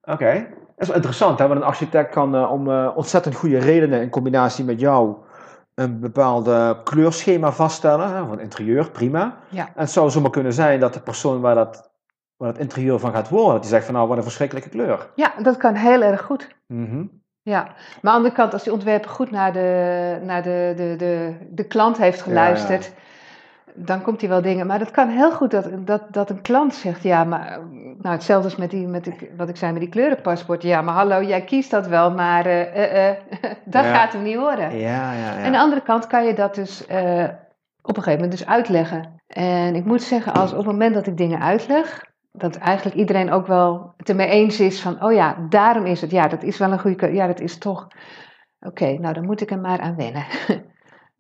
Oké. 0.04 0.34
Dat 0.76 0.78
is 0.78 0.88
wel 0.88 0.96
interessant, 0.96 1.40
hè? 1.40 1.48
want 1.48 1.60
een 1.60 1.66
architect 1.66 2.12
kan 2.12 2.36
uh, 2.36 2.52
om 2.52 2.70
uh, 2.70 2.92
ontzettend 2.96 3.36
goede 3.36 3.58
redenen 3.58 4.02
in 4.02 4.10
combinatie 4.10 4.66
met 4.66 4.80
jou 4.80 5.16
een 5.76 6.00
bepaalde 6.00 6.82
kleurschema 6.84 7.52
vaststellen 7.52 8.14
hè, 8.14 8.20
van 8.20 8.32
het 8.32 8.40
interieur, 8.40 8.92
prima. 8.92 9.38
Ja. 9.50 9.66
En 9.66 9.82
het 9.82 9.92
zou 9.92 10.10
zomaar 10.10 10.32
kunnen 10.32 10.54
zijn 10.54 10.80
dat 10.80 10.94
de 10.94 11.02
persoon 11.02 11.42
waar, 11.42 11.56
dat, 11.56 11.91
waar 12.42 12.50
het 12.50 12.60
interieur 12.62 13.00
van 13.00 13.12
gaat 13.12 13.30
worden, 13.30 13.52
dat 13.52 13.62
die 13.62 13.72
zegt 13.72 13.86
van 13.86 13.94
nou, 13.94 14.08
wat 14.08 14.18
een 14.18 14.24
verschrikkelijke 14.24 14.70
kleur. 14.70 15.10
Ja, 15.16 15.34
dat 15.42 15.58
kan 15.58 15.76
heel 15.76 16.02
erg 16.02 16.22
goed. 16.22 16.56
Mm 16.68 17.22
Ja, 17.42 17.64
maar 17.64 17.74
aan 17.74 18.02
de 18.02 18.10
andere 18.10 18.34
kant, 18.34 18.54
als 18.54 18.64
die 18.64 18.74
ontwerper 18.74 19.10
goed 19.10 19.32
naar 19.32 19.54
de, 19.54 20.20
naar 20.24 20.44
de, 20.44 20.74
de, 20.76 20.96
de, 20.98 21.34
de 21.50 21.64
klant 21.64 21.98
heeft 21.98 22.22
geluisterd, 22.22 22.94
dan 23.74 24.02
komt 24.02 24.22
hij 24.22 24.30
wel 24.30 24.42
dingen. 24.42 24.68
Maar 24.68 24.80
dat 24.80 24.92
kan 24.92 25.10
heel 25.10 25.32
goed 25.32 25.52
dat, 25.52 25.88
dat, 25.88 26.02
dat 26.14 26.30
een 26.30 26.42
klant 26.42 26.74
zegt, 26.74 27.04
ja, 27.04 27.24
maar 27.24 27.60
nou, 27.98 28.16
hetzelfde 28.16 28.50
als 28.50 28.58
met, 28.58 28.70
die, 28.70 28.88
met 28.88 29.04
die, 29.04 29.32
wat 29.38 29.50
ik 29.50 29.58
zei 29.58 29.72
met 29.72 29.82
die 29.82 29.90
kleurenpaspoort. 29.90 30.64
Ja, 30.64 30.82
maar 30.82 30.94
hallo, 30.94 31.22
jij 31.24 31.42
kiest 31.42 31.72
dat 31.72 31.88
wel, 31.88 32.12
maar 32.12 32.48
uh, 32.48 33.10
uh, 33.10 33.16
dat 33.76 33.86
gaat 33.86 34.14
hem 34.14 34.24
niet 34.24 34.36
horen. 34.36 34.78
Ja, 34.78 35.14
ja, 35.14 35.14
ja. 35.14 35.38
En 35.38 35.46
aan 35.46 35.52
de 35.52 35.60
andere 35.60 35.82
kant 35.82 36.08
kan 36.08 36.26
je 36.26 36.34
dat 36.34 36.56
dus 36.56 36.82
op 37.82 37.98
een 37.98 38.04
gegeven 38.04 38.22
moment 38.22 38.32
dus 38.32 38.46
uitleggen. 38.46 39.16
En 39.28 39.76
ik 39.76 39.86
moet 39.86 40.02
zeggen, 40.04 40.34
als 40.34 40.52
op 40.52 40.58
het 40.58 40.66
moment 40.66 40.94
dat 40.94 41.08
ik 41.08 41.18
dingen 41.18 41.42
uitleg, 41.42 42.10
dat 42.32 42.56
eigenlijk 42.56 42.98
iedereen 42.98 43.32
ook 43.32 43.48
wel 43.48 43.94
het 43.98 44.10
ermee 44.10 44.28
eens 44.28 44.60
is 44.60 44.82
van, 44.82 45.04
oh 45.04 45.14
ja, 45.14 45.46
daarom 45.50 45.86
is 45.86 46.02
het. 46.02 46.12
Ja, 46.12 46.28
dat 46.28 46.44
is 46.44 46.58
wel 46.58 46.72
een 46.72 46.80
goede 46.80 47.14
Ja, 47.14 47.28
dat 47.28 47.40
is 47.40 47.58
toch. 47.58 47.88
Oké, 48.60 48.98
nou 49.00 49.14
dan 49.14 49.26
moet 49.26 49.42
ik 49.42 49.52
er 49.52 49.60
maar 49.60 49.80
aan 49.80 49.96
wennen. 49.96 50.26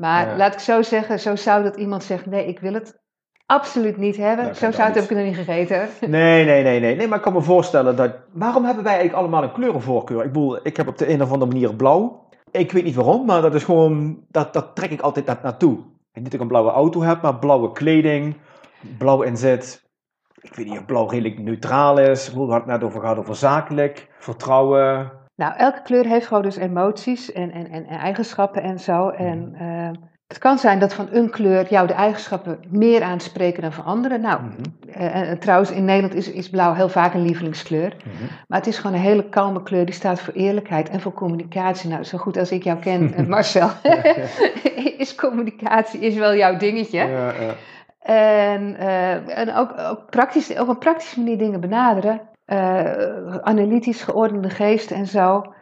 Maar 0.01 0.37
laat 0.37 0.53
ik 0.53 0.59
zo 0.59 0.81
zeggen, 0.81 1.19
zo 1.19 1.35
zou 1.35 1.63
dat 1.63 1.75
iemand 1.75 2.03
zegt, 2.03 2.25
nee, 2.25 2.45
ik 2.45 2.59
wil 2.59 2.73
het 2.73 3.01
absoluut 3.45 3.97
niet 3.97 4.17
hebben. 4.17 4.55
zo 4.55 4.71
zou 4.71 4.83
het 4.83 4.95
heb 4.95 5.03
ik 5.03 5.17
nog 5.17 5.25
niet 5.25 5.35
gegeten. 5.35 5.89
Nee, 6.09 6.45
nee, 6.45 6.63
nee, 6.63 6.79
nee, 6.79 6.95
nee. 6.95 7.07
Maar 7.07 7.17
ik 7.17 7.23
kan 7.23 7.33
me 7.33 7.41
voorstellen 7.41 7.95
dat, 7.95 8.15
waarom 8.33 8.65
hebben 8.65 8.83
wij 8.83 8.93
eigenlijk 8.93 9.21
allemaal 9.21 9.43
een 9.43 9.51
kleurenvoorkeur? 9.51 10.19
Ik 10.23 10.31
bedoel, 10.31 10.59
ik 10.63 10.77
heb 10.77 10.87
op 10.87 10.97
de 10.97 11.09
een 11.09 11.21
of 11.21 11.31
andere 11.31 11.51
manier 11.51 11.75
blauw. 11.75 12.29
Ik 12.51 12.71
weet 12.71 12.83
niet 12.83 12.95
waarom, 12.95 13.25
maar 13.25 13.41
dat 13.41 13.55
is 13.55 13.63
gewoon, 13.63 14.25
dat, 14.29 14.53
dat 14.53 14.75
trek 14.75 14.91
ik 14.91 15.01
altijd 15.01 15.25
na, 15.25 15.39
naartoe. 15.43 15.77
Niet 16.13 16.23
dat 16.23 16.33
ik 16.33 16.39
een 16.39 16.47
blauwe 16.47 16.71
auto 16.71 17.01
heb, 17.01 17.21
maar 17.21 17.39
blauwe 17.39 17.71
kleding, 17.71 18.37
blauw 18.97 19.21
inzet. 19.21 19.90
Ik 20.41 20.55
weet 20.55 20.65
niet 20.65 20.77
of 20.77 20.85
blauw 20.85 21.07
redelijk 21.07 21.39
neutraal 21.39 21.99
is. 21.99 22.31
We 22.31 22.37
hadden 22.37 22.55
het 22.55 22.65
net 22.65 22.83
over 22.83 22.99
gehad 22.99 23.17
over 23.17 23.35
zakelijk, 23.35 24.07
vertrouwen, 24.17 25.11
nou, 25.41 25.53
elke 25.57 25.81
kleur 25.81 26.05
heeft 26.05 26.27
gewoon 26.27 26.43
dus 26.43 26.55
emoties 26.55 27.31
en, 27.31 27.51
en, 27.51 27.71
en, 27.71 27.85
eigenschappen 27.85 28.63
en 28.63 28.79
zo. 28.79 29.09
En 29.09 29.55
uh, 29.61 29.89
het 30.27 30.37
kan 30.37 30.57
zijn 30.57 30.79
dat 30.79 30.93
van 30.93 31.07
een 31.11 31.29
kleur 31.29 31.67
jou 31.69 31.87
de 31.87 31.93
eigenschappen 31.93 32.59
meer 32.69 33.01
aanspreken 33.01 33.61
dan 33.61 33.73
van 33.73 33.85
anderen. 33.85 34.21
Nou, 34.21 34.41
mm 34.41 34.55
uh, 34.99 35.31
trouwens, 35.31 35.71
in 35.71 35.85
Nederland 35.85 36.15
is, 36.15 36.31
is 36.31 36.49
blauw 36.49 36.73
heel 36.73 36.89
vaak 36.89 37.13
een 37.13 37.21
lievelingskleur. 37.21 37.95
Mm 38.03 38.27
Maar 38.47 38.57
het 38.57 38.67
is 38.67 38.77
gewoon 38.77 38.95
een 38.95 39.01
hele 39.01 39.29
kalme 39.29 39.63
kleur. 39.63 39.85
Die 39.85 39.95
staat 39.95 40.21
voor 40.21 40.33
eerlijkheid 40.33 40.89
en 40.89 41.01
voor 41.01 41.13
communicatie. 41.13 41.89
Nou, 41.89 42.03
zo 42.03 42.17
goed 42.17 42.37
als 42.37 42.51
ik 42.51 42.63
jou 42.63 42.79
ken, 42.79 43.13
Marcel, 43.29 43.69
is 44.97 45.15
communicatie 45.15 45.99
is 45.99 46.15
wel 46.15 46.35
jouw 46.35 46.57
dingetje. 46.57 46.97
Ja, 46.97 47.33
ja. 47.39 47.55
En, 48.01 48.75
uh, 48.79 49.37
en 49.37 49.55
ook, 49.55 49.79
ook, 49.79 50.09
praktisch, 50.09 50.59
op 50.59 50.67
een 50.67 50.77
praktische 50.77 51.19
manier 51.19 51.37
dingen 51.37 51.59
benaderen 51.59 52.21
uh, 52.47 53.35
analytisch 53.41 54.03
geordende 54.03 54.49
geest 54.49 54.91
en 54.91 55.07
zo. 55.07 55.53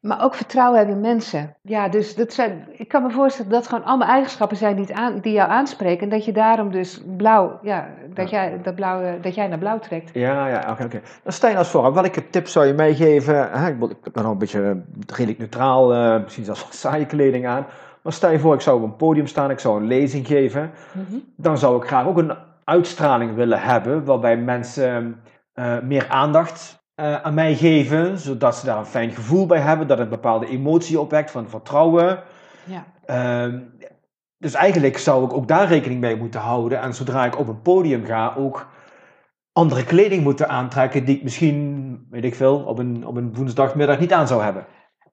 Maar 0.00 0.24
ook 0.24 0.34
vertrouwen 0.34 0.78
hebben 0.78 0.96
in 0.96 1.00
mensen. 1.00 1.56
Ja, 1.62 1.88
dus 1.88 2.14
dat 2.14 2.32
zijn, 2.32 2.68
ik 2.72 2.88
kan 2.88 3.02
me 3.02 3.10
voorstellen 3.10 3.50
dat 3.50 3.60
dat 3.60 3.68
gewoon 3.68 3.84
allemaal 3.84 4.08
eigenschappen 4.08 4.56
zijn 4.56 4.76
die, 4.76 4.94
aan, 4.94 5.18
die 5.20 5.32
jou 5.32 5.50
aanspreken. 5.50 6.02
En 6.02 6.08
dat 6.08 6.24
je 6.24 6.32
daarom 6.32 6.70
dus 6.70 7.02
blauw, 7.16 7.58
ja, 7.62 7.88
dat, 8.14 8.30
Jij, 8.30 8.60
dat, 8.62 8.74
blauwe, 8.74 9.18
dat 9.20 9.34
jij 9.34 9.46
naar 9.46 9.58
blauw 9.58 9.78
trekt. 9.78 10.10
Ja, 10.14 10.48
ja, 10.48 10.66
oké, 10.70 10.84
oké. 10.84 11.00
Dan 11.22 11.32
stel 11.32 11.50
je 11.50 11.56
als 11.56 11.68
voor, 11.68 11.94
welke 11.94 12.28
tips 12.28 12.52
zou 12.52 12.66
je 12.66 12.72
meegeven? 12.72 13.50
Hè, 13.50 13.68
ik, 13.68 14.12
ben 14.12 14.24
al 14.24 14.30
een 14.30 14.38
beetje 14.38 14.82
redelijk 15.06 15.38
neutraal, 15.38 15.94
uh, 15.94 16.22
misschien 16.22 16.44
zelfs 16.44 16.80
saaie 16.80 17.06
kleding 17.06 17.46
aan. 17.46 17.66
Maar 18.02 18.12
stel 18.12 18.30
je 18.30 18.38
voor, 18.38 18.54
ik 18.54 18.60
zou 18.60 18.76
op 18.76 18.82
een 18.82 18.96
podium 18.96 19.26
staan, 19.26 19.50
ik 19.50 19.58
zou 19.58 19.80
een 19.80 19.86
lezing 19.86 20.26
geven. 20.26 20.70
Mhm. 20.92 21.18
Dan 21.36 21.58
zou 21.58 21.76
ik 21.76 21.88
graag 21.88 22.06
ook 22.06 22.18
een 22.18 22.36
uitstraling 22.64 23.34
willen 23.34 23.60
hebben, 23.60 24.04
waarbij 24.04 24.36
mensen 24.36 25.22
uh, 25.54 25.78
meer 25.80 26.08
aandacht 26.08 26.84
uh, 26.96 27.22
aan 27.22 27.34
mij 27.34 27.54
geven, 27.54 28.18
zodat 28.18 28.56
ze 28.56 28.66
daar 28.66 28.78
een 28.78 28.86
fijn 28.86 29.10
gevoel 29.10 29.46
bij 29.46 29.60
hebben, 29.60 29.86
dat 29.86 29.98
het 29.98 30.06
een 30.06 30.14
bepaalde 30.14 30.46
emotie 30.46 31.00
opwekt 31.00 31.30
van 31.30 31.48
vertrouwen. 31.48 32.22
Ja. 32.64 32.84
Uh, 33.46 33.60
dus 34.38 34.54
eigenlijk 34.54 34.98
zou 34.98 35.24
ik 35.24 35.32
ook 35.32 35.48
daar 35.48 35.68
rekening 35.68 36.00
mee 36.00 36.16
moeten 36.16 36.40
houden 36.40 36.80
en 36.80 36.94
zodra 36.94 37.24
ik 37.24 37.38
op 37.38 37.48
een 37.48 37.62
podium 37.62 38.04
ga 38.04 38.34
ook 38.36 38.68
andere 39.52 39.84
kleding 39.84 40.22
moeten 40.22 40.48
aantrekken 40.48 41.04
die 41.04 41.16
ik 41.16 41.22
misschien, 41.22 42.06
weet 42.10 42.24
ik 42.24 42.34
veel, 42.34 42.58
op 42.58 42.78
een, 42.78 43.06
op 43.06 43.16
een 43.16 43.34
woensdagmiddag 43.34 43.98
niet 43.98 44.12
aan 44.12 44.26
zou 44.26 44.42
hebben. 44.42 44.66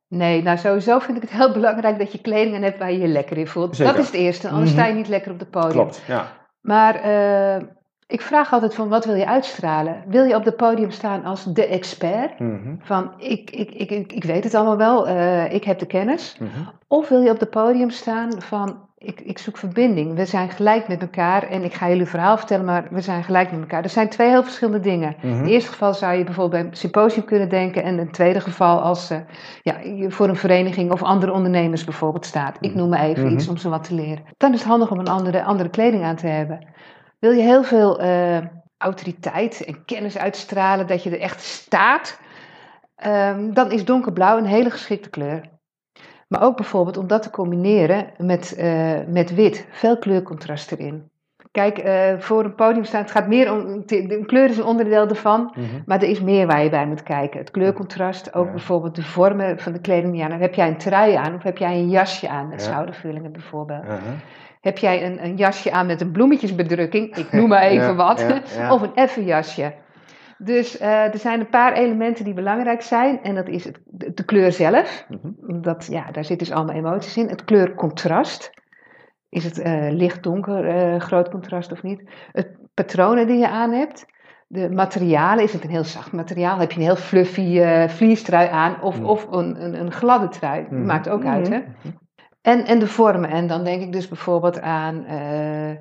Nee, 0.09 0.41
nou 0.43 0.57
sowieso 0.57 0.99
vind 0.99 1.17
ik 1.17 1.29
het 1.29 1.31
heel 1.31 1.51
belangrijk 1.51 1.99
dat 1.99 2.11
je 2.11 2.21
kleding 2.21 2.55
aan 2.55 2.61
hebt 2.61 2.79
waar 2.79 2.91
je 2.91 2.99
je 2.99 3.07
lekker 3.07 3.37
in 3.37 3.47
voelt. 3.47 3.77
Dat 3.77 3.97
is 3.97 4.05
het 4.05 4.15
eerste, 4.15 4.49
anders 4.49 4.71
mm 4.71 4.77
sta 4.77 4.85
je 4.85 4.93
niet 4.93 5.07
lekker 5.07 5.31
op 5.31 5.39
het 5.39 5.49
podium. 5.49 5.71
Klopt, 5.71 6.01
ja. 6.07 6.27
Maar 6.61 7.05
uh, 7.05 7.67
ik 8.07 8.21
vraag 8.21 8.53
altijd 8.53 8.75
van 8.75 8.89
wat 8.89 9.05
wil 9.05 9.15
je 9.15 9.27
uitstralen? 9.27 10.03
Wil 10.07 10.23
je 10.23 10.35
op 10.35 10.45
het 10.45 10.55
podium 10.55 10.91
staan 10.91 11.25
als 11.25 11.43
de 11.43 11.65
expert? 11.65 12.39
Mhm. 12.39 12.75
Van 12.79 13.13
ik, 13.17 13.51
ik, 13.51 13.71
ik, 13.71 13.89
ik, 13.89 14.11
ik 14.11 14.23
weet 14.23 14.43
het 14.43 14.53
allemaal 14.53 14.77
wel, 14.77 15.07
eh, 15.07 15.53
ik 15.53 15.63
heb 15.63 15.79
de 15.79 15.85
kennis. 15.85 16.37
Mhm. 16.39 16.49
Of 16.87 17.09
wil 17.09 17.21
je 17.21 17.29
op 17.29 17.39
het 17.39 17.49
podium 17.49 17.89
staan 17.89 18.41
van 18.41 18.88
ik, 18.99 19.19
ik 19.21 19.37
zoek 19.37 19.57
verbinding. 19.57 20.15
We 20.15 20.25
zijn 20.25 20.49
gelijk 20.49 20.87
met 20.87 21.01
elkaar 21.01 21.43
en 21.43 21.63
ik 21.63 21.73
ga 21.73 21.89
jullie 21.89 22.05
verhaal 22.05 22.37
vertellen, 22.37 22.65
maar 22.65 22.87
we 22.89 23.01
zijn 23.01 23.23
gelijk 23.23 23.51
met 23.51 23.59
elkaar. 23.59 23.83
Er 23.83 23.89
zijn 23.89 24.09
twee 24.09 24.29
heel 24.29 24.43
verschillende 24.43 24.79
dingen. 24.79 25.15
Mhm. 25.17 25.27
In 25.27 25.37
het 25.37 25.47
eerste 25.47 25.71
geval 25.71 25.93
zou 25.93 26.13
je 26.13 26.23
bijvoorbeeld 26.23 26.61
bij 26.61 26.71
een 26.71 26.77
symposium 26.77 27.25
kunnen 27.25 27.49
denken. 27.49 27.83
En 27.83 27.93
in 27.93 27.99
het 27.99 28.13
tweede 28.13 28.39
geval 28.41 28.79
als 28.81 29.09
eh, 29.09 29.17
ja, 29.61 29.79
je 29.79 30.11
voor 30.11 30.27
een 30.27 30.35
vereniging 30.35 30.91
of 30.91 31.03
andere 31.03 31.31
ondernemers 31.31 31.83
bijvoorbeeld 31.83 32.25
staat. 32.25 32.57
Ik 32.59 32.75
noem 32.75 32.89
maar 32.89 33.03
even 33.03 33.23
Mhm. 33.25 33.33
iets 33.33 33.47
om 33.47 33.57
ze 33.57 33.69
wat 33.69 33.83
te 33.83 33.93
leren. 33.93 34.23
Dan 34.37 34.53
is 34.53 34.59
het 34.59 34.67
handig 34.69 34.91
om 34.91 34.99
een 34.99 35.07
andere, 35.07 35.43
andere 35.43 35.69
kleding 35.69 36.03
aan 36.03 36.15
te 36.15 36.27
hebben. 36.27 36.67
Wil 37.19 37.31
je 37.31 37.41
heel 37.41 37.63
veel 37.63 37.99
eh, 37.99 38.37
autoriteit 38.77 39.63
en 39.65 39.85
kennis 39.85 40.17
uitstralen, 40.17 40.87
dat 40.87 41.03
je 41.03 41.09
er 41.09 41.19
echt 41.19 41.41
staat, 41.41 42.19
ehm, 42.95 43.53
dan 43.53 43.71
is 43.71 43.85
donkerblauw 43.85 44.37
een 44.37 44.45
hele 44.45 44.69
geschikte 44.69 45.09
kleur. 45.09 45.41
Maar 46.29 46.43
ook 46.43 46.55
bijvoorbeeld 46.55 46.97
om 46.97 47.07
dat 47.07 47.21
te 47.21 47.29
combineren 47.29 48.05
met, 48.17 48.55
eh, 48.55 48.93
met 49.07 49.35
wit, 49.35 49.67
veel 49.71 49.97
kleurcontrast 49.97 50.71
erin. 50.71 51.09
Kijk, 51.51 51.77
eh, 51.77 52.13
voor 52.17 52.43
een 52.43 52.55
podium 52.55 52.83
staan, 52.83 53.01
het 53.01 53.11
gaat 53.11 53.27
meer 53.27 53.51
om, 53.53 53.83
de 53.85 54.23
kleur 54.25 54.49
is 54.49 54.57
een 54.57 54.63
onderdeel 54.63 55.07
ervan, 55.07 55.53
Mhm. 55.55 55.65
maar 55.85 56.01
er 56.01 56.09
is 56.09 56.21
meer 56.21 56.47
waar 56.47 56.63
je 56.63 56.69
bij 56.69 56.85
moet 56.87 57.03
kijken. 57.03 57.39
Het 57.39 57.51
kleurcontrast, 57.51 58.33
ook 58.33 58.45
Ja. 58.45 58.51
bijvoorbeeld 58.51 58.95
de 58.95 59.03
vormen 59.03 59.59
van 59.59 59.71
de 59.73 59.79
kleding 59.81 60.07
die 60.11 60.17
je 60.17 60.23
aan 60.23 60.29
hebt. 60.31 60.43
Heb 60.43 60.53
jij 60.53 60.67
een 60.67 60.77
trui 60.77 61.13
aan 61.13 61.35
of 61.35 61.43
heb 61.43 61.57
jij 61.57 61.71
een 61.73 61.89
jasje 61.89 62.29
aan 62.29 62.47
met 62.49 62.59
Ja. 62.61 62.65
schoudervullingen 62.65 63.31
bijvoorbeeld? 63.31 63.83
Heb 64.61 64.77
jij 64.77 65.05
een, 65.05 65.23
een 65.23 65.35
jasje 65.35 65.71
aan 65.71 65.85
met 65.85 66.01
een 66.01 66.11
bloemetjesbedrukking, 66.11 67.15
ik 67.15 67.31
noem 67.31 67.47
maar 67.49 67.61
even 67.73 67.85
Ja, 67.87 67.95
wat, 67.95 68.25
of 68.75 68.81
een 68.81 68.95
effen 68.95 69.23
jasje. 69.25 69.73
Dus 70.43 70.77
eh, 70.77 71.13
er 71.13 71.17
zijn 71.17 71.39
een 71.39 71.49
paar 71.49 71.73
elementen 71.73 72.25
die 72.25 72.33
belangrijk 72.33 72.81
zijn 72.81 73.23
en 73.23 73.35
dat 73.35 73.47
is 73.47 73.63
het, 73.63 73.79
de, 73.85 74.25
kleur 74.25 74.51
zelf. 74.51 75.05
Mhm. 75.09 75.61
Dat, 75.61 75.87
ja, 75.91 76.11
daar 76.11 76.25
zitten 76.25 76.47
dus 76.47 76.55
allemaal 76.55 76.75
emoties 76.75 77.17
in. 77.17 77.27
Het 77.27 77.43
kleurcontrast. 77.43 78.49
Is 79.29 79.43
het 79.43 79.59
eh, 79.59 79.87
licht-donker, 79.91 80.65
eh, 80.67 80.99
groot 80.99 81.29
contrast 81.29 81.71
of 81.71 81.83
niet? 81.83 82.09
Het 82.31 82.57
patronen 82.73 83.27
die 83.27 83.37
je 83.37 83.49
aan 83.49 83.71
hebt. 83.71 84.05
De 84.47 84.69
materialen, 84.69 85.43
is 85.43 85.53
het 85.53 85.63
een 85.63 85.69
heel 85.69 85.83
zacht 85.83 86.11
materiaal? 86.11 86.57
Heb 86.59 86.71
je 86.71 86.77
een 86.79 86.85
heel 86.85 86.95
fluffy 86.95 87.61
vliestrui 87.87 88.47
aan 88.49 88.81
of, 88.81 88.97
Mhm. 88.97 89.05
of 89.05 89.27
een, 89.31 89.63
een, 89.63 89.79
een 89.79 89.91
gladde 89.91 90.27
trui? 90.27 90.65
Mhm. 90.69 90.85
Maakt 90.85 91.09
ook 91.09 91.25
uit, 91.25 91.49
hè? 91.49 91.59
Mhm. 92.41 92.57
En, 92.57 92.65
en 92.65 92.79
de 92.79 92.87
vormen. 92.87 93.29
En 93.29 93.47
dan 93.47 93.63
denk 93.63 93.81
ik 93.81 93.91
dus 93.91 94.07
bijvoorbeeld 94.07 94.61
aan 94.61 95.05
eh, 95.05 95.69
eh, 95.69 95.77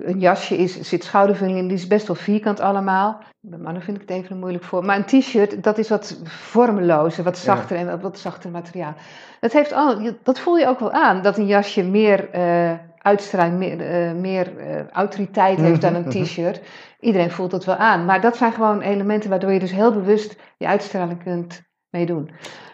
een 0.00 0.18
jasje 0.18 0.56
is, 0.56 0.80
zit 0.80 1.04
schoudervulling 1.04 1.58
in, 1.58 1.68
die 1.68 1.76
is 1.76 1.86
best 1.86 2.06
wel 2.06 2.16
vierkant 2.16 2.60
allemaal. 2.60 3.22
Bij 3.40 3.58
mannen 3.58 3.82
vind 3.82 3.96
ik 4.02 4.08
het 4.08 4.16
even 4.16 4.38
moeilijk 4.38 4.64
voor. 4.64 4.84
Maar 4.84 4.96
een 4.96 5.20
t-shirt, 5.20 5.62
dat 5.62 5.78
is 5.78 5.88
wat 5.88 6.20
vormelozer, 6.24 7.24
wat 7.24 7.38
zachter 7.38 7.76
en 7.76 7.86
wat, 7.86 8.00
wat 8.00 8.18
zachter 8.18 8.50
materiaal. 8.50 8.94
Dat, 9.40 9.52
heeft 9.52 9.72
al, 9.72 10.12
dat 10.22 10.38
voel 10.38 10.56
je 10.58 10.66
ook 10.66 10.80
wel 10.80 10.92
aan, 10.92 11.22
dat 11.22 11.38
een 11.38 11.46
jasje 11.46 11.82
meer 11.82 12.30
eh 12.30 12.72
uitstraling, 12.98 13.58
meer, 13.58 13.76
meer 14.16 14.52
autoriteit 14.92 15.58
heeft 15.58 15.80
dan 15.80 15.94
een 15.94 16.00
Mhm, 16.00 16.08
mhm. 16.16 16.22
t-shirt. 16.24 16.60
Iedereen 17.00 17.30
voelt 17.30 17.50
dat 17.50 17.64
wel 17.64 17.76
aan. 17.76 18.04
Maar 18.04 18.20
dat 18.20 18.36
zijn 18.36 18.52
gewoon 18.52 18.80
elementen 18.80 19.30
waardoor 19.30 19.52
je 19.52 19.58
dus 19.58 19.72
heel 19.72 19.92
bewust 19.92 20.36
je 20.56 20.66
uitstraling 20.66 21.22
kunt 21.22 21.62
meedoen. 21.90 22.30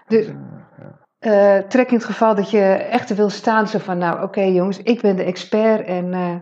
Dus 0.07 0.27
eh, 1.27 1.59
trek 1.59 1.89
in 1.89 1.97
het 1.97 2.05
geval 2.05 2.35
dat 2.35 2.51
je 2.51 2.61
echt 2.91 3.15
wil 3.15 3.31
staan, 3.31 3.69
zo 3.69 3.79
van, 3.79 3.99
nou 3.99 4.23
oké 4.23 4.41
jongens, 4.41 4.83
ik 4.83 5.01
ben 5.01 5.17
de 5.17 5.25
expert 5.25 5.87
en 5.87 6.13
eh, 6.13 6.35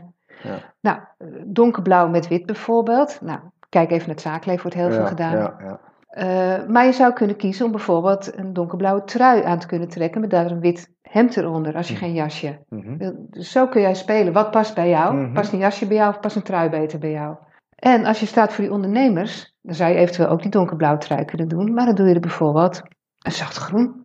Ja. 0.43 0.59
nou, 0.81 0.99
donkerblauw 1.45 2.09
met 2.09 2.29
wit 2.29 2.47
bijvoorbeeld. 2.47 3.19
Nou, 3.21 3.39
kijk 3.69 3.91
even 3.91 4.07
naar 4.07 4.15
het 4.17 4.25
zaakleven, 4.25 4.63
wordt 4.63 4.77
heel 4.77 4.91
veel 4.91 5.07
gedaan. 5.07 5.37
Ja, 5.37 5.55
ja. 5.59 5.79
Eh, 6.13 6.69
maar 6.69 6.85
je 6.85 6.93
zou 6.93 7.13
kunnen 7.13 7.37
kiezen 7.37 7.65
om 7.67 7.71
bijvoorbeeld 7.71 8.37
een 8.37 8.53
donkerblauwe 8.53 9.05
trui 9.05 9.43
aan 9.43 9.59
te 9.59 9.67
kunnen 9.67 9.89
trekken 9.89 10.21
met 10.21 10.31
daar 10.31 10.51
een 10.51 10.61
wit 10.61 10.91
hemd 11.03 11.37
eronder, 11.37 11.77
als 11.77 11.89
je 11.89 11.97
geen 11.97 12.13
jasje. 12.13 12.59
Mhm. 12.69 13.13
Dus 13.31 13.51
zo 13.53 13.67
kun 13.67 13.81
jij 13.81 13.95
spelen. 13.95 14.33
Wat 14.33 14.51
past 14.51 14.75
bij 14.75 14.89
jou? 14.89 15.15
Mhm. 15.17 15.33
Past 15.33 15.53
een 15.53 15.59
jasje 15.59 15.87
bij 15.87 15.97
jou 15.97 16.09
of 16.11 16.21
past 16.21 16.37
een 16.37 16.43
trui 16.43 16.69
beter 16.71 16.99
bij 16.99 17.11
jou? 17.11 17.37
En 17.77 18.05
als 18.05 18.21
je 18.21 18.27
staat 18.27 18.53
voor 18.53 18.65
die 18.65 18.73
ondernemers, 18.73 19.55
dan 19.63 19.75
zou 19.75 19.91
je 19.91 19.97
eventueel 19.97 20.29
ook 20.29 20.43
die 20.43 20.51
donkerblauwe 20.51 20.99
trui 20.99 21.25
kunnen 21.25 21.49
doen. 21.49 21.75
Maar 21.75 21.87
dan 21.87 21.95
doe 21.95 22.09
je 22.09 22.15
er 22.15 22.21
bijvoorbeeld 22.21 22.83
een 23.19 23.33
zacht 23.33 23.57
groen. 23.57 24.02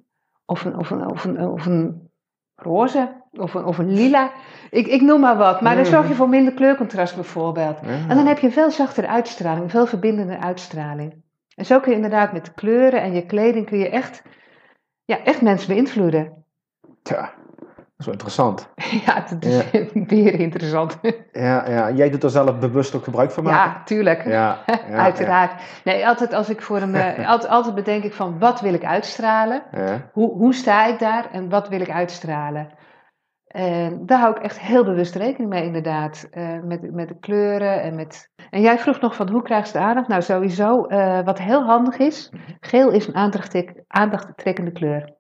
Of 0.49 0.65
een, 0.65 0.77
of 0.77 0.89
een, 0.89 1.09
of 1.09 1.23
een, 1.23 1.39
of 1.39 1.65
een 1.65 2.09
roze. 2.55 3.25
Of 3.31 3.53
een, 3.53 3.65
of 3.65 3.77
een 3.77 3.93
lila. 3.93 4.31
Ik, 4.69 4.87
ik 4.87 5.01
noem 5.01 5.19
maar 5.19 5.37
wat. 5.37 5.61
Maar 5.61 5.75
dan 5.75 5.85
zorg 5.85 6.07
je 6.07 6.13
voor 6.13 6.29
minder 6.29 6.53
kleurcontrast 6.53 7.15
bijvoorbeeld. 7.15 7.79
Ja. 7.81 7.87
En 7.87 8.15
dan 8.15 8.25
heb 8.25 8.39
je 8.39 8.47
een 8.47 8.53
veel 8.53 8.71
zachtere 8.71 9.07
uitstraling. 9.07 9.63
Een 9.63 9.69
veel 9.69 9.85
verbindende 9.85 10.39
uitstraling. 10.39 11.15
En 11.55 11.65
zo 11.65 11.79
kun 11.79 11.89
je 11.89 11.95
inderdaad 11.95 12.33
met 12.33 12.53
kleuren 12.53 13.01
en 13.01 13.13
je 13.13 13.25
kleding 13.25 13.65
kun 13.65 13.77
je 13.77 13.89
echt, 13.89 14.23
ja, 15.05 15.23
echt 15.23 15.41
mensen 15.41 15.67
beïnvloeden. 15.67 16.45
Tja, 17.01 17.33
is 17.97 18.05
wel 18.05 18.13
interessant. 18.13 18.69
Ja, 19.05 19.25
dat 19.29 19.43
is 19.45 19.63
weer 20.07 20.39
interessant. 20.39 20.97
Ja, 21.31 21.69
ja. 21.69 21.91
Jij 21.91 22.09
doet 22.09 22.23
er 22.23 22.29
zelf 22.29 22.59
bewust 22.59 22.95
ook 22.95 23.03
gebruik 23.03 23.31
van 23.31 23.43
maken? 23.43 23.71
Ja, 23.79 23.83
tuurlijk. 23.83 24.25
Ja, 24.25 24.57
ja, 24.89 24.95
Uiteraard. 24.95 25.61
Nee, 25.83 26.07
altijd 26.07 26.33
als 26.33 26.49
ik 26.49 26.61
voor 26.61 26.81
een. 26.81 26.95
eh, 26.95 27.29
altijd, 27.29 27.51
altijd 27.51 27.75
bedenk 27.75 28.03
ik 28.03 28.13
van 28.13 28.39
wat 28.39 28.61
wil 28.61 28.73
ik 28.73 28.83
uitstralen? 28.85 29.63
Hoe, 30.13 30.31
hoe 30.33 30.53
sta 30.53 30.85
ik 30.85 30.99
daar 30.99 31.31
en 31.31 31.49
wat 31.49 31.67
wil 31.69 31.81
ik 31.81 31.89
uitstralen? 31.89 32.69
En 33.47 34.05
daar 34.05 34.19
hou 34.19 34.35
ik 34.35 34.41
echt 34.43 34.59
heel 34.59 34.83
bewust 34.83 35.15
rekening 35.15 35.49
mee, 35.49 35.63
inderdaad. 35.63 36.27
Eh, 36.31 36.59
met, 36.63 36.91
met 36.93 37.07
de 37.07 37.19
kleuren 37.19 37.81
en 37.81 37.95
met. 37.95 38.31
En 38.49 38.61
jij 38.61 38.79
vroeg 38.79 38.99
nog 38.99 39.15
van 39.15 39.29
hoe 39.29 39.41
krijg 39.41 39.65
je 39.65 39.71
de 39.71 39.79
aandacht? 39.79 40.07
Nou, 40.07 40.21
sowieso, 40.21 40.85
eh, 40.85 41.19
wat 41.25 41.39
heel 41.39 41.63
handig 41.63 41.97
is: 41.97 42.31
geel 42.59 42.91
is 42.91 43.07
een 43.07 43.15
aandachttrek- 43.15 43.83
aandachttrekkende 43.87 44.71
kleur. 44.71 45.15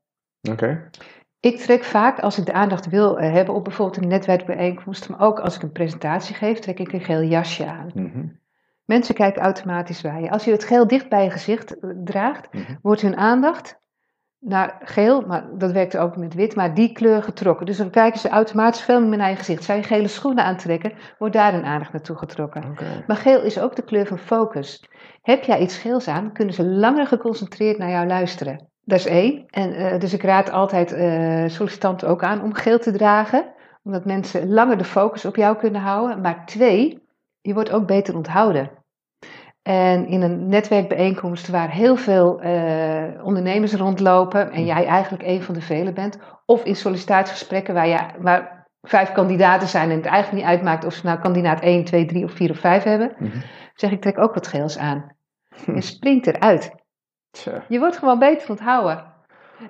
Oké. 0.51 0.89
Ik 1.39 1.57
trek 1.57 1.83
vaak, 1.83 2.19
als 2.19 2.37
ik 2.37 2.45
de 2.45 2.53
aandacht 2.53 2.89
wil 2.89 3.19
eh, 3.19 3.33
hebben 3.33 3.55
op 3.55 3.63
bijvoorbeeld 3.63 4.01
een 4.03 4.07
netwerkbijeenkomst, 4.07 5.09
maar 5.09 5.19
ook 5.19 5.39
als 5.39 5.55
ik 5.55 5.61
een 5.61 5.71
presentatie 5.71 6.35
geef, 6.35 6.59
trek 6.59 6.79
ik 6.79 6.93
een 6.93 7.01
geel 7.01 7.21
jasje 7.23 7.65
aan. 7.65 7.91
Mhm. 7.93 8.25
Mensen 8.85 9.15
kijken 9.15 9.41
automatisch 9.41 10.01
bij 10.01 10.21
je. 10.21 10.29
Als 10.31 10.43
je 10.45 10.51
het 10.51 10.63
geel 10.63 10.87
dicht 10.87 11.09
bij 11.09 11.23
je 11.23 11.29
gezicht 11.29 11.79
eh, 11.79 11.89
draagt, 12.03 12.53
Mhm. 12.53 12.75
wordt 12.81 13.01
hun 13.01 13.17
aandacht 13.17 13.79
naar 14.39 14.75
geel, 14.83 15.21
maar 15.21 15.49
dat 15.57 15.71
werkt 15.71 15.97
ook 15.97 16.17
met 16.17 16.33
wit, 16.33 16.55
maar 16.55 16.73
die 16.73 16.91
kleur 16.91 17.23
getrokken. 17.23 17.65
Dus 17.65 17.77
dan 17.77 17.89
kijken 17.89 18.19
ze 18.19 18.29
automatisch 18.29 18.81
veel 18.81 19.05
meer 19.05 19.17
naar 19.17 19.29
je 19.29 19.35
gezicht. 19.35 19.63
Zou 19.63 19.77
je 19.77 19.83
gele 19.83 20.07
schoenen 20.07 20.43
aantrekken, 20.43 20.93
wordt 21.17 21.33
daar 21.33 21.53
hun 21.53 21.65
aandacht 21.65 21.91
naartoe 21.91 22.15
getrokken. 22.17 22.75
Maar 23.07 23.17
geel 23.17 23.41
is 23.43 23.59
ook 23.59 23.75
de 23.75 23.83
kleur 23.83 24.05
van 24.05 24.17
focus. 24.19 24.89
Heb 25.21 25.43
jij 25.43 25.59
iets 25.61 25.77
geels 25.77 26.07
aan, 26.07 26.33
kunnen 26.33 26.53
ze 26.53 26.65
langer 26.65 27.07
geconcentreerd 27.07 27.77
naar 27.77 27.89
jou 27.89 28.07
luisteren. 28.07 28.69
Dat 28.87 28.99
is 28.99 29.05
één. 29.05 29.45
En, 29.49 29.73
eh, 29.73 29.99
dus 29.99 30.13
ik 30.13 30.23
raad 30.23 30.51
altijd 30.51 30.91
eh, 30.93 31.43
sollicitanten 31.47 32.07
ook 32.07 32.23
aan 32.23 32.41
om 32.41 32.53
geel 32.53 32.79
te 32.79 32.91
dragen, 32.91 33.45
omdat 33.83 34.05
mensen 34.05 34.49
langer 34.49 34.77
de 34.77 34.83
focus 34.83 35.25
op 35.25 35.35
jou 35.35 35.57
kunnen 35.57 35.81
houden. 35.81 36.21
Maar 36.21 36.45
twee, 36.45 37.03
je 37.41 37.53
wordt 37.53 37.71
ook 37.71 37.87
beter 37.87 38.15
onthouden. 38.15 38.71
En 39.61 40.07
in 40.07 40.21
een 40.21 40.47
netwerkbijeenkomst 40.47 41.47
waar 41.47 41.71
heel 41.71 41.95
veel 41.95 42.41
eh, 42.41 43.23
ondernemers 43.23 43.73
rondlopen 43.73 44.51
en 44.51 44.65
jij 44.65 44.85
eigenlijk 44.85 45.23
een 45.23 45.41
van 45.41 45.53
de 45.53 45.61
velen 45.61 45.93
bent, 45.93 46.19
of 46.45 46.63
in 46.63 46.75
sollicitatiegesprekken 46.75 47.73
waar, 47.73 47.87
je, 47.87 47.99
waar 48.19 48.67
vijf 48.81 49.11
kandidaten 49.11 49.67
zijn 49.67 49.89
en 49.89 49.95
het 49.97 50.05
eigenlijk 50.05 50.43
niet 50.43 50.53
uitmaakt 50.53 50.85
of 50.85 50.93
ze 50.93 51.05
nou 51.05 51.19
kandidaat 51.19 51.61
1, 51.61 51.83
2, 51.83 52.05
3 52.05 52.23
of 52.23 52.31
4 52.31 52.49
of 52.49 52.57
5 52.59 52.83
hebben, 52.83 53.15
Mhm. 53.17 53.37
zeg 53.73 53.91
ik 53.91 54.01
trek 54.01 54.17
ook 54.19 54.33
wat 54.33 54.47
geels 54.47 54.77
aan. 54.77 55.15
Je 55.75 55.81
springt 55.81 56.27
eruit. 56.27 56.85
Tja. 57.41 57.63
Je 57.67 57.79
wordt 57.79 57.97
gewoon 57.97 58.19
beter 58.19 58.49
onthouden. 58.49 59.03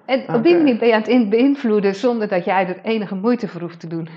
En 0.06 0.34
op 0.34 0.44
die 0.44 0.56
manier 0.56 0.78
ben 0.78 0.88
je 0.88 0.94
aan 0.94 1.02
het 1.02 1.30
beïnvloeden 1.30 1.96
zonder 1.96 2.28
dat 2.28 2.46
jij 2.46 2.68
er 2.68 2.80
enige 2.84 3.16
moeite 3.16 3.48
voor 3.48 3.62
hoeft 3.62 3.80
te 3.80 3.88
doen. 3.88 4.10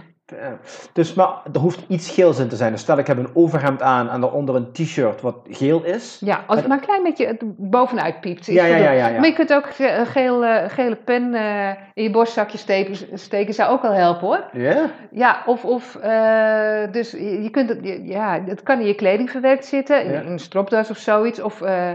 Dus 0.92 1.14
maar 1.14 1.28
er 1.52 1.60
hoeft 1.60 1.84
iets 1.88 2.10
geels 2.10 2.38
in 2.38 2.48
te 2.48 2.56
zijn. 2.56 2.72
Dus 2.72 2.80
stel 2.80 2.98
ik 2.98 3.06
heb 3.06 3.18
een 3.18 3.30
overhemd 3.34 3.82
aan 3.82 4.08
en 4.10 4.20
daaronder 4.20 4.54
een 4.54 4.72
t-shirt 4.72 5.20
wat 5.20 5.36
geel 5.50 5.84
is. 5.84 6.20
Ja, 6.24 6.44
als 6.46 6.58
het 6.58 6.68
maar 6.68 6.78
een 6.78 6.84
klein 6.84 7.02
beetje 7.02 7.26
het 7.26 7.42
bovenuit 7.56 8.20
piept. 8.20 8.46
Ja, 8.46 8.64
ja, 8.64 8.76
ja, 8.76 8.90
ja, 8.90 9.08
ja. 9.08 9.18
Maar 9.18 9.28
je 9.28 9.34
kunt 9.34 9.52
ook 9.52 9.68
een 9.78 10.06
geel, 10.06 10.44
eh, 10.44 10.70
gele 10.70 10.96
pen 10.96 11.34
eh, 11.34 11.68
in 11.94 12.02
je 12.02 12.10
borstzakje 12.10 12.58
steken, 12.58 13.18
steken, 13.18 13.54
zou 13.54 13.70
ook 13.70 13.82
wel 13.82 13.92
helpen 13.92 14.26
hoor. 14.26 14.44
Ja? 14.52 14.90
Ja, 15.10 15.42
of, 15.46 15.64
of 15.64 15.96
eh, 15.96 16.92
dus 16.92 17.10
je 17.10 17.48
kunt 17.50 17.68
het, 17.68 17.78
ja, 18.02 18.42
het 18.46 18.62
kan 18.62 18.80
in 18.80 18.86
je 18.86 18.94
kleding 18.94 19.30
verwerkt 19.30 19.64
zitten, 19.64 20.04
in 20.04 20.26
een 20.26 20.38
stropdas 20.38 20.90
of 20.90 20.96
zoiets. 20.96 21.40
Of, 21.40 21.62
eh, 21.62 21.90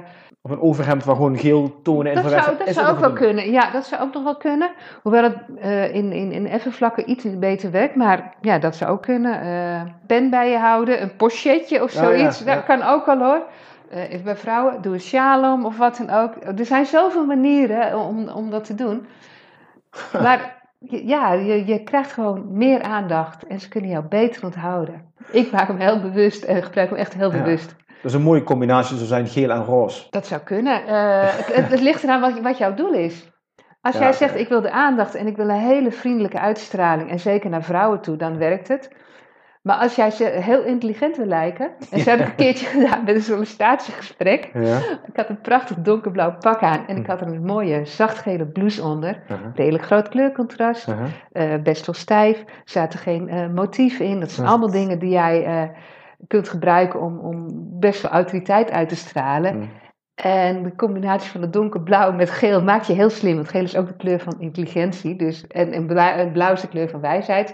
Of 0.45 0.51
een 0.51 0.61
overhemd 0.61 1.03
waar 1.03 1.15
gewoon 1.15 1.37
geel 1.37 1.81
tonen 1.81 2.13
in 2.13 2.21
dat 2.21 2.31
zou, 2.31 2.57
dat 2.57 2.73
zou 2.73 2.87
ook 2.87 2.99
wel 2.99 3.13
kunnen. 3.13 3.51
Ja, 3.51 3.71
dat 3.71 3.85
zou 3.85 4.01
ook 4.01 4.13
nog 4.13 4.23
wel 4.23 4.35
kunnen. 4.35 4.69
Hoewel 5.01 5.23
het 5.23 5.35
eh, 5.59 5.95
in, 5.95 6.11
in, 6.11 6.31
in 6.31 6.47
effen 6.47 6.71
vlakken 6.71 7.09
iets 7.09 7.39
beter 7.39 7.71
werkt. 7.71 7.95
Maar 7.95 8.33
ja, 8.41 8.59
dat 8.59 8.75
zou 8.75 8.91
ook 8.91 9.01
kunnen. 9.01 9.41
Eh, 9.41 9.81
pen 10.07 10.29
bij 10.29 10.49
je 10.49 10.57
houden, 10.57 11.01
een 11.01 11.15
pochetje 11.15 11.83
of 11.83 11.95
Oh, 11.95 12.01
ja, 12.01 12.03
zoiets. 12.03 12.39
ja. 12.39 12.55
Dat 12.55 12.65
kan 12.65 12.83
ook 12.83 13.05
wel 13.05 13.17
hoor. 13.17 13.41
Even 13.89 14.23
bij 14.23 14.35
vrouwen, 14.35 14.81
doe 14.81 14.93
een 14.93 14.99
sjaal 14.99 15.53
om 15.53 15.65
of 15.65 15.77
wat 15.77 15.97
dan 15.97 16.09
ook. 16.09 16.33
Er 16.59 16.65
zijn 16.65 16.85
zoveel 16.85 17.25
manieren 17.25 17.99
om, 17.99 18.27
om 18.27 18.49
dat 18.49 18.63
te 18.65 18.75
doen. 18.75 19.07
Maar 20.23 20.63
ja, 20.89 21.33
je, 21.33 21.65
je 21.65 21.83
krijgt 21.83 22.11
gewoon 22.11 22.57
meer 22.57 22.81
aandacht 22.81 23.47
en 23.47 23.59
ze 23.59 23.69
kunnen 23.69 23.89
jou 23.89 24.03
beter 24.03 24.43
onthouden. 24.43 25.13
Ik 25.31 25.51
maak 25.51 25.67
hem 25.67 25.77
heel 25.77 26.01
bewust 26.01 26.43
en 26.43 26.63
gebruik 26.63 26.89
hem 26.89 26.97
echt 26.97 27.13
heel 27.13 27.31
bewust. 27.31 27.75
Is 28.03 28.13
een 28.13 28.21
mooie 28.21 28.43
combinatie, 28.43 28.97
zo 28.97 29.05
zijn 29.05 29.27
geel 29.27 29.49
en 29.49 29.63
roze. 29.63 30.07
Dat 30.09 30.27
zou 30.27 30.41
kunnen. 30.41 30.81
Uh, 30.87 31.21
het, 31.23 31.69
het, 31.69 31.81
ligt 31.81 32.03
eraan 32.03 32.21
wat, 32.21 32.39
wat 32.39 32.57
jouw 32.57 32.73
doel 32.73 32.93
is. 32.93 33.33
Als 33.81 33.97
jij 33.97 34.13
zegt, 34.13 34.35
ik 34.35 34.47
wil 34.49 34.61
de 34.61 34.71
aandacht 34.71 35.15
en 35.15 35.27
ik 35.27 35.35
wil 35.35 35.49
een 35.49 35.59
hele 35.59 35.91
vriendelijke 35.91 36.39
uitstraling, 36.39 37.09
en 37.09 37.19
zeker 37.19 37.49
naar 37.49 37.63
vrouwen 37.63 38.01
toe, 38.01 38.15
dan 38.15 38.37
werkt 38.37 38.67
het. 38.67 38.89
Maar 39.65 39.77
als 39.77 39.95
jij 39.95 40.11
ze 40.11 40.23
heel 40.23 40.63
intelligent 40.63 41.17
wil 41.17 41.25
lijken, 41.25 41.71
en 41.91 41.99
zo 41.99 42.09
heb 42.09 42.19
ik 42.19 42.27
een 42.27 42.35
keertje 42.35 42.65
gedaan 42.79 43.03
met 43.03 43.15
een 43.15 43.21
sollicitatiegesprek. 43.21 44.49
Ja. 44.53 44.77
Ik 44.77 45.15
had 45.15 45.29
een 45.29 45.41
prachtig 45.41 45.77
donkerblauw 45.77 46.37
pak 46.39 46.61
aan 46.61 46.87
en 46.87 46.97
ik 46.97 47.05
hm. 47.05 47.11
had 47.11 47.21
er 47.21 47.27
een 47.27 47.45
mooie 47.45 47.85
zachtgele 47.85 48.45
blouse 48.45 48.83
onder. 48.83 49.21
Uh-huh. 49.23 49.47
Redelijk 49.55 49.85
groot 49.85 50.09
kleurcontrast, 50.09 50.87
uh-huh. 50.87 51.05
Eh, 51.31 51.61
best 51.61 51.85
wel 51.85 51.95
stijf, 51.95 52.39
er 52.39 52.45
zaten 52.65 52.99
geen 52.99 53.33
uh, 53.33 53.47
motieven 53.47 54.05
in. 54.05 54.19
Dat 54.19 54.31
zijn 54.31 54.47
allemaal 54.47 54.71
dingen 54.71 54.99
die 54.99 55.09
jij 55.09 55.47
uh, 55.47 55.69
kunt 56.28 56.49
gebruiken 56.49 57.01
om, 57.01 57.19
om 57.19 57.47
best 57.80 58.01
wel 58.01 58.11
autoriteit 58.11 58.71
uit 58.71 58.89
te 58.89 58.95
stralen. 58.95 59.53
Hm. 59.53 59.67
En 60.15 60.63
de 60.63 60.76
combinatie 60.76 61.32
van 61.32 61.41
het 61.41 61.53
donkerblauw 61.53 62.11
met 62.11 62.30
geel 62.30 62.63
maakt 62.63 62.88
je 62.88 62.93
heel 62.93 63.09
slim. 63.09 63.36
Want 63.36 63.49
geel 63.49 63.63
is 63.63 63.76
ook 63.76 63.88
de 63.88 63.95
kleur 63.95 64.19
van 64.19 64.39
intelligentie. 64.39 65.15
Dus, 65.15 65.47
en, 65.47 65.71
en 65.71 65.86
blauw, 66.32 66.53
is 66.53 66.61
de 66.61 66.67
kleur 66.67 66.89
van 66.89 67.01
wijsheid. 67.01 67.49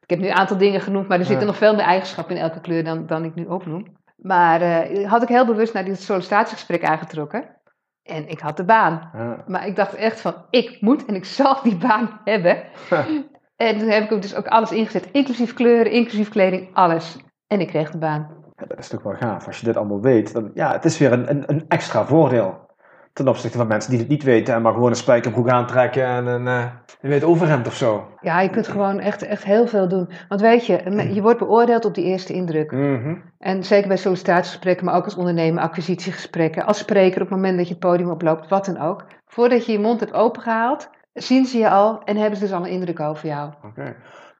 Ik 0.00 0.10
heb 0.10 0.18
nu 0.18 0.26
een 0.26 0.36
aantal 0.36 0.58
dingen 0.58 0.80
genoemd, 0.80 1.08
maar 1.08 1.18
er 1.18 1.24
zitten 1.24 1.46
nog 1.46 1.56
veel 1.56 1.74
meer 1.74 1.84
eigenschappen 1.84 2.36
in 2.36 2.42
elke 2.42 2.60
kleur 2.60 2.84
dan, 2.84 3.06
dan 3.06 3.24
ik 3.24 3.34
nu 3.34 3.44
opnoem. 3.44 3.86
Maar 4.16 4.62
uh, 4.62 5.10
had 5.10 5.22
ik 5.22 5.28
heel 5.28 5.46
bewust 5.46 5.74
naar 5.74 5.84
dit 5.84 6.00
sollicitatiegesprek 6.00 6.84
aangetrokken. 6.84 7.60
En 8.02 8.28
ik 8.28 8.40
had 8.40 8.56
de 8.56 8.64
baan. 8.64 9.10
Maar 9.46 9.66
ik 9.66 9.76
dacht 9.76 9.94
echt 9.94 10.20
van, 10.20 10.34
ik 10.50 10.80
moet 10.80 11.04
en 11.04 11.14
ik 11.14 11.24
zal 11.24 11.62
die 11.62 11.76
baan 11.76 12.20
hebben. 12.24 12.62
en 13.56 13.78
toen 13.78 13.88
heb 13.88 14.10
ik 14.10 14.22
dus 14.22 14.34
ook 14.34 14.46
alles 14.46 14.72
ingezet. 14.72 15.10
Inclusief 15.12 15.54
kleuren, 15.54 15.92
inclusief 15.92 16.28
kleding, 16.28 16.74
alles. 16.74 17.18
En 17.52 17.60
ik 17.60 17.68
kreeg 17.68 17.90
de 17.90 17.98
baan 17.98 18.42
dat 18.68 18.78
is 18.78 18.88
toch 18.88 19.02
wel 19.02 19.14
gaaf. 19.14 19.46
Als 19.46 19.58
je 19.58 19.66
dit 19.66 19.76
allemaal 19.76 20.00
weet, 20.00 20.32
dan 20.32 20.50
ja, 20.54 20.72
het 20.72 20.84
is 20.84 20.98
weer 20.98 21.12
een, 21.12 21.30
een, 21.30 21.44
een 21.46 21.64
extra 21.68 22.04
voordeel. 22.04 22.60
Ten 23.12 23.28
opzichte 23.28 23.58
van 23.58 23.66
mensen 23.66 23.90
die 23.90 23.98
het 23.98 24.08
niet 24.08 24.22
weten 24.22 24.54
en 24.54 24.62
maar 24.62 24.72
gewoon 24.72 24.88
een 24.88 24.96
spijkerbroek 24.96 25.48
aantrekken 25.48 26.04
en 26.04 26.26
een, 26.26 26.46
uh, 26.46 26.64
je 27.00 27.08
weet, 27.08 27.24
overhemd 27.24 27.66
of 27.66 27.74
zo. 27.74 28.08
Ja, 28.20 28.40
je 28.40 28.50
kunt 28.50 28.68
gewoon 28.68 28.98
echt, 28.98 29.22
echt 29.22 29.44
heel 29.44 29.66
veel 29.66 29.88
doen. 29.88 30.08
Want 30.28 30.40
weet 30.40 30.66
je, 30.66 31.08
je 31.14 31.22
wordt 31.22 31.38
beoordeeld 31.38 31.84
op 31.84 31.94
die 31.94 32.04
eerste 32.04 32.32
indruk. 32.32 32.72
Mhm. 32.72 33.14
En 33.38 33.64
zeker 33.64 33.88
bij 33.88 33.96
sollicitatiegesprekken, 33.96 34.84
maar 34.84 34.94
ook 34.94 35.04
als 35.04 35.16
ondernemer, 35.16 35.62
acquisitiegesprekken, 35.62 36.64
als 36.64 36.78
spreker 36.78 37.22
op 37.22 37.28
het 37.28 37.36
moment 37.36 37.56
dat 37.56 37.66
je 37.66 37.74
het 37.74 37.82
podium 37.82 38.10
oploopt, 38.10 38.48
wat 38.48 38.64
dan 38.64 38.80
ook. 38.80 39.04
Voordat 39.26 39.66
je 39.66 39.72
je 39.72 39.78
mond 39.78 40.00
hebt 40.00 40.12
opengehaald, 40.12 40.90
zien 41.12 41.46
ze 41.46 41.58
je 41.58 41.70
al 41.70 42.02
en 42.04 42.16
hebben 42.16 42.38
ze 42.38 42.44
dus 42.44 42.52
al 42.52 42.64
een 42.64 42.70
indruk 42.70 43.00
over 43.00 43.28
jou. 43.28 43.50
Oké. 43.64 43.94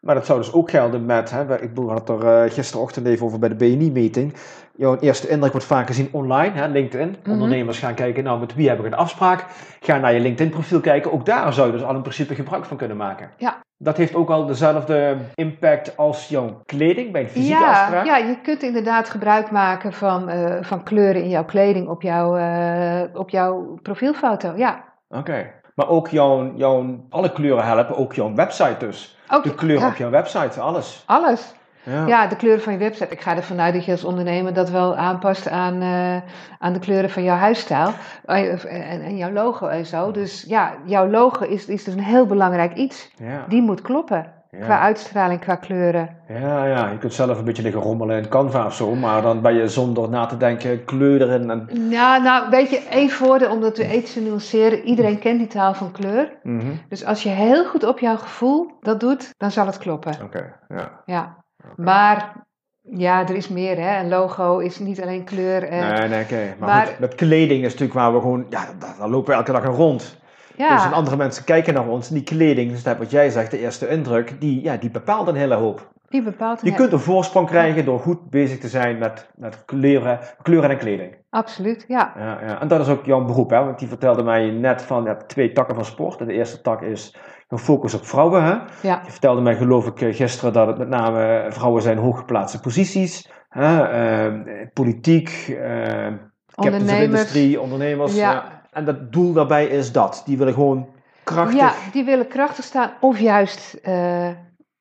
Maar 0.06 0.14
dat 0.14 0.26
zou 0.26 0.38
dus 0.38 0.52
ook 0.52 0.70
gelden 0.70 1.06
met, 1.06 1.30
hè, 1.30 1.62
ik 1.62 1.70
had 1.86 2.08
er 2.08 2.44
uh, 2.44 2.50
gisterochtend 2.50 3.06
even 3.06 3.26
over 3.26 3.38
bij 3.38 3.48
de 3.48 3.54
BNI-meeting. 3.54 4.34
Jouw 4.76 4.98
eerste 4.98 5.28
indruk 5.28 5.52
wordt 5.52 5.66
vaak 5.66 5.86
gezien 5.86 6.08
online, 6.12 6.50
hè, 6.54 6.68
LinkedIn. 6.68 7.16
Mhm. 7.22 7.30
Ondernemers 7.30 7.78
gaan 7.78 7.94
kijken, 7.94 8.24
nou 8.24 8.40
met 8.40 8.54
wie 8.54 8.68
heb 8.68 8.78
ik 8.78 8.84
een 8.84 8.94
afspraak? 8.94 9.44
Ga 9.80 9.98
naar 9.98 10.14
je 10.14 10.20
LinkedIn-profiel 10.20 10.80
kijken. 10.80 11.12
Ook 11.12 11.26
daar 11.26 11.52
zou 11.52 11.66
je 11.66 11.72
dus 11.72 11.82
al 11.82 11.94
in 11.94 12.00
principe 12.00 12.34
gebruik 12.34 12.64
van 12.64 12.76
kunnen 12.76 12.96
maken. 12.96 13.30
Ja. 13.36 13.60
Dat 13.76 13.96
heeft 13.96 14.14
ook 14.14 14.30
al 14.30 14.46
dezelfde 14.46 15.16
impact 15.34 15.96
als 15.96 16.28
jouw 16.28 16.62
kleding 16.64 17.12
bij 17.12 17.22
een 17.22 17.28
fysieke 17.28 17.60
ja, 17.60 17.70
afspraak? 17.70 18.06
Ja, 18.06 18.16
je 18.16 18.40
kunt 18.40 18.62
inderdaad 18.62 19.10
gebruik 19.10 19.50
maken 19.50 19.92
van, 19.92 20.30
uh, 20.30 20.56
van 20.60 20.82
kleuren 20.82 21.22
in 21.22 21.28
jouw 21.28 21.44
kleding 21.44 21.88
op, 21.88 22.02
jouw 22.02 22.38
uh, 22.38 23.02
op 23.12 23.30
jouw 23.30 23.78
profielfoto, 23.82 24.52
ja. 24.56 24.84
Oké. 25.08 25.61
Maar 25.82 25.90
ook 25.90 26.08
jouw, 26.08 26.52
jouw, 26.56 27.00
alle 27.08 27.32
kleuren 27.32 27.64
helpen, 27.64 27.96
ook 27.96 28.14
jouw 28.14 28.34
website 28.34 28.76
dus. 28.78 29.18
de 29.42 29.54
kleur 29.54 29.86
op 29.86 29.96
jouw 29.96 30.10
website, 30.10 30.60
alles. 30.60 31.02
Alles. 31.06 31.54
Ja. 31.82 32.06
ja. 32.06 32.26
de 32.26 32.36
kleuren 32.36 32.62
van 32.62 32.72
je 32.72 32.78
website. 32.78 33.08
Ik 33.08 33.20
ga 33.20 33.36
ervan 33.36 33.60
uit 33.60 33.74
dat 33.74 33.84
je 33.84 33.92
als 33.92 34.04
ondernemer 34.04 34.54
dat 34.54 34.70
wel 34.70 34.96
aanpast 34.96 35.48
aan, 35.48 35.82
uh, 35.82 36.16
aan 36.58 36.72
de 36.72 36.78
kleuren 36.78 37.10
van 37.10 37.22
jouw 37.22 37.36
huisstijl 37.36 37.92
en, 38.24 38.58
en, 39.02 39.16
jouw 39.16 39.32
logo 39.32 39.66
en 39.66 39.86
zo. 39.86 40.10
Dus 40.10 40.44
ja, 40.48 40.72
jouw 40.84 41.10
logo 41.10 41.44
is, 41.44 41.66
is 41.66 41.84
dus 41.84 41.94
een 41.94 42.02
heel 42.02 42.26
belangrijk 42.26 42.74
iets. 42.74 43.10
Ja. 43.16 43.44
Die 43.48 43.62
moet 43.62 43.80
kloppen. 43.80 44.32
Qua 44.60 44.78
uitstraling, 44.78 45.40
qua 45.40 45.56
kleuren. 45.56 46.16
Ja, 46.28 46.66
ja, 46.66 46.90
je 46.90 46.98
kunt 46.98 47.14
zelf 47.14 47.38
een 47.38 47.44
beetje 47.44 47.62
liggen 47.62 47.82
rommelen 47.82 48.18
in 48.22 48.28
Canva 48.28 48.66
of 48.66 48.74
zo, 48.74 48.94
maar 48.94 49.22
dan 49.22 49.40
ben 49.40 49.54
je 49.54 49.68
zonder 49.68 50.08
na 50.08 50.26
te 50.26 50.36
denken 50.36 50.84
kleuren 50.84 51.50
en... 51.50 51.68
Ja, 51.90 52.16
nou, 52.16 52.50
weet 52.50 52.70
je, 52.70 52.78
één 52.90 53.10
voordeel 53.10 53.50
om 53.50 53.60
dat 53.60 53.76
we 53.76 54.02
te 54.02 54.20
nuanceren. 54.20 54.82
Iedereen 54.84 55.18
kent 55.18 55.38
die 55.38 55.48
taal 55.48 55.74
van 55.74 55.92
kleur. 55.92 56.32
Mhm. 56.42 56.72
Dus 56.88 57.04
als 57.04 57.22
je 57.22 57.28
heel 57.28 57.64
goed 57.64 57.84
op 57.84 57.98
jouw 57.98 58.16
gevoel 58.16 58.70
dat 58.80 59.00
doet, 59.00 59.30
dan 59.36 59.50
zal 59.50 59.66
het 59.66 59.78
kloppen. 59.78 60.14
Oké, 60.22 60.54
ja. 60.68 61.02
Ja, 61.04 61.36
maar 61.76 62.32
ja, 62.80 63.20
er 63.20 63.34
is 63.34 63.48
meer, 63.48 63.76
hè. 63.78 64.00
Een 64.00 64.08
logo 64.08 64.58
is 64.58 64.78
niet 64.78 65.02
alleen 65.02 65.24
kleur. 65.24 65.68
En... 65.68 65.94
Nee, 65.94 66.08
nee, 66.08 66.22
oké. 66.22 66.54
Maar, 66.58 66.86
goed, 66.86 66.98
met 66.98 67.14
kleding 67.14 67.64
is 67.64 67.72
natuurlijk 67.72 67.98
waar 67.98 68.14
we 68.14 68.20
gewoon... 68.20 68.46
Ja, 68.48 68.66
daar 68.98 69.08
lopen 69.08 69.30
we 69.30 69.36
elke 69.36 69.52
dag 69.52 69.64
in 69.64 69.70
rond. 69.70 70.20
Ja. 70.68 70.82
Dus 70.82 70.92
andere 70.92 71.16
mensen 71.16 71.44
kijken 71.44 71.74
naar 71.74 71.88
ons, 71.88 72.08
die 72.08 72.22
kleding, 72.22 72.70
dus 72.70 72.82
dat 72.82 72.98
wat 72.98 73.10
jij 73.10 73.30
zegt, 73.30 73.50
de 73.50 73.58
eerste 73.58 73.88
indruk, 73.88 74.40
die, 74.40 74.62
ja, 74.62 74.76
die 74.76 74.90
bepaalt 74.90 75.28
een 75.28 75.34
hele 75.34 75.54
hoop. 75.54 75.90
Die 76.08 76.22
bepaalt 76.22 76.60
Je 76.62 76.74
kunt 76.74 76.92
een 76.92 76.98
voorsprong 76.98 77.46
krijgen 77.46 77.84
door 77.84 78.00
goed 78.00 78.30
bezig 78.30 78.58
te 78.58 78.68
zijn 78.68 78.98
met, 78.98 79.30
met 79.36 79.64
kleuren, 79.64 80.18
kleuren 80.42 80.70
en 80.70 80.78
kleding. 80.78 81.16
Absoluut, 81.30 81.84
ja. 81.88 82.12
ja. 82.16 82.38
ja. 82.46 82.60
En 82.60 82.68
dat 82.68 82.80
is 82.80 82.88
ook 82.88 83.04
jouw 83.04 83.24
beroep, 83.24 83.50
hè? 83.50 83.64
want 83.64 83.78
die 83.78 83.88
vertelde 83.88 84.22
mij 84.22 84.50
net 84.50 84.82
van, 84.82 85.02
je 85.02 85.08
hebt 85.08 85.28
twee 85.28 85.52
takken 85.52 85.74
van 85.74 85.84
sport. 85.84 86.18
De 86.18 86.32
eerste 86.32 86.60
tak 86.60 86.82
is 86.82 87.16
een 87.48 87.58
focus 87.58 87.94
op 87.94 88.06
vrouwen. 88.06 88.44
Hè? 88.44 88.52
Ja. 88.82 89.02
Je 89.04 89.10
vertelde 89.10 89.40
mij 89.40 89.56
geloof 89.56 89.86
ik 89.86 90.00
eh, 90.00 90.14
gisteren 90.14 90.52
dat 90.52 90.66
het 90.66 90.78
met 90.78 90.88
name 90.88 91.46
vrouwen 91.48 91.82
zijn 91.82 91.98
hooggeplaatste 91.98 92.60
posities. 92.60 93.30
Hè? 93.48 94.30
Uh, 94.30 94.66
politiek, 94.72 95.46
uh, 95.48 97.02
industrie, 97.02 97.60
ondernemers. 97.60 98.16
Ja. 98.16 98.61
En 98.72 98.84
dat 98.84 99.12
doel 99.12 99.32
daarbij 99.32 99.66
is 99.66 99.92
dat. 99.92 100.22
Die 100.26 100.38
willen 100.38 100.54
gewoon 100.54 100.88
krachtig... 101.24 101.58
Ja, 101.58 101.72
die 101.92 102.04
willen 102.04 102.28
krachtig 102.28 102.64
staan 102.64 102.90
of 103.00 103.18
juist 103.18 103.78
uh, 103.84 104.28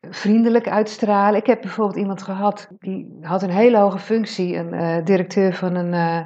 vriendelijk 0.02 0.70
uitstralen. 0.70 1.40
Ik 1.40 1.46
heb 1.46 1.62
bijvoorbeeld 1.62 1.98
iemand 1.98 2.22
gehad, 2.22 2.68
die 2.80 3.18
had 3.22 3.44
een 3.44 3.50
hele 3.50 3.78
hoge 3.78 4.00
functie. 4.00 4.56
Een 4.56 4.74
uh, 4.74 5.06
directeur 5.06 5.54
van 5.54 5.76
een, 5.76 5.94
uh, 5.94 6.26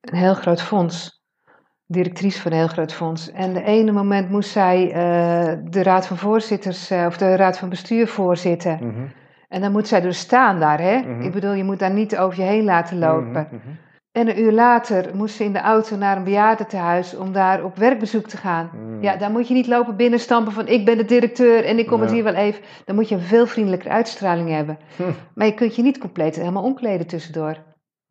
een 0.00 0.16
heel 0.16 0.34
groot 0.34 0.62
fonds. 0.62 1.20
Directrice 1.86 2.40
van 2.40 2.52
een 2.52 2.58
heel 2.58 2.66
groot 2.66 2.92
fonds. 2.92 3.30
En 3.30 3.52
de 3.52 3.62
ene 3.62 3.92
moment 3.92 4.30
moest 4.30 4.50
zij 4.50 4.86
de 5.64 5.82
raad 5.82 6.06
van 6.06 6.16
voorzitters 6.16 6.90
of 6.90 7.16
de 7.16 7.36
raad 7.36 7.58
van 7.58 7.68
bestuur 7.68 8.08
voorzitten. 8.08 8.78
Mm 8.82 9.12
En 9.48 9.60
dan 9.60 9.72
moet 9.72 9.88
zij 9.88 10.00
dus 10.00 10.18
staan 10.18 10.60
daar, 10.60 10.80
hè? 10.80 10.96
Mm 10.96 11.20
Ik 11.20 11.32
bedoel, 11.32 11.52
je 11.52 11.64
moet 11.64 11.78
daar 11.78 11.92
niet 11.92 12.16
over 12.16 12.38
je 12.38 12.44
heen 12.44 12.64
laten 12.64 12.98
lopen. 12.98 13.48
Mm 13.50 13.78
en 14.12 14.28
een 14.28 14.40
uur 14.40 14.52
later 14.52 15.16
moest 15.16 15.36
ze 15.36 15.44
in 15.44 15.52
de 15.52 15.60
auto 15.60 15.96
naar 15.96 16.16
een 16.16 16.24
bejaardentehuis 16.24 17.16
om 17.16 17.32
daar 17.32 17.64
op 17.64 17.76
werkbezoek 17.76 18.26
te 18.26 18.36
gaan. 18.36 18.68
Hmm. 18.72 19.02
Ja, 19.02 19.16
daar 19.16 19.30
moet 19.30 19.48
je 19.48 19.54
niet 19.54 19.66
lopen 19.66 19.96
binnenstampen 19.96 20.52
van 20.52 20.68
ik 20.68 20.84
ben 20.84 20.96
de 20.96 21.04
directeur 21.04 21.64
en 21.64 21.78
ik 21.78 21.86
kom 21.86 22.00
het 22.00 22.10
hier 22.10 22.24
wel 22.24 22.34
even. 22.34 22.62
Dan 22.84 22.94
moet 22.94 23.08
je 23.08 23.14
een 23.14 23.20
veel 23.20 23.46
vriendelijker 23.46 23.90
uitstraling 23.90 24.48
hebben. 24.48 24.78
Hm. 24.96 25.02
Maar 25.34 25.46
je 25.46 25.54
kunt 25.54 25.76
je 25.76 25.82
niet 25.82 25.98
compleet 25.98 26.36
helemaal 26.36 26.62
omkleden 26.62 27.06
tussendoor. 27.06 27.56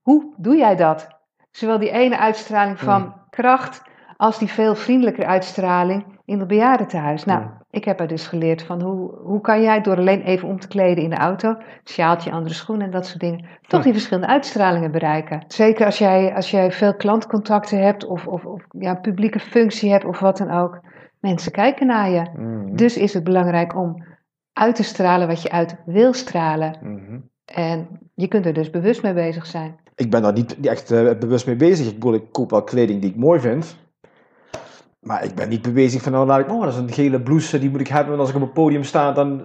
Hoe 0.01 0.33
doe 0.37 0.55
jij 0.55 0.75
dat? 0.75 1.07
Zowel 1.51 1.79
die 1.79 1.91
ene 1.91 2.17
uitstraling 2.17 2.79
van 2.79 3.01
hm. 3.01 3.09
kracht 3.29 3.81
als 4.17 4.39
die 4.39 4.49
veel 4.49 4.75
vriendelijker 4.75 5.25
uitstraling 5.25 6.05
in 6.25 6.39
het 6.39 6.47
bejaardentehuis. 6.47 7.25
Nou, 7.25 7.43
ik 7.71 7.85
heb 7.85 7.99
er 7.99 8.07
dus 8.07 8.27
geleerd 8.27 8.63
van 8.63 8.81
hoe, 8.81 9.11
hoe 9.23 9.41
kan 9.41 9.61
jij 9.61 9.81
door 9.81 9.97
alleen 9.97 10.21
even 10.21 10.47
om 10.47 10.59
te 10.59 10.67
kleden 10.67 11.03
in 11.03 11.09
de 11.09 11.15
auto, 11.15 11.57
sjaaltje, 11.83 12.31
andere 12.31 12.53
schoenen 12.53 12.85
en 12.85 12.91
dat 12.91 13.05
soort 13.05 13.19
dingen, 13.19 13.45
toch 13.67 13.83
die 13.83 13.93
verschillende 13.93 14.27
uitstralingen 14.27 14.91
bereiken. 14.91 15.43
Zeker 15.47 15.85
als 15.85 15.97
jij, 15.97 16.35
als 16.35 16.51
jij 16.51 16.71
veel 16.71 16.95
klantcontacten 16.95 17.83
hebt 17.83 18.05
of, 18.05 18.27
of, 18.27 18.45
of 18.45 18.61
ja, 18.79 18.95
publieke 18.95 19.39
functie 19.39 19.91
hebt 19.91 20.05
of 20.05 20.19
wat 20.19 20.37
dan 20.37 20.51
ook. 20.51 20.79
Mensen 21.19 21.51
kijken 21.51 21.87
naar 21.87 22.09
je. 22.09 22.25
Mhm. 22.35 22.75
Dus 22.75 22.97
is 22.97 23.13
het 23.13 23.23
belangrijk 23.23 23.75
om 23.75 24.03
uit 24.53 24.75
te 24.75 24.83
stralen 24.83 25.27
wat 25.27 25.41
je 25.41 25.51
uit 25.51 25.75
wil 25.85 26.13
stralen. 26.13 26.77
Mhm. 26.81 27.19
En 27.45 27.87
je 28.15 28.27
kunt 28.27 28.45
er 28.45 28.53
dus 28.53 28.69
bewust 28.69 29.03
mee 29.03 29.13
bezig 29.13 29.45
zijn. 29.45 29.79
Ik 29.95 30.09
ben 30.09 30.21
daar 30.21 30.33
niet 30.33 30.59
echt 30.59 30.91
uh, 30.91 31.11
bewust 31.19 31.45
mee 31.45 31.55
bezig. 31.55 31.87
Ik, 31.87 31.93
bedoel, 31.93 32.13
ik 32.13 32.31
koop 32.31 32.49
wel 32.49 32.63
kleding 32.63 33.01
die 33.01 33.09
ik 33.09 33.15
mooi 33.15 33.39
vind. 33.39 33.77
Maar 35.01 35.23
ik 35.23 35.35
ben 35.35 35.49
niet 35.49 35.73
bezig 35.73 36.01
van, 36.01 36.11
nou, 36.11 36.25
laat 36.25 36.39
ik, 36.39 36.51
oh, 36.51 36.63
dat 36.63 36.73
is 36.73 36.79
een 36.79 36.91
gele 36.91 37.21
blouse, 37.21 37.59
die 37.59 37.69
moet 37.69 37.79
ik 37.79 37.87
hebben. 37.87 38.13
En 38.13 38.19
als 38.19 38.29
ik 38.29 38.35
op 38.35 38.41
een 38.41 38.51
podium 38.51 38.83
sta, 38.83 39.11
dan... 39.11 39.43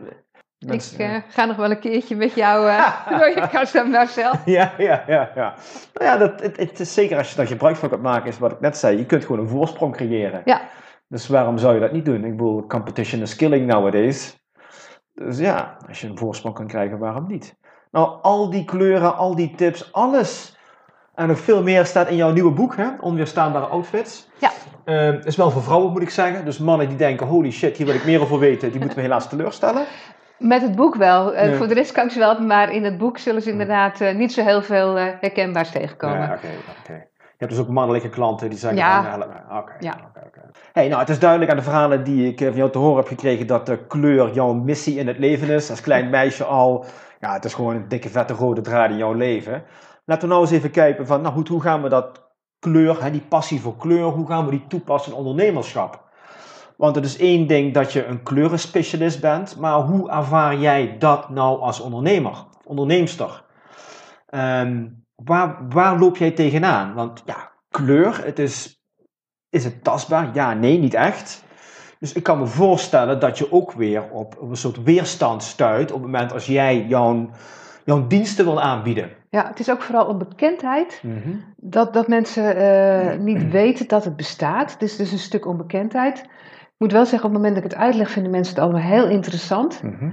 Mensen, 0.59 0.99
ik 1.01 1.11
uh, 1.11 1.17
ga 1.29 1.45
nog 1.45 1.57
wel 1.57 1.71
een 1.71 1.81
keertje 1.81 2.17
met 2.17 2.35
jou 2.35 2.67
uh, 2.67 3.19
door 3.19 3.29
je 3.29 3.49
kast 3.51 3.77
aan 3.77 3.91
Marcel. 3.91 4.33
Ja, 4.45 4.73
ja, 4.79 5.05
ja. 5.07 5.31
ja. 5.35 5.55
Nou 5.93 6.11
ja, 6.11 6.17
dat, 6.17 6.41
het, 6.41 6.57
het, 6.57 6.81
is 6.81 6.95
zeker 6.95 7.19
als 7.19 7.31
je 7.31 7.37
daar 7.37 7.47
gebruik 7.47 7.77
van 7.77 7.89
kunt 7.89 8.03
maken, 8.03 8.29
is 8.29 8.39
wat 8.39 8.53
ik 8.53 8.61
net 8.61 8.77
zei. 8.77 8.99
Je 8.99 9.07
kunt 9.07 9.25
gewoon 9.25 9.41
een 9.41 9.49
voorsprong 9.49 9.97
creëren. 9.97 10.43
Ja. 10.45 10.61
Dus 11.09 11.29
waarom 11.29 11.59
zou 11.59 11.75
je 11.75 11.81
dat 11.81 11.93
niet 11.93 12.05
doen? 12.05 12.25
Ik 12.25 12.31
bedoel, 12.31 12.67
competition 12.67 13.21
is 13.21 13.37
killing 13.37 13.67
nowadays. 13.67 14.39
Dus 15.15 15.39
ja, 15.39 15.77
als 15.89 16.01
je 16.01 16.09
een 16.09 16.19
voorsprong 16.19 16.55
kan 16.55 16.67
krijgen, 16.67 16.99
waarom 16.99 17.27
niet? 17.27 17.57
Nou, 17.91 18.19
al 18.23 18.51
die 18.51 18.65
kleuren, 18.65 19.17
al 19.17 19.35
die 19.35 19.55
tips, 19.55 19.93
alles 19.93 20.56
En 21.17 21.29
nog 21.29 21.39
veel 21.39 21.63
meer 21.63 21.87
staat 21.87 22.09
in 22.09 22.17
jouw 22.17 22.33
nieuwe 22.33 22.51
boek, 22.51 22.77
hè? 22.77 22.87
Onweerstaanbare 23.01 23.67
outfits. 23.67 24.29
Ja. 24.39 24.51
Uh, 24.85 25.25
is 25.25 25.37
wel 25.37 25.51
voor 25.51 25.63
vrouwen, 25.63 25.93
moet 25.93 26.03
ik 26.03 26.11
zeggen. 26.11 26.45
Dus 26.45 26.59
mannen 26.59 26.89
die 26.89 26.97
denken, 26.97 27.27
holy 27.27 27.51
shit, 27.51 27.77
hier 27.77 27.87
wil 27.87 27.95
ik 27.95 28.05
meer 28.05 28.21
over 28.21 28.39
weten, 28.39 28.71
die 28.71 28.81
moeten 28.81 28.99
we 28.99 29.05
helaas 29.05 29.29
teleurstellen. 29.29 29.85
Met 30.39 30.63
het 30.63 30.75
boek 30.75 30.95
wel. 30.95 31.35
Uh, 31.35 31.57
Voor 31.57 31.69
de 31.69 31.75
rest 31.75 31.93
kan 31.93 32.05
ik 32.05 32.11
ze 32.11 32.19
wel, 32.19 32.41
maar 32.41 32.73
in 32.73 32.85
het 32.85 32.99
boek 32.99 33.19
zullen 33.19 33.43
ze 33.43 33.51
inderdaad 33.51 34.01
uh, 34.01 34.15
niet 34.15 34.33
zo 34.33 34.43
heel 34.43 34.63
veel 34.63 34.99
uh, 34.99 35.05
herkenbaars 35.21 35.71
tegenkomen. 35.71 36.19
Ja, 36.19 36.25
oké. 36.25 36.47
Okay, 36.85 36.97
Je 37.19 37.37
hebt 37.37 37.51
dus 37.51 37.61
ook 37.61 37.69
mannelijke 37.69 38.09
klanten 38.09 38.51
die 38.51 38.59
zeggen... 38.59 38.79
Ja. 38.79 39.11
Van, 39.11 39.23
oké, 39.59 39.73
ja. 39.81 39.95
Okay, 40.27 40.43
hey, 40.73 40.89
nou, 40.89 41.01
het 41.01 41.09
is 41.09 41.19
duidelijk 41.19 41.51
aan 41.51 41.57
de 41.57 41.63
verhalen 41.63 42.05
die 42.05 42.29
ik 42.29 42.39
van 42.39 42.57
jou 42.57 42.71
te 42.71 42.79
horen 42.79 42.97
heb 42.97 43.07
gekregen... 43.07 43.47
dat 43.47 43.67
de 43.67 43.79
kleur 43.79 44.33
jouw 44.33 44.53
missie 44.53 44.99
in 44.99 45.07
het 45.07 45.19
leven 45.19 45.49
is. 45.49 45.71
Als 45.71 45.81
klein 45.81 46.11
meisje 46.11 46.45
al. 46.45 46.85
Ja, 47.21 47.33
het 47.33 47.45
is 47.45 47.55
gewoon 47.55 47.75
een 47.75 47.89
dikke 47.89 48.09
vette 48.09 48.35
rode 48.35 48.61
draad 48.61 48.91
in 48.91 48.97
jouw 48.97 49.13
leven. 49.13 49.63
Laten 50.09 50.29
we 50.29 50.35
nou 50.35 50.47
eens 50.47 50.55
even 50.55 50.71
kijken 50.71 51.07
van... 51.07 51.21
Nou 51.23 51.35
goed, 51.35 51.49
hoe 51.49 51.61
gaan 51.61 51.83
we 51.83 51.89
dat 51.89 52.31
kleur, 52.59 53.03
hè, 53.03 53.11
die 53.11 53.27
passie 53.29 53.61
voor 53.61 53.77
kleur... 53.77 54.05
hoe 54.05 54.27
gaan 54.27 54.45
we 54.45 54.51
die 54.51 54.67
toepassen 54.67 55.13
in 55.13 55.19
ondernemerschap? 55.19 56.05
Want 56.77 56.95
het 56.95 57.05
is 57.05 57.17
één 57.17 57.47
ding 57.47 57.75
dat 57.75 57.93
je 57.93 58.05
een 58.05 58.23
kleurenspecialist 58.23 59.21
bent, 59.21 59.57
maar 59.59 59.81
hoe 59.81 60.11
ervaar 60.11 60.57
jij 60.57 60.99
dat 60.99 61.31
nou 61.31 61.61
als 61.61 61.81
ondernemer, 61.81 62.45
onderneemster? 62.65 63.45
Um, 64.31 65.05
waar, 65.15 65.69
waar 65.69 65.99
loop 65.99 66.17
jij 66.17 66.31
tegenaan? 66.31 66.95
Want 66.95 67.23
ja, 67.25 67.53
kleur, 67.71 68.25
het 68.25 68.39
is, 68.39 68.83
is 69.49 69.65
het 69.65 69.85
tastbaar? 69.85 70.31
Ja, 70.35 70.55
nee, 70.55 70.79
niet 70.79 70.95
echt. 70.95 71.45
Dus 71.99 72.13
ik 72.13 72.23
kan 72.23 72.39
me 72.39 72.47
voorstellen 72.47 73.21
dat 73.21 73.39
je 73.39 73.53
ook 73.53 73.73
weer 73.73 74.11
op, 74.11 74.37
op 74.39 74.51
een 74.51 74.57
soort 74.57 74.83
weerstand 74.83 75.43
stuit 75.43 75.93
op 75.93 76.03
het 76.03 76.11
moment 76.11 76.33
als 76.33 76.47
jij 76.47 76.87
jouw, 76.89 77.31
jouw 77.85 78.07
diensten 78.07 78.45
wil 78.45 78.61
aanbieden. 78.61 79.11
Ja, 79.37 79.47
het 79.47 79.61
is 79.61 79.71
ook 79.71 79.83
vooral 79.83 80.11
een 80.11 80.19
bekendheid. 80.19 81.01
Mm 81.03 81.55
dat, 81.57 81.93
dat 81.93 82.09
mensen 82.09 82.57
uh, 82.57 83.19
niet 83.19 83.51
weten 83.61 83.89
dat 83.89 84.05
het 84.05 84.17
bestaat. 84.17 84.81
Dus, 84.81 84.97
dus 84.97 85.13
een 85.13 85.19
stuk 85.19 85.47
onbekendheid. 85.47 86.19
Ik 86.19 86.75
moet 86.79 86.93
wel 86.93 87.07
zeggen, 87.07 87.29
op 87.29 87.35
het 87.35 87.43
moment 87.43 87.55
dat 87.55 87.65
ik 87.65 87.71
het 87.71 87.81
uitleg, 87.81 88.11
vinden 88.11 88.31
mensen 88.31 88.55
het 88.55 88.63
allemaal 88.63 88.91
heel 88.91 89.09
interessant. 89.09 89.83
Mhm. 89.83 90.11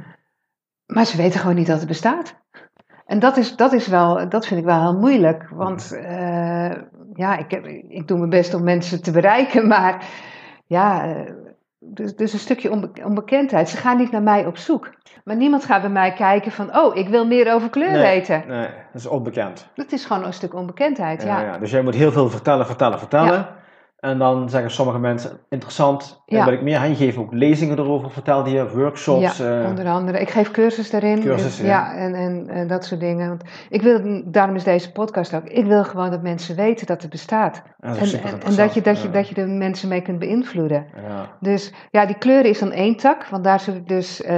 Maar 0.86 1.06
ze 1.06 1.18
weten 1.18 1.40
gewoon 1.40 1.56
niet 1.56 1.68
dat 1.68 1.80
het 1.80 1.88
bestaat. 1.88 2.36
En 3.06 3.20
dat, 3.20 3.38
is, 3.38 3.56
dat, 3.56 3.74
is 3.74 3.88
wel, 3.88 4.30
dat 4.30 4.46
vind 4.48 4.60
ik 4.60 4.66
wel 4.66 4.82
heel 4.82 5.00
moeilijk. 5.00 5.50
Want 5.50 5.92
uh, 5.94 6.72
ja, 7.14 7.38
ik, 7.38 7.52
heb, 7.52 7.66
ik 7.88 8.08
doe 8.08 8.18
mijn 8.18 8.30
best 8.30 8.54
om 8.54 8.64
mensen 8.64 9.02
te 9.02 9.12
bereiken. 9.12 9.68
Maar 9.74 10.06
ja, 10.66 11.08
uh, 11.08 11.30
dus, 11.84 12.16
dus 12.16 12.34
een 12.34 12.40
stukje 12.40 12.72
onbe 12.72 12.90
onbekendheid. 13.04 13.70
Ze 13.70 13.78
gaan 13.78 13.98
niet 13.98 14.12
naar 14.12 14.22
mij 14.22 14.46
op 14.46 14.58
zoek. 14.58 14.90
Maar 15.24 15.36
niemand 15.36 15.66
gaat 15.66 15.82
bij 15.82 15.90
mij 15.90 16.14
kijken 16.14 16.52
van, 16.52 16.78
oh, 16.78 16.96
ik 16.96 17.10
wil 17.10 17.26
meer 17.28 17.54
over 17.54 17.70
kleur 17.70 17.92
nee, 17.92 18.02
weten. 18.02 18.44
Nee, 18.48 18.68
dat 18.92 19.02
is 19.02 19.08
onbekend. 19.08 19.68
Dat 19.76 19.92
is 19.92 20.06
gewoon 20.06 20.26
een 20.26 20.34
stuk 20.34 20.54
onbekendheid, 20.54 21.24
ja. 21.24 21.40
ja. 21.40 21.46
ja. 21.46 21.58
Dus 21.58 21.72
jij 21.72 21.82
moet 21.82 21.96
heel 21.96 22.12
veel 22.12 22.30
vertellen, 22.30 22.66
vertellen, 22.66 23.00
vertellen. 23.00 23.34
Ja. 23.34 23.62
En 24.04 24.18
dan 24.18 24.50
zeggen 24.50 24.72
sommige 24.72 25.00
mensen, 25.00 25.40
interessant, 25.50 26.24
ja. 26.26 26.40
en 26.40 26.46
wil 26.46 26.54
ik 26.54 26.62
meer 26.62 26.78
aan. 26.78 26.90
Je 26.90 26.96
geeft 26.96 27.18
ook 27.18 27.34
lezingen 27.34 27.80
erover, 27.80 28.12
vertelde 28.12 28.50
je, 28.50 28.70
workshops. 28.70 29.38
Ja, 29.38 29.62
uh, 29.62 29.70
onder 29.70 29.88
andere. 29.88 30.20
Ik 30.20 30.30
geef 30.30 30.52
cursus 30.52 30.90
daarin. 30.90 31.22
Cursussen, 31.22 31.66
ja. 31.66 31.96
En, 31.96 32.14
en, 32.14 32.48
en, 32.50 32.68
dat 32.68 32.86
soort 32.86 33.00
dingen. 33.00 33.28
Want 33.28 33.44
ik 33.70 33.82
wil, 33.82 34.22
daarom 34.26 34.56
is 34.56 34.64
deze 34.64 34.92
podcast 34.92 35.34
ook, 35.34 35.44
ik 35.44 35.66
wil 35.66 35.84
gewoon 35.84 36.12
dat 36.12 36.22
mensen 36.22 36.56
weten 36.56 36.88
dat 36.88 37.02
het 37.02 37.12
bestaat. 37.12 37.64
Dat 37.80 37.98
en, 37.98 38.24
en, 38.24 38.42
en, 38.42 38.56
dat 38.56 38.74
je, 38.74 38.82
dat, 38.82 39.02
je, 39.02 39.10
dat 39.10 39.28
je 39.28 39.34
de 39.36 39.46
mensen 39.46 39.90
mee 39.90 40.02
kunt 40.02 40.20
beïnvloeden. 40.20 40.86
Dus 41.40 41.74
ja, 41.90 42.06
die 42.06 42.18
kleuren 42.18 42.50
is 42.50 42.60
dan 42.60 42.72
één 42.72 42.96
tak, 42.96 43.28
want 43.28 43.44
daar 43.44 43.64
ik 43.68 43.88
dus 43.88 44.22
uh, 44.22 44.30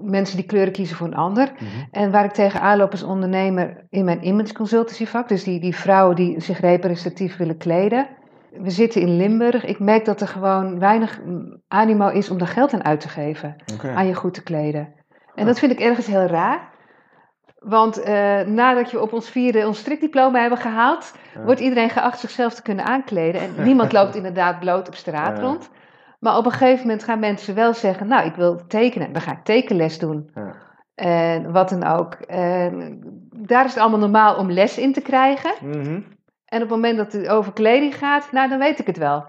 mensen 0.00 0.36
die 0.36 0.46
kleuren 0.46 0.72
kiezen 0.72 0.96
voor 0.96 1.06
een 1.06 1.14
ander. 1.14 1.52
Mm 1.52 1.66
-hmm. 1.66 1.88
En 1.90 2.10
waar 2.10 2.24
ik 2.24 2.32
tegenaan 2.32 2.76
loop 2.76 2.90
als 2.90 3.02
ondernemer 3.02 3.86
in 3.90 4.04
mijn 4.04 4.26
image 4.26 4.52
consultancy 4.52 5.06
vak, 5.06 5.28
dus 5.28 5.44
die, 5.44 5.60
die 5.60 5.76
vrouwen 5.76 6.16
die 6.16 6.40
zich 6.40 6.60
representatief 6.60 7.36
willen 7.36 7.56
kleden 7.56 8.06
we 8.60 8.70
zitten 8.70 9.00
in 9.00 9.16
Limburg. 9.16 9.64
Ik 9.64 9.78
merk 9.78 10.04
dat 10.04 10.20
er 10.20 10.28
gewoon 10.28 10.78
weinig 10.78 11.20
animo 11.68 12.08
is 12.08 12.30
om 12.30 12.38
daar 12.38 12.48
geld 12.48 12.72
aan 12.74 12.84
uit 12.84 13.00
te 13.00 13.08
geven. 13.08 13.56
Okay. 13.74 13.94
Aan 13.94 14.06
je 14.06 14.14
goed 14.14 14.34
te 14.34 14.42
kleden. 14.42 14.94
En 15.34 15.46
dat 15.46 15.58
vind 15.58 15.72
ik 15.72 15.80
ergens 15.80 16.06
heel 16.06 16.26
raar. 16.26 16.74
Want 17.58 17.98
uh, 17.98 18.40
nadat 18.40 18.90
je 18.90 19.00
op 19.00 19.12
ons 19.12 19.30
vierde 19.30 19.66
ons 19.66 19.78
strikdiploma 19.78 20.40
hebben 20.40 20.58
gehaald, 20.58 21.14
ja. 21.34 21.42
wordt 21.44 21.60
iedereen 21.60 21.90
geacht 21.90 22.18
zichzelf 22.18 22.54
te 22.54 22.62
kunnen 22.62 22.84
aankleden. 22.84 23.40
En 23.40 23.64
niemand 23.64 23.92
loopt 23.92 24.14
inderdaad 24.22 24.60
bloot 24.60 24.88
op 24.88 24.94
straat 24.94 25.36
ja. 25.36 25.42
rond. 25.42 25.70
Maar 26.18 26.36
op 26.36 26.44
een 26.44 26.50
gegeven 26.50 26.82
moment 26.82 27.04
gaan 27.04 27.18
mensen 27.18 27.54
wel 27.54 27.74
zeggen, 27.74 28.06
nou 28.06 28.26
ik 28.26 28.34
wil 28.34 28.66
tekenen, 28.66 29.12
dan 29.12 29.22
ga 29.22 29.32
ik 29.32 29.44
tekenles 29.44 29.98
doen. 29.98 30.30
Ja. 30.34 30.54
En 30.94 31.52
wat 31.52 31.68
dan 31.68 31.84
ook. 31.84 32.14
En 32.14 33.00
daar 33.46 33.64
is 33.64 33.70
het 33.70 33.80
allemaal 33.80 33.98
normaal 33.98 34.36
om 34.36 34.50
les 34.50 34.78
in 34.78 34.92
te 34.92 35.00
krijgen. 35.00 35.52
Mm 35.60 35.72
-hmm. 35.72 36.04
En 36.56 36.62
op 36.62 36.68
het 36.68 36.78
moment 36.78 36.96
dat 36.96 37.12
het 37.12 37.28
over 37.28 37.52
kleding 37.52 37.94
gaat, 37.94 38.32
nou 38.32 38.48
dan 38.48 38.58
weet 38.58 38.78
ik 38.78 38.86
het 38.86 38.96
wel. 38.96 39.24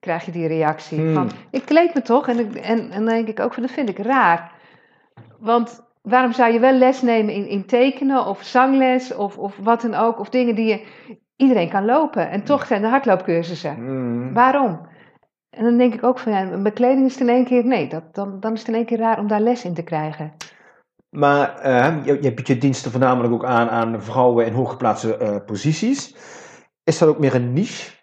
Krijg 0.00 0.24
je 0.24 0.32
die 0.32 0.46
reactie 0.46 0.98
Hmm. 0.98 1.14
van, 1.14 1.30
ik 1.50 1.64
kleed 1.64 1.94
me 1.94 2.02
toch? 2.02 2.28
En, 2.28 2.38
ik, 2.38 2.54
en, 2.54 2.90
en 2.90 3.04
dan 3.04 3.14
denk 3.14 3.28
ik 3.28 3.40
ook 3.40 3.54
van, 3.54 3.62
dat 3.62 3.72
vind 3.72 3.88
ik 3.88 3.98
raar. 3.98 4.52
Want 5.38 5.84
waarom 6.02 6.32
zou 6.32 6.52
je 6.52 6.58
wel 6.58 6.72
les 6.72 7.02
nemen 7.02 7.34
in, 7.34 7.48
in 7.48 7.66
tekenen 7.66 8.26
of 8.26 8.42
zangles 8.42 9.14
of, 9.14 9.38
of 9.38 9.56
wat 9.62 9.80
dan 9.80 9.94
ook. 9.94 10.18
Of 10.18 10.28
dingen 10.28 10.54
die 10.54 10.66
je, 10.66 10.86
iedereen 11.36 11.68
kan 11.68 11.84
lopen. 11.84 12.30
En 12.30 12.44
toch 12.44 12.66
zijn 12.66 12.82
er 12.82 12.90
hardloopcursussen. 12.90 13.76
Mm. 13.78 14.32
Waarom? 14.34 14.80
En 15.50 15.64
dan 15.64 15.76
denk 15.76 15.94
ik 15.94 16.04
ook 16.04 16.18
van, 16.18 16.32
ja, 16.32 16.62
bij 16.62 16.72
kleding 16.72 17.06
is 17.06 17.12
het 17.12 17.28
in 17.28 17.34
één 17.34 17.44
keer, 17.44 17.64
nee, 17.64 17.88
dat, 17.88 18.14
dan, 18.14 18.40
dan 18.40 18.52
is 18.52 18.58
het 18.58 18.68
in 18.68 18.74
één 18.74 18.86
keer 18.86 18.98
raar 18.98 19.18
om 19.18 19.26
daar 19.28 19.40
les 19.40 19.64
in 19.64 19.74
te 19.74 19.82
krijgen. 19.82 20.32
Maar 21.10 21.66
uh, 21.66 22.04
je, 22.04 22.22
je 22.22 22.34
biedt 22.34 22.48
je 22.48 22.58
diensten 22.58 22.90
voornamelijk 22.90 23.34
ook 23.34 23.44
aan 23.44 23.68
aan 23.68 24.02
vrouwen 24.02 24.46
in 24.46 24.52
hooggeplaatste 24.52 25.18
uh, 25.22 25.36
posities. 25.46 26.14
Is 26.84 26.98
dat 26.98 27.08
ook 27.08 27.18
meer 27.18 27.34
een 27.34 27.52
niche? 27.52 28.00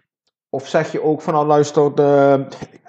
Of 0.49 0.67
zeg 0.67 0.91
je 0.91 1.03
ook 1.03 1.21
van 1.21 1.33
nou 1.33 1.45
luister, 1.45 1.95
de, 1.95 2.45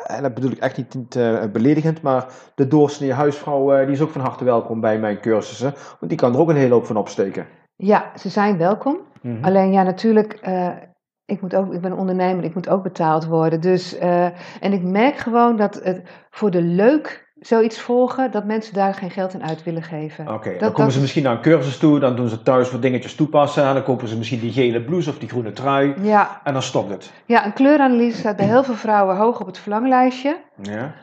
en 0.07 0.23
dat 0.23 0.35
bedoel 0.35 0.51
ik 0.51 0.59
echt 0.59 0.77
niet, 0.77 0.95
niet 0.95 1.15
uh, 1.15 1.45
beledigend, 1.45 2.03
maar 2.03 2.27
de 2.55 2.69
doorsnee 2.69 3.13
huisvrouw 3.13 3.79
uh, 3.79 3.85
die 3.85 3.95
is 3.95 4.01
ook 4.01 4.11
van 4.11 4.21
harte 4.21 4.45
welkom 4.45 4.81
bij 4.81 4.99
mijn 4.99 5.21
cursussen. 5.21 5.75
Want 5.75 6.09
die 6.09 6.17
kan 6.17 6.33
er 6.35 6.41
ook 6.41 6.49
een 6.49 6.57
hele 6.57 6.75
hoop 6.75 6.87
van 6.87 6.97
opsteken. 6.97 7.47
Ja, 7.77 8.13
ze 8.17 8.29
zijn 8.29 8.59
welkom. 8.59 8.93
Mhm. 8.95 9.29
Mm 9.29 9.35
-hmm. 9.35 9.45
Alleen 9.45 9.73
ja, 9.73 9.83
natuurlijk, 9.83 10.47
uh, 10.47 10.77
ik, 11.25 11.41
moet 11.41 11.55
ook, 11.55 11.73
ik 11.73 11.81
ben 11.81 11.93
ondernemer, 11.93 12.45
ik 12.45 12.55
moet 12.55 12.69
ook 12.69 12.83
betaald 12.83 13.27
worden. 13.27 13.61
Dus, 13.61 13.99
en 13.99 14.73
ik 14.73 14.83
merk 14.83 15.17
gewoon 15.17 15.57
dat 15.57 15.81
het 15.83 16.03
voor 16.31 16.51
de 16.51 16.63
leuk 16.63 17.30
zoiets 17.41 17.81
volgen, 17.81 18.31
dat 18.31 18.45
mensen 18.45 18.75
daar 18.75 18.95
geen 18.95 19.11
geld 19.11 19.35
aan 19.35 19.45
uit 19.49 19.63
willen 19.63 19.83
geven. 19.83 20.25
Oké, 20.25 20.35
okay, 20.35 20.59
dan 20.59 20.73
komen 20.73 20.93
ze 20.93 21.01
misschien 21.01 21.23
naar 21.23 21.33
een 21.33 21.41
cursus 21.41 21.79
toe, 21.79 21.99
dan 21.99 22.17
doen 22.17 22.29
ze 22.29 22.43
thuis 22.43 22.71
wat 22.71 22.83
dingetjes 22.83 23.15
toepassen, 23.15 23.65
en 23.65 23.75
dan 23.75 23.83
kopen 23.83 24.09
ze 24.09 24.17
misschien 24.17 24.41
die 24.41 24.53
gele 24.53 24.83
blouse 24.83 25.11
of 25.11 25.19
die 25.19 25.29
groene 25.29 25.53
trui, 25.53 25.95
ja. 26.03 26.41
en 26.45 26.53
dan 26.53 26.63
stopt 26.63 26.91
het. 26.91 27.13
Ja, 27.27 27.45
een 27.45 27.53
kleuranalyse 27.53 28.19
staat 28.19 28.37
bij 28.37 28.47
heel 28.47 28.65
veel 28.65 28.75
vrouwen 28.75 29.17
hoog 29.17 29.41
op 29.41 29.47
het 29.47 29.59
verlanglijstje. 29.59 30.41
Ja. 30.63 30.95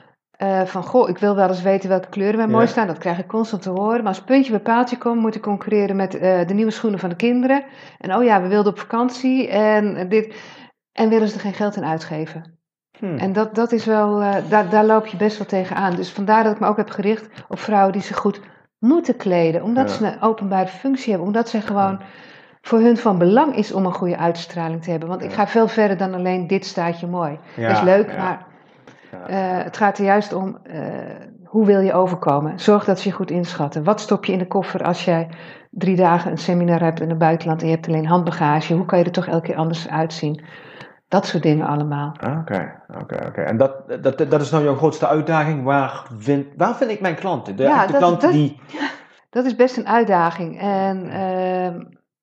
Uh, 0.41 0.61
van, 0.61 0.83
goh, 0.83 1.09
ik 1.09 1.17
wil 1.17 1.35
wel 1.35 1.47
eens 1.47 1.61
weten 1.61 1.89
welke 1.89 2.09
kleuren 2.09 2.37
mij 2.37 2.47
mooi 2.47 2.67
staan, 2.67 2.87
dat 2.87 2.97
krijg 2.97 3.19
ik 3.19 3.27
constant 3.27 3.61
te 3.61 3.69
horen. 3.69 3.97
Maar 3.97 4.07
als 4.07 4.21
puntje 4.21 4.51
bij 4.51 4.59
paaltje 4.59 4.97
komt, 4.97 5.21
moet 5.21 5.35
ik 5.35 5.41
concurreren 5.41 5.95
met 5.95 6.15
uh, 6.15 6.21
de 6.21 6.53
nieuwe 6.53 6.71
schoenen 6.71 6.99
van 6.99 7.09
de 7.09 7.15
kinderen. 7.15 7.63
En 7.97 8.15
oh 8.15 8.23
ja, 8.23 8.41
we 8.41 8.47
wilden 8.47 8.71
op 8.71 8.79
vakantie, 8.79 9.47
en 9.47 10.09
dit... 10.09 10.35
En 10.91 11.09
willen 11.09 11.27
ze 11.27 11.33
er 11.33 11.39
geen 11.39 11.53
geld 11.53 11.77
aan 11.77 11.85
uitgeven. 11.85 12.56
Hmm. 12.99 13.17
En 13.17 13.33
dat, 13.33 13.55
dat 13.55 13.71
is 13.71 13.85
wel, 13.85 14.21
uh, 14.21 14.35
daar, 14.49 14.69
daar 14.69 14.85
loop 14.85 15.05
je 15.05 15.17
best 15.17 15.37
wel 15.37 15.47
tegenaan. 15.47 15.95
Dus 15.95 16.11
vandaar 16.11 16.43
dat 16.43 16.53
ik 16.53 16.59
me 16.59 16.67
ook 16.67 16.77
heb 16.77 16.89
gericht 16.89 17.29
op 17.47 17.59
vrouwen 17.59 17.93
die 17.93 18.01
zich 18.01 18.17
goed 18.17 18.41
moeten 18.79 19.15
kleden. 19.15 19.63
Omdat 19.63 19.89
Ja. 19.89 19.95
ze 19.95 20.05
een 20.05 20.21
openbare 20.21 20.67
functie 20.67 21.09
hebben. 21.09 21.27
Omdat 21.27 21.49
ze 21.49 21.61
gewoon 21.61 21.99
voor 22.61 22.79
hun 22.79 22.97
van 22.97 23.17
belang 23.17 23.55
is 23.55 23.71
om 23.73 23.85
een 23.85 23.93
goede 23.93 24.17
uitstraling 24.17 24.83
te 24.83 24.89
hebben. 24.91 25.09
Want 25.09 25.23
ik 25.23 25.33
ga 25.33 25.47
veel 25.47 25.67
verder 25.67 25.97
dan 25.97 26.13
alleen 26.13 26.47
dit 26.47 26.65
staat 26.65 26.99
je 26.99 27.07
mooi. 27.07 27.39
Ja, 27.55 27.67
dat 27.67 27.77
is 27.77 27.83
leuk, 27.83 28.11
ja. 28.11 28.17
maar 28.17 28.45
eh, 29.27 29.63
het 29.63 29.77
gaat 29.77 29.97
er 29.97 30.05
juist 30.05 30.33
om 30.33 30.57
eh, 30.63 30.81
hoe 31.43 31.65
wil 31.65 31.79
je 31.79 31.93
overkomen. 31.93 32.59
Zorg 32.59 32.83
dat 32.85 32.99
ze 32.99 33.09
je 33.09 33.15
goed 33.15 33.31
inschatten. 33.31 33.83
Wat 33.83 34.01
stop 34.01 34.25
je 34.25 34.31
in 34.31 34.39
de 34.39 34.47
koffer 34.47 34.83
als 34.83 35.05
jij 35.05 35.27
drie 35.69 35.95
dagen 35.95 36.31
een 36.31 36.37
seminar 36.37 36.81
hebt 36.81 36.99
in 37.01 37.09
het 37.09 37.17
buitenland 37.17 37.61
en 37.61 37.67
je 37.67 37.73
hebt 37.73 37.87
alleen 37.87 38.05
handbagage? 38.05 38.73
Hoe 38.73 38.85
kan 38.85 38.99
je 38.99 39.05
er 39.05 39.11
toch 39.11 39.27
elke 39.27 39.45
keer 39.47 39.55
anders 39.55 39.89
uitzien? 39.89 40.41
Dat 41.07 41.25
soort 41.25 41.43
dingen 41.43 41.67
allemaal. 41.67 42.11
Oké, 42.39 42.81
oké, 43.01 43.25
oké. 43.27 43.41
En 43.41 43.57
dat, 43.57 43.73
dat, 44.01 44.17
dat 44.17 44.41
is 44.41 44.49
nou 44.51 44.63
jouw 44.63 44.75
grootste 44.75 45.07
uitdaging. 45.07 45.63
Waar 45.63 46.05
vind, 46.17 46.45
waar 46.57 46.75
vind 46.75 46.91
ik 46.91 47.01
mijn 47.01 47.15
klanten? 47.15 47.55
De, 47.55 47.63
Ja, 47.63 47.85
de 47.85 47.91
dat- 47.91 48.01
klanten 48.01 48.27
dat- 48.27 48.37
die... 48.37 48.59
Dat 49.29 49.45
is 49.45 49.55
best 49.55 49.77
een 49.77 49.87
uitdaging. 49.87 50.59
En 50.59 51.09
ehm, 51.09 51.73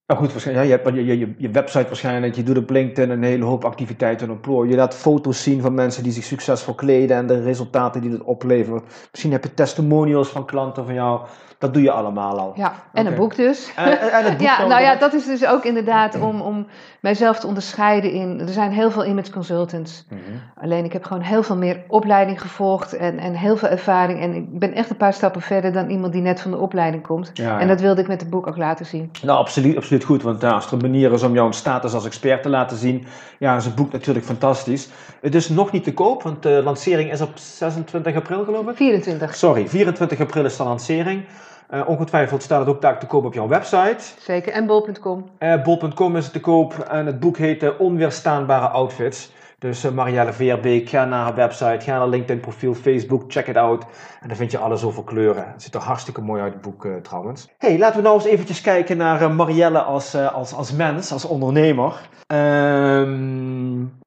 Nou 0.07 0.21
goed, 0.21 0.31
waarschijnlijk, 0.33 0.67
ja, 0.69 0.75
je 0.77 0.83
hebt 0.83 0.97
je, 0.97 1.19
je, 1.19 1.35
je 1.39 1.51
website 1.51 1.87
waarschijnlijk, 1.87 2.35
je 2.35 2.43
doet 2.43 2.59
op 2.59 2.71
LinkedIn 2.71 3.11
een 3.11 3.23
hele 3.23 3.45
hoop 3.45 3.65
activiteiten 3.65 4.29
en 4.29 4.41
plooi. 4.41 4.71
Je 4.71 4.77
laat 4.77 4.95
foto's 4.95 5.43
zien 5.43 5.61
van 5.61 5.75
mensen 5.75 6.03
die 6.03 6.13
zich 6.13 6.25
succesvol 6.25 6.75
kleden 6.75 7.17
en 7.17 7.27
de 7.27 7.43
resultaten 7.43 8.01
die 8.01 8.11
dat 8.11 8.23
opleveren. 8.23 8.83
Misschien 9.11 9.33
heb 9.33 9.45
je 9.45 9.55
testimonials 9.55 10.29
van 10.29 10.47
klanten 10.47 10.85
van 10.85 10.95
jou. 10.95 11.27
Dat 11.65 11.75
doe 11.75 11.83
je 11.83 11.91
allemaal 11.91 12.39
al. 12.39 12.53
ja, 12.57 12.73
en 12.93 13.07
een 13.07 13.15
boek 13.15 13.37
dus. 13.37 13.73
En, 13.77 14.01
en, 14.01 14.13
en 14.13 14.25
het 14.25 14.33
boek 14.39 14.47
Ja, 14.47 14.67
nou 14.67 14.83
ja, 14.83 14.97
dat 14.97 15.13
is 15.13 15.25
dus 15.25 15.47
ook 15.47 15.65
inderdaad 15.65 16.21
om, 16.21 16.41
om 16.41 16.67
mijzelf 17.01 17.39
te 17.39 17.47
onderscheiden 17.47 18.13
in. 18.13 18.41
Er 18.41 18.49
zijn 18.53 18.73
heel 18.73 18.91
veel 18.91 19.05
image 19.05 19.31
consultants. 19.31 20.05
Mhm. 20.09 20.21
Alleen 20.65 20.85
ik 20.85 20.93
heb 20.93 21.05
gewoon 21.05 21.23
heel 21.23 21.43
veel 21.43 21.57
meer 21.57 21.83
opleiding 21.89 22.41
gevolgd 22.41 22.97
en, 22.97 23.19
en 23.19 23.35
heel 23.35 23.57
veel 23.57 23.69
ervaring. 23.69 24.21
En 24.21 24.35
ik 24.35 24.59
ben 24.59 24.73
echt 24.73 24.91
een 24.91 24.97
paar 24.97 25.13
stappen 25.13 25.41
verder 25.41 25.73
dan 25.73 25.91
iemand 25.91 26.13
die 26.13 26.23
net 26.23 26.41
van 26.41 26.51
de 26.51 26.57
opleiding 26.57 27.03
komt. 27.03 27.31
Ja, 27.35 27.61
En 27.61 27.69
dat 27.69 27.81
wilde 27.81 28.01
ik 28.01 28.09
met 28.09 28.21
het 28.21 28.31
boek 28.31 28.47
ook 28.47 28.57
laten 28.57 28.87
zien. 28.87 29.11
Nou, 29.23 29.39
absoluut, 29.39 29.77
absoluut. 29.77 30.05
goed. 30.05 30.23
Want 30.23 30.45
als 30.45 30.67
er 30.67 30.73
een 30.73 30.79
manier 30.79 31.13
is 31.13 31.23
om 31.23 31.35
jouw 31.35 31.51
status 31.51 31.95
als 31.95 32.05
expert 32.05 32.43
te 32.43 32.49
laten 32.49 32.77
zien, 32.77 33.07
ja, 33.39 33.57
is 33.57 33.65
het 33.65 33.75
boek 33.75 33.93
natuurlijk 33.93 34.27
fantastisch. 34.27 34.89
Het 35.21 35.35
is 35.35 35.49
nog 35.49 35.73
niet 35.73 35.85
te 35.85 35.95
koop, 35.95 36.23
want 36.23 36.43
de 36.43 36.61
lancering 36.65 37.13
is 37.13 37.21
op 37.21 37.31
26 37.35 38.17
april, 38.17 38.45
geloof 38.45 38.69
ik. 38.69 38.77
24. 38.77 39.37
Sorry, 39.37 39.69
24 39.69 40.21
april 40.21 40.45
is 40.45 40.57
de 40.57 40.65
lancering. 40.65 41.25
Uh, 41.71 41.89
ongetwijfeld 41.89 42.43
staat 42.43 42.61
het 42.61 42.69
ook 42.69 42.81
daar 42.81 42.99
te 42.99 43.07
koop 43.07 43.25
op 43.25 43.35
jouw 43.35 43.49
website. 43.49 43.97
Zeker, 44.19 44.53
en 44.53 44.67
bol.com. 44.67 45.25
Uh, 45.39 45.63
bol.com 45.63 46.17
is 46.17 46.25
het 46.25 46.33
te 46.33 46.41
koop 46.41 46.79
en 46.79 47.07
het 47.07 47.21
boek 47.21 47.37
heet 47.37 47.77
Onweerstaanbare 47.77 48.69
Outfits. 48.69 49.33
Dus 49.59 49.91
Marielle 49.91 50.33
Veerbeek, 50.33 50.89
ga 50.89 51.05
naar 51.05 51.23
haar 51.23 51.35
website, 51.35 51.81
ga 51.81 51.99
naar 51.99 52.09
LinkedIn 52.09 52.41
profiel, 52.41 52.75
Facebook, 52.75 53.25
check 53.29 53.47
it 53.47 53.57
out. 53.57 53.85
En 54.21 54.29
dan 54.29 54.37
vind 54.37 54.51
je 54.51 54.59
alles 54.59 54.85
over 54.85 55.05
kleuren. 55.05 55.47
Het 55.53 55.63
ziet 55.63 55.75
er 55.75 55.81
hartstikke 55.81 56.21
mooi 56.21 56.43
uit, 56.43 56.53
het 56.53 56.63
boek 56.63 56.89
trouwens. 57.03 57.49
hey, 57.59 57.79
laten 57.79 57.97
we 57.97 58.03
nou 58.03 58.15
eens 58.15 58.25
eventjes 58.25 58.61
kijken 58.61 58.97
naar 58.97 59.31
Marielle 59.31 59.83
als, 59.83 60.15
als, 60.15 60.55
als 60.55 60.73
mens, 60.73 61.13
als 61.13 61.25
ondernemer. 61.25 62.09
Um, 62.35 63.99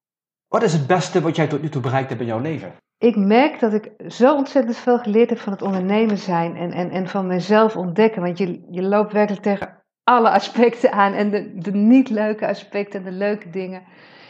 wat 0.47 0.63
is 0.63 0.73
het 0.73 0.87
beste 0.87 1.21
wat 1.21 1.35
jij 1.35 1.47
tot 1.47 1.61
nu 1.61 1.69
toe 1.69 1.81
bereikt 1.81 2.09
hebt 2.09 2.21
in 2.21 2.27
jouw 2.27 2.39
leven? 2.39 2.73
Ik 2.97 3.15
merk 3.15 3.59
dat 3.59 3.73
ik 3.73 3.91
zo 4.07 4.35
ontzettend 4.35 4.77
veel 4.77 4.99
geleerd 4.99 5.29
heb 5.29 5.39
van 5.39 5.53
het 5.53 5.61
ondernemen 5.61 6.17
zijn 6.17 6.55
en, 6.55 6.71
en, 6.71 6.89
en 6.89 7.07
van 7.07 7.27
mezelf 7.27 7.75
ontdekken. 7.75 8.21
Want 8.21 8.37
je, 8.37 8.65
je 8.69 8.81
loopt 8.81 9.13
werkelijk 9.13 9.43
tegen 9.43 9.83
alle 10.03 10.29
aspecten 10.29 10.91
aan 10.91 11.13
en 11.13 11.29
de, 11.29 11.51
de 11.55 11.71
niet 11.71 12.09
leuke 12.09 12.47
aspecten 12.47 12.99
en 12.99 13.05
de 13.05 13.17
leuke 13.17 13.49
dingen. 13.49 13.83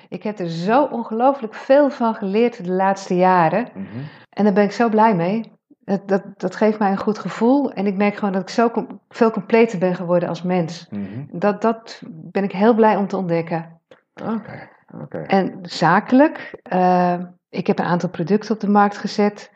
Ik 0.10 0.24
heb 0.24 0.40
er 0.40 0.50
zo 0.50 0.84
ongelooflijk 0.84 1.54
veel 1.54 1.90
van 1.90 2.16
geleerd 2.16 2.66
de 2.66 2.72
laatste 2.72 3.16
jaren. 3.16 3.70
Mhm. 3.74 3.86
En 4.30 4.44
daar 4.44 4.54
ben 4.54 4.64
ik 4.64 4.72
zo 4.72 4.90
blij 4.90 5.16
mee. 5.16 5.56
Dat, 5.80 6.08
dat, 6.08 6.24
dat 6.38 6.56
geeft 6.56 6.80
mij 6.80 6.92
een 6.92 6.98
goed 6.98 7.20
gevoel. 7.20 7.72
En 7.72 7.88
ik 7.88 7.96
merk 7.96 8.16
gewoon 8.16 8.34
dat 8.34 8.42
ik 8.42 8.50
zo 8.50 8.72
veel 9.10 9.32
completer 9.32 9.80
ben 9.80 9.96
geworden 9.96 10.30
als 10.30 10.42
mens. 10.42 10.88
Mhm. 10.90 11.26
dat, 11.32 11.62
dat 11.62 12.02
ben 12.08 12.44
ik 12.44 12.52
heel 12.52 12.76
blij 12.76 12.96
om 12.96 13.08
te 13.08 13.18
ontdekken. 13.18 13.82
Oké. 14.24 14.70
Okay. 15.02 15.24
En 15.26 15.60
zakelijk, 15.62 16.62
uh, 16.74 17.18
ik 17.58 17.68
heb 17.68 17.80
een 17.80 17.86
aantal 17.86 18.10
producten 18.10 18.54
op 18.54 18.60
de 18.60 18.70
markt 18.70 18.98
gezet. 18.98 19.52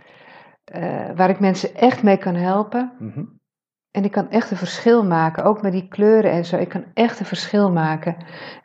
Uh, 0.75 1.11
waar 1.15 1.29
ik 1.29 1.39
mensen 1.39 1.75
echt 1.75 2.03
mee 2.03 2.17
kan 2.17 2.35
helpen. 2.35 2.91
Mm 2.99 3.39
en 3.91 4.03
ik 4.03 4.11
kan 4.11 4.29
echt 4.29 4.51
een 4.51 4.57
verschil 4.57 5.05
maken, 5.05 5.43
ook 5.43 5.61
met 5.61 5.71
die 5.71 5.87
kleuren 5.87 6.31
en 6.31 6.45
zo. 6.45 6.57
Ik 6.57 6.69
kan 6.69 6.83
echt 6.93 7.19
een 7.19 7.25
verschil 7.25 7.71
maken. 7.71 8.15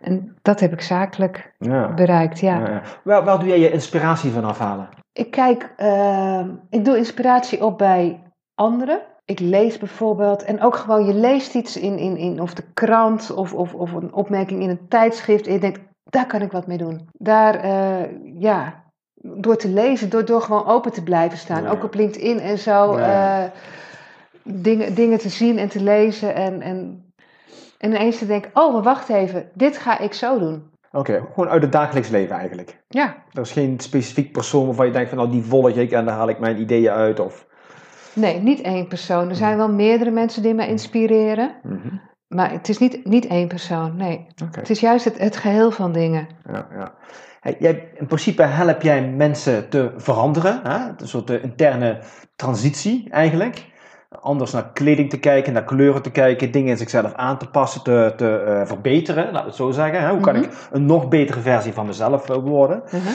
En 0.01 0.37
dat 0.43 0.61
heb 0.61 0.73
ik 0.73 0.81
zakelijk 0.81 1.55
bereikt, 1.95 2.41
ja. 2.41 2.59
ja, 2.59 2.69
ja. 2.69 2.83
Waar, 3.05 3.25
waar, 3.25 3.39
doe 3.39 3.49
jij 3.49 3.61
je 3.61 3.71
inspiratie 3.71 4.31
van 4.31 4.45
afhalen? 4.45 4.89
Ik 5.13 5.31
kijk, 5.31 5.75
uh, 5.79 6.47
ik 6.71 6.85
doe 6.85 6.97
inspiratie 6.97 7.65
op 7.65 7.79
bij 7.79 8.23
anderen. 8.55 9.01
Ik 9.25 9.41
lees 9.41 9.79
bijvoorbeeld, 9.79 10.45
en 10.45 10.63
ook 10.63 10.77
gewoon, 10.77 11.07
je 11.07 11.15
leest 11.15 11.55
iets 11.55 11.77
in, 11.77 11.99
in, 11.99 12.17
in 12.17 12.41
of 12.41 12.55
de 12.55 12.65
krant 12.75 13.31
of, 13.31 13.55
of, 13.55 13.75
of 13.75 13.93
een 13.93 14.13
opmerking 14.13 14.63
in 14.63 14.71
een 14.71 14.89
tijdschrift. 14.89 15.47
En 15.47 15.53
je 15.53 15.59
denkt, 15.59 15.81
daar 16.05 16.27
kan 16.27 16.43
ik 16.43 16.53
wat 16.53 16.67
mee 16.67 16.79
doen. 16.79 17.09
Daar, 17.13 17.65
uh, 17.65 18.41
ja, 18.41 18.85
door 19.23 19.57
te 19.57 19.69
lezen, 19.69 20.11
door, 20.11 20.25
door 20.25 20.43
gewoon 20.43 20.67
open 20.67 20.93
te 20.93 21.03
blijven 21.03 21.39
staan. 21.39 21.67
Ook 21.67 21.85
op 21.85 21.95
LinkedIn 21.95 22.41
en 22.41 22.59
zo. 22.59 22.97
Uh, 22.99 23.45
dingen, 24.43 24.95
dingen 24.95 25.19
te 25.19 25.29
zien 25.29 25.59
en 25.59 25.69
te 25.69 25.83
lezen. 25.83 26.35
En, 26.35 26.63
en, 26.63 27.05
en 27.79 27.91
ineens 27.91 28.19
te 28.19 28.27
denken, 28.27 28.51
oh, 28.55 28.73
maar 28.73 28.83
wacht 28.83 29.09
even, 29.09 29.51
dit 29.55 29.77
ga 29.77 29.99
ik 29.99 30.13
zo 30.13 30.39
doen. 30.39 30.71
Oké, 30.93 31.27
gewoon 31.35 31.49
uit 31.49 31.63
het 31.63 31.73
dagelijks 31.73 32.09
leven 32.09 32.37
eigenlijk. 32.37 32.83
Ja. 32.89 33.17
Er 33.33 33.41
is 33.41 33.53
geen 33.53 33.81
specifiek 33.81 34.33
persoon 34.33 34.67
waarvan 34.67 34.87
je 34.87 34.93
denkt 34.93 35.09
van 35.09 35.19
nou 35.19 35.31
die 35.31 35.43
volg 35.43 35.69
ik 35.69 35.91
en 35.91 36.05
daar 36.05 36.15
haal 36.15 36.29
ik 36.29 36.39
mijn 36.39 36.61
ideeën 36.61 36.91
uit 36.91 37.21
of... 37.21 37.47
Nee, 38.13 38.41
niet 38.41 38.61
één 38.61 38.89
persoon. 38.89 39.29
Er 39.29 39.35
zijn 39.35 39.57
wel 39.57 39.73
meerdere 39.73 40.11
mensen 40.11 40.43
die 40.43 40.55
mij 40.55 40.69
inspireren. 40.69 41.55
Mm 41.63 42.01
Maar 42.29 42.51
het 42.51 42.69
is 42.69 42.79
niet, 42.79 43.05
niet 43.05 43.27
één 43.27 43.49
persoon, 43.49 43.97
nee. 43.97 44.27
Het 44.51 44.71
is 44.71 44.81
juist 44.81 45.05
het, 45.05 45.19
het 45.19 45.37
geheel 45.37 45.71
van 45.71 45.93
dingen. 45.93 46.27
Ja, 46.53 46.67
ja. 46.71 46.95
Jij, 47.59 47.89
in 47.95 48.07
principe 48.07 48.43
help 48.43 48.83
jij 48.83 49.03
mensen 49.03 49.69
te 49.69 49.93
veranderen. 49.97 50.61
Hè? 50.63 50.89
Een 50.97 51.09
soort 51.09 51.27
de 51.27 51.41
interne 51.41 51.99
transitie 52.37 53.11
eigenlijk 53.11 53.75
anders 54.21 54.53
naar 54.53 54.73
kleding 54.73 55.11
te 55.11 55.19
kijken, 55.19 55.53
naar 55.53 55.65
kleuren 55.65 56.03
te 56.03 56.11
kijken, 56.11 56.51
dingen 56.51 56.71
in 56.71 56.77
zichzelf 56.77 57.15
aan 57.15 57.39
te 57.39 57.49
passen, 57.49 57.83
te, 57.83 58.13
te 58.17 58.45
uh, 58.47 58.67
verbeteren, 58.67 59.25
laten 59.25 59.41
we 59.41 59.47
het 59.47 59.55
zo 59.55 59.71
zeggen. 59.71 60.01
Hè? 60.01 60.11
Hoe 60.11 60.21
kan 60.21 60.35
mhm. 60.35 60.45
ik 60.45 60.51
een 60.71 60.87
nog 60.87 61.09
betere 61.09 61.41
versie 61.41 61.73
van 61.73 61.87
mezelf 61.87 62.31
eh, 62.31 62.37
worden? 62.37 62.83
Mhm. 62.85 63.09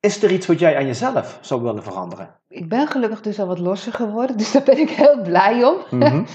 Is 0.00 0.22
er 0.22 0.32
iets 0.32 0.46
wat 0.46 0.58
jij 0.58 0.76
aan 0.76 0.86
jezelf 0.86 1.38
zou 1.40 1.62
willen 1.62 1.82
veranderen? 1.82 2.30
Ik 2.48 2.68
ben 2.68 2.86
gelukkig 2.86 3.20
dus 3.20 3.40
al 3.40 3.46
wat 3.46 3.58
losser 3.58 3.92
geworden, 3.92 4.36
dus 4.38 4.52
daar 4.52 4.62
ben 4.62 4.78
ik 4.78 4.90
heel 4.90 5.22
blij 5.22 5.64
om. 5.64 5.76
Mhm. 5.90 6.24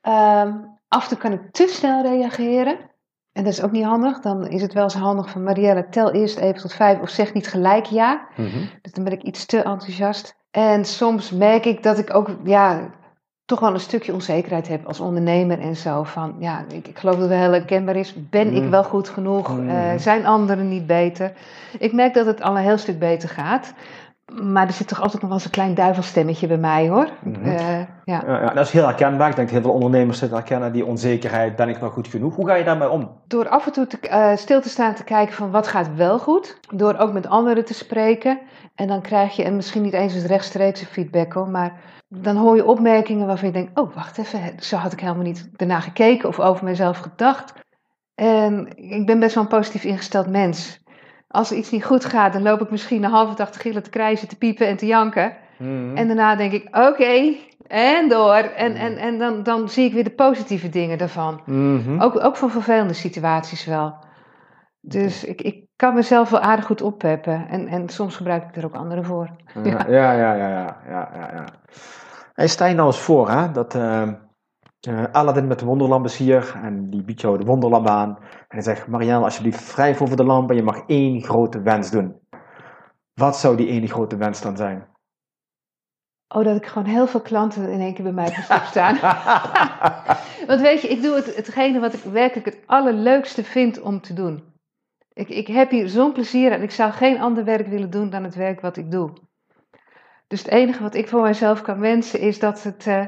Ehm, 0.00 0.52
af 0.88 1.02
en 1.02 1.08
toe 1.08 1.18
kan 1.18 1.32
ik 1.32 1.50
te 1.50 1.66
snel 1.68 2.02
reageren. 2.02 2.89
En 3.32 3.44
dat 3.44 3.52
is 3.52 3.62
ook 3.62 3.72
niet 3.72 3.84
handig. 3.84 4.20
Dan 4.20 4.46
is 4.46 4.62
het 4.62 4.72
wel 4.72 4.82
eens 4.82 4.94
handig 4.94 5.30
van 5.30 5.42
Marielle, 5.42 5.88
tel 5.88 6.12
eerst 6.12 6.38
even 6.38 6.60
tot 6.60 6.72
vijf 6.72 7.00
of 7.00 7.08
zeg 7.08 7.34
niet 7.34 7.48
gelijk 7.48 7.84
ja. 7.84 8.26
Dus 8.82 8.92
dan 8.92 9.04
ben 9.04 9.12
ik 9.12 9.22
iets 9.22 9.46
te 9.46 9.62
enthousiast. 9.62 10.38
En 10.50 10.84
soms 10.84 11.30
merk 11.30 11.64
ik 11.64 11.82
dat 11.82 11.98
ik 11.98 12.14
ook, 12.14 12.36
ja, 12.44 12.90
toch 13.44 13.60
wel 13.60 13.74
een 13.74 13.80
stukje 13.80 14.12
onzekerheid 14.12 14.68
heb 14.68 14.86
als 14.86 15.00
ondernemer 15.00 15.60
en 15.60 15.76
zo. 15.76 16.02
Van 16.02 16.34
ja, 16.38 16.64
ik, 16.68 16.88
ik 16.88 16.98
geloof 16.98 17.14
dat 17.14 17.28
het 17.28 17.38
heel 17.38 17.52
herkenbaar 17.52 17.96
is. 17.96 18.14
Ben 18.30 18.54
ik 18.54 18.62
mm. 18.62 18.70
wel 18.70 18.84
goed 18.84 19.08
genoeg? 19.08 19.56
Mm. 19.56 19.68
Eh, 19.68 19.96
zijn 19.96 20.26
anderen 20.26 20.68
niet 20.68 20.86
beter? 20.86 21.32
Ik 21.78 21.92
merk 21.92 22.14
dat 22.14 22.26
het 22.26 22.42
al 22.42 22.56
een 22.56 22.62
heel 22.62 22.78
stuk 22.78 22.98
beter 22.98 23.28
gaat. 23.28 23.74
Maar 24.42 24.66
er 24.66 24.72
zit 24.72 24.88
toch 24.88 25.00
altijd 25.00 25.20
nog 25.20 25.30
wel 25.30 25.38
eens 25.38 25.44
een 25.44 25.50
klein 25.52 25.74
duivelstemmetje 25.74 26.46
bij 26.46 26.56
mij 26.56 26.88
hoor. 26.88 27.08
Mm-hmm. 27.22 27.46
Uh, 27.46 27.78
ja. 27.78 27.86
Ja, 28.04 28.22
ja. 28.26 28.52
dat 28.54 28.66
is 28.66 28.72
heel 28.72 28.84
herkenbaar. 28.84 29.28
Ik 29.28 29.36
denk 29.36 29.48
dat 29.48 29.56
heel 29.56 29.66
veel 29.66 29.78
ondernemers 29.78 30.18
zitten 30.18 30.38
herkennen 30.38 30.72
die 30.72 30.84
onzekerheid. 30.84 31.56
Ben 31.56 31.68
ik 31.68 31.76
wel 31.76 31.90
goed 31.90 32.08
genoeg? 32.08 32.36
Hoe 32.36 32.46
ga 32.46 32.54
je 32.54 32.64
daarmee 32.64 32.90
om? 32.90 33.10
Door 33.26 33.48
af 33.48 33.66
en 33.66 33.72
toe 33.72 33.86
te, 33.86 33.98
uh, 34.10 34.36
stil 34.36 34.60
te 34.60 34.68
staan 34.68 34.94
te 34.94 35.04
kijken 35.04 35.34
van 35.34 35.50
wat 35.50 35.66
gaat 35.66 35.94
wel 35.94 36.18
goed. 36.18 36.58
Door 36.74 36.96
ook 36.96 37.12
met 37.12 37.26
anderen 37.26 37.64
te 37.64 37.74
spreken. 37.74 38.38
En 38.74 38.86
dan 38.86 39.00
krijg 39.00 39.36
je, 39.36 39.44
en 39.44 39.56
misschien 39.56 39.82
niet 39.82 39.92
eens 39.92 40.14
het 40.14 40.24
rechtstreekse 40.24 40.86
feedback 40.86 41.32
hoor, 41.32 41.48
maar 41.48 41.80
dan 42.08 42.36
hoor 42.36 42.56
je 42.56 42.66
opmerkingen 42.66 43.26
waarvan 43.26 43.48
je 43.48 43.54
denkt: 43.54 43.78
oh, 43.78 43.94
wacht 43.94 44.18
even, 44.18 44.40
zo 44.58 44.76
had 44.76 44.92
ik 44.92 45.00
helemaal 45.00 45.24
niet 45.24 45.50
ernaar 45.56 45.82
gekeken 45.82 46.28
of 46.28 46.40
over 46.40 46.64
mezelf 46.64 46.98
gedacht. 46.98 47.52
En 48.14 48.68
ik 48.76 49.06
ben 49.06 49.20
best 49.20 49.34
wel 49.34 49.42
een 49.44 49.48
positief 49.48 49.84
ingesteld 49.84 50.30
mens. 50.30 50.79
Als 51.30 51.50
er 51.50 51.56
iets 51.56 51.70
niet 51.70 51.84
goed 51.84 52.04
gaat, 52.04 52.32
dan 52.32 52.42
loop 52.42 52.60
ik 52.60 52.70
misschien 52.70 53.04
een 53.04 53.10
halve 53.10 53.34
dag 53.34 53.50
te 53.50 53.58
gillen, 53.58 53.82
te 53.82 53.90
krijzen, 53.90 54.28
te 54.28 54.36
piepen 54.36 54.66
en 54.66 54.76
te 54.76 54.86
janken. 54.86 55.36
Mhm. 55.58 55.96
En 55.96 56.06
daarna 56.06 56.36
denk 56.36 56.52
ik: 56.52 56.76
oké, 56.76 57.34
en 57.66 58.08
door. 58.08 58.34
En, 58.34 58.74
en, 58.74 58.96
en 58.96 59.18
dan, 59.18 59.42
dan 59.42 59.68
zie 59.68 59.84
ik 59.84 59.92
weer 59.92 60.04
de 60.04 60.10
positieve 60.10 60.68
dingen 60.68 60.98
daarvan. 60.98 61.40
Mhm. 61.44 62.00
ook, 62.00 62.24
ook 62.24 62.36
van 62.36 62.50
vervelende 62.50 62.92
situaties 62.94 63.64
wel. 63.64 63.94
Dus 64.80 65.24
ik, 65.24 65.42
ik 65.42 65.64
kan 65.76 65.94
mezelf 65.94 66.30
wel 66.30 66.40
aardig 66.40 66.64
goed 66.64 66.82
oppeppen. 66.82 67.46
En, 67.48 67.66
en 67.66 67.88
soms 67.88 68.16
gebruik 68.16 68.44
ik 68.44 68.56
er 68.56 68.64
ook 68.64 68.74
anderen 68.74 69.04
voor. 69.04 69.30
Ja, 69.62 69.86
ja, 69.88 70.12
ja, 70.12 70.34
ja. 70.34 70.76
ja, 70.88 71.10
ja, 71.14 71.30
ja. 71.32 71.44
Hey, 72.34 72.48
stel 72.48 72.66
je 72.66 72.74
nou 72.74 72.86
eens 72.86 72.98
voor 72.98 73.30
hè, 73.30 73.52
dat 73.52 73.74
uh, 73.74 74.08
uh, 74.88 75.04
Aladdin 75.12 75.46
met 75.46 75.58
de 75.58 75.64
wonderlamp 75.64 76.04
is 76.04 76.16
hier 76.16 76.60
en 76.62 76.90
die 76.90 77.02
biedt 77.02 77.20
jou 77.20 77.38
de 77.38 77.44
wonderlamp 77.44 77.86
aan. 77.86 78.16
En 78.18 78.46
hij 78.48 78.62
zegt, 78.62 78.86
Marianne, 78.86 79.24
alsjeblieft 79.24 79.74
wrijf 79.74 80.02
over 80.02 80.16
de 80.16 80.24
lamp 80.24 80.50
en 80.50 80.56
je 80.56 80.62
mag 80.62 80.86
één 80.86 81.22
grote 81.22 81.62
wens 81.62 81.90
doen. 81.90 82.18
Wat 83.14 83.36
zou 83.36 83.56
die 83.56 83.68
ene 83.68 83.86
grote 83.86 84.16
wens 84.16 84.40
dan 84.40 84.56
zijn? 84.56 84.88
Oh, 86.28 86.44
dat 86.44 86.56
ik 86.56 86.66
gewoon 86.66 86.88
heel 86.88 87.06
veel 87.06 87.20
klanten 87.20 87.70
in 87.70 87.80
één 87.80 87.94
keer 87.94 88.04
bij 88.04 88.12
mij 88.12 88.26
op 88.48 88.62
staan. 88.64 88.98
Want 90.48 90.60
weet 90.60 90.80
je, 90.80 90.88
ik 90.88 91.02
doe 91.02 91.14
het, 91.14 91.36
hetgene 91.36 91.80
wat 91.80 91.94
ik 91.94 92.02
werkelijk 92.02 92.46
het 92.46 92.62
allerleukste 92.66 93.44
vind 93.44 93.80
om 93.80 94.00
te 94.00 94.12
doen. 94.12 94.42
Ik, 95.12 95.28
ik 95.28 95.46
heb 95.46 95.70
hier 95.70 95.88
zo'n 95.88 96.12
plezier 96.12 96.52
en 96.52 96.62
ik 96.62 96.70
zou 96.70 96.92
geen 96.92 97.20
ander 97.20 97.44
werk 97.44 97.66
willen 97.66 97.90
doen 97.90 98.10
dan 98.10 98.24
het 98.24 98.34
werk 98.34 98.60
wat 98.60 98.76
ik 98.76 98.90
doe. 98.90 99.12
Dus 100.26 100.42
het 100.42 100.50
enige 100.50 100.82
wat 100.82 100.94
ik 100.94 101.08
voor 101.08 101.22
mezelf 101.22 101.62
kan 101.62 101.80
wensen 101.80 102.20
is 102.20 102.38
dat 102.38 102.62
het 102.62 102.86
uh, 102.86 103.06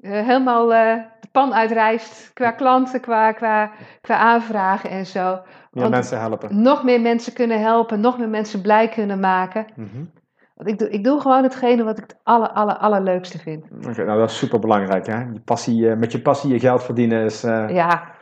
helemaal 0.00 0.72
uh, 0.72 0.94
de 1.20 1.28
pan 1.32 1.54
uitreist 1.54 2.30
qua 2.34 2.50
klanten, 2.50 3.00
qua, 3.00 3.32
qua, 3.32 3.70
qua 4.00 4.16
aanvragen 4.16 4.90
en 4.90 5.06
zo. 5.06 5.40
Meer 5.70 5.90
mensen 5.90 6.20
helpen. 6.20 6.62
Nog 6.62 6.84
meer 6.84 7.00
mensen 7.00 7.32
kunnen 7.32 7.60
helpen, 7.60 8.00
nog 8.00 8.18
meer 8.18 8.28
mensen 8.28 8.60
blij 8.60 8.88
kunnen 8.88 9.20
maken. 9.20 9.66
Mm 9.74 10.10
Want 10.54 10.68
ik 10.68 10.78
doe, 10.78 10.90
ik 10.90 11.04
doe 11.04 11.20
gewoon 11.20 11.42
hetgene 11.42 11.84
wat 11.84 11.98
ik 11.98 12.04
het 12.04 12.18
aller, 12.22 12.48
aller, 12.48 12.76
allerleukste 12.76 13.38
vind. 13.38 13.64
Oké, 13.86 14.04
nou 14.04 14.18
dat 14.18 14.30
is 14.30 14.38
super 14.38 14.58
belangrijk 14.58 15.06
hè. 15.06 15.18
Je 15.18 15.40
passie, 15.44 15.96
met 15.96 16.12
je 16.12 16.20
passie 16.20 16.52
je 16.52 16.58
geld 16.58 16.82
verdienen 16.82 17.24
is... 17.24 17.40
Ja, 17.40 18.16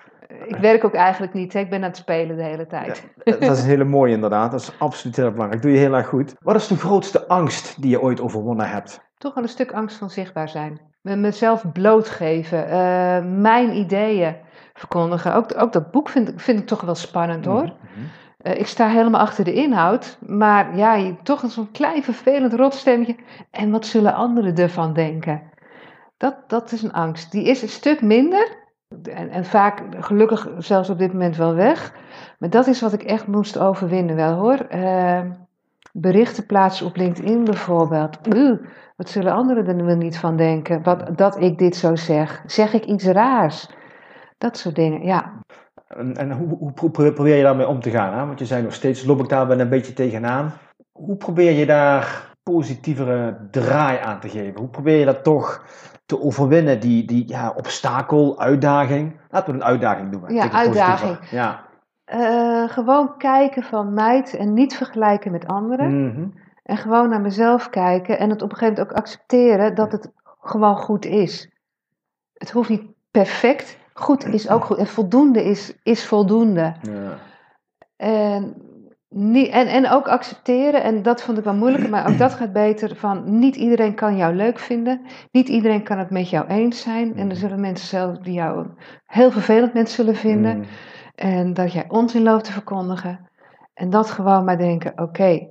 ik 0.45 0.57
werk 0.57 0.85
ook 0.85 0.95
eigenlijk 0.95 1.33
niet. 1.33 1.55
Ik 1.55 1.71
ben 1.71 1.83
aan 1.83 1.89
het 1.89 1.97
spelen 1.97 2.37
de 2.37 2.43
hele 2.43 2.67
tijd. 2.67 3.09
dat 3.25 3.43
is 3.43 3.63
een 3.63 3.69
hele 3.69 3.85
mooie 3.85 4.13
inderdaad. 4.13 4.51
Dat 4.51 4.61
is 4.61 4.79
absoluut 4.79 5.17
heel 5.17 5.31
belangrijk. 5.31 5.63
Doe 5.63 5.71
je 5.71 5.79
heel 5.79 5.95
erg 5.95 6.07
goed. 6.07 6.35
Wat 6.43 6.57
is 6.57 6.67
de 6.67 6.77
grootste 6.77 7.29
angst 7.29 7.83
die 7.83 7.91
je 7.91 8.01
ooit 8.01 8.21
overwonnen 8.21 8.69
hebt? 8.69 9.01
Toch 9.19 9.35
wel 9.35 9.43
een 9.43 9.49
stuk 9.49 9.73
angst 9.73 9.97
van 9.97 10.11
zichtbaar 10.11 10.49
zijn. 10.49 10.81
Mezelf 11.15 11.73
blootgeven. 11.73 12.69
Uh, 12.69 13.41
mijn 13.41 13.77
ideeën 13.77 14.37
verkondigen. 14.75 15.35
Ook, 15.35 15.61
ook 15.61 15.73
dat 15.73 15.91
boek 15.91 16.09
vind, 16.09 16.33
vind 16.37 16.61
ik 16.61 16.67
toch 16.67 16.81
wel 16.81 16.95
spannend 16.95 17.45
hoor. 17.45 17.63
Mhm, 17.63 17.73
mhm. 17.73 18.07
Eh, 18.39 18.59
ik 18.59 18.67
sta 18.67 18.89
helemaal 18.89 19.21
achter 19.21 19.45
de 19.45 19.53
inhoud. 19.53 20.19
Maar 20.27 20.77
ja, 20.77 20.95
je, 20.95 21.15
toch 21.23 21.45
zo'n 21.47 21.71
klein 21.71 22.03
vervelend 22.03 22.53
rotstemmetje. 22.53 23.17
En 23.51 23.71
wat 23.71 23.87
zullen 23.87 24.15
anderen 24.15 24.57
ervan 24.57 24.93
denken? 24.93 25.43
Dat, 26.17 26.35
dat 26.47 26.73
is 26.73 26.83
een 26.83 26.93
angst. 26.93 27.33
Die 27.33 27.45
is 27.45 27.63
een 27.63 27.69
stuk 27.69 28.03
minder 28.03 28.65
En, 29.03 29.31
en 29.31 29.45
vaak, 29.45 29.83
gelukkig 29.99 30.49
zelfs 30.59 30.91
op 30.91 30.99
dit 30.99 31.13
moment 31.13 31.37
wel 31.37 31.55
weg. 31.55 31.95
Maar 32.39 32.51
dat 32.51 32.67
is 32.67 32.81
wat 32.81 32.93
ik 32.93 33.03
echt 33.03 33.27
moest 33.27 33.59
overwinnen 33.59 34.17
wel 34.17 34.35
hoor. 34.35 34.67
Uh, 34.75 35.21
berichten 35.93 36.47
plaatsen 36.47 36.87
op 36.87 36.97
LinkedIn 36.97 37.45
bijvoorbeeld. 37.45 38.19
Wat 38.97 39.09
zullen 39.09 39.33
anderen 39.33 39.67
er 39.67 39.85
wel 39.85 39.97
niet 39.97 40.19
van 40.19 40.37
denken? 40.37 40.83
Wat, 40.83 41.19
dat 41.19 41.41
ik 41.41 41.59
dit 41.59 41.77
zo 41.77 41.97
zeg. 41.97 42.43
Zeg 42.47 42.73
ik 42.73 42.85
iets 42.85 43.05
raars? 43.05 43.69
Dat 44.39 44.57
soort 44.57 44.75
dingen, 44.75 45.03
ja. 45.03 45.33
En, 45.89 46.17
en 46.17 46.33
hoe, 46.33 46.73
hoe, 46.75 46.91
probeer 46.91 47.37
je 47.37 47.43
daarmee 47.43 47.69
om 47.69 47.81
te 47.81 47.91
gaan? 47.91 48.19
Hè? 48.19 48.27
Want 48.27 48.39
je 48.39 48.47
zei 48.47 48.63
nog 48.63 48.75
steeds, 48.75 49.05
loop 49.05 49.21
ik 49.21 49.29
daar 49.29 49.47
wel 49.47 49.61
een 49.61 49.69
beetje 49.69 49.93
tegenaan. 49.93 50.53
Hoe 50.93 51.17
probeer 51.17 51.53
je 51.53 51.67
daar 51.67 52.35
positievere 52.43 53.49
draai 53.51 53.99
aan 53.99 54.21
te 54.21 54.29
geven? 54.29 54.61
Hoe 54.61 54.69
probeer 54.69 54.99
je 54.99 55.05
dat 55.05 55.25
toch 55.25 55.65
te 56.07 56.21
overwinnen, 56.21 56.81
die, 56.81 57.05
die 57.05 57.29
ja, 57.29 57.53
obstakel, 57.57 58.41
uitdaging? 58.41 59.21
Laten 59.31 59.53
we 59.53 59.59
een 59.59 59.67
uitdaging 59.67 60.11
noemen. 60.11 60.35
Ja, 60.35 60.51
uitdaging. 60.51 61.19
Ja. 61.31 61.65
Uh, 62.15 62.69
gewoon 62.69 63.17
kijken 63.17 63.63
van 63.63 63.95
meid 63.95 64.37
en 64.37 64.53
niet 64.53 64.77
vergelijken 64.77 65.33
met 65.33 65.47
anderen. 65.47 66.07
Mhm. 66.07 66.29
En 66.67 66.77
gewoon 66.77 67.09
naar 67.09 67.21
mezelf 67.21 67.71
kijken 67.71 68.19
en 68.19 68.31
het 68.31 68.43
op 68.43 68.51
een 68.51 68.57
gegeven 68.57 68.79
moment 68.79 68.93
ook 68.93 69.03
accepteren 69.03 69.75
dat 69.75 69.93
het 69.93 70.11
gewoon 70.41 70.77
goed 70.77 71.05
is. 71.05 71.51
Het 72.33 72.51
hoeft 72.51 72.69
niet 72.69 72.83
perfect, 73.11 73.79
goed 73.93 74.27
is 74.27 74.49
ook 74.49 74.65
goed. 74.65 74.77
En 74.77 74.87
voldoende 74.87 75.45
is, 75.45 75.73
is 75.83 76.07
voldoende. 76.07 76.75
Ja. 76.83 77.19
En, 77.97 78.55
niet, 79.09 79.49
en, 79.49 79.67
en 79.67 79.91
ook 79.91 80.09
accepteren, 80.09 80.83
en 80.83 81.03
dat 81.03 81.23
vond 81.23 81.39
ik 81.39 81.45
wel 81.45 81.55
moeilijker, 81.55 81.91
maar 81.91 82.09
ook 82.09 82.19
dat 82.19 82.35
gaat 82.35 82.53
beter. 82.53 82.97
Van 82.97 83.39
niet 83.39 83.57
iedereen 83.57 83.95
kan 83.95 84.17
jou 84.17 84.35
leuk 84.35 84.59
vinden. 84.59 85.01
Niet 85.31 85.49
iedereen 85.49 85.83
kan 85.83 85.99
het 85.99 86.11
met 86.11 86.31
jou 86.31 86.47
eens 86.47 86.81
zijn. 86.81 87.17
En 87.17 87.31
er 87.31 87.37
zullen 87.37 87.61
mensen 87.61 87.89
zelf 87.89 88.19
die 88.19 88.35
jou 88.35 88.67
heel 89.07 89.31
vervelend 89.31 89.75
mensen 89.75 89.97
zullen 89.97 90.21
vinden. 90.21 90.59
Mhm. 90.59 90.69
En 91.15 91.55
dat 91.55 91.73
jij 91.73 91.85
onzin 91.89 92.23
loopt 92.23 92.45
te 92.45 92.53
verkondigen. 92.53 93.29
En 93.77 93.91
dat 93.91 94.11
gewoon 94.11 94.45
maar 94.45 94.59
denken: 94.59 94.93
oké, 94.93 95.03
okay, 95.03 95.51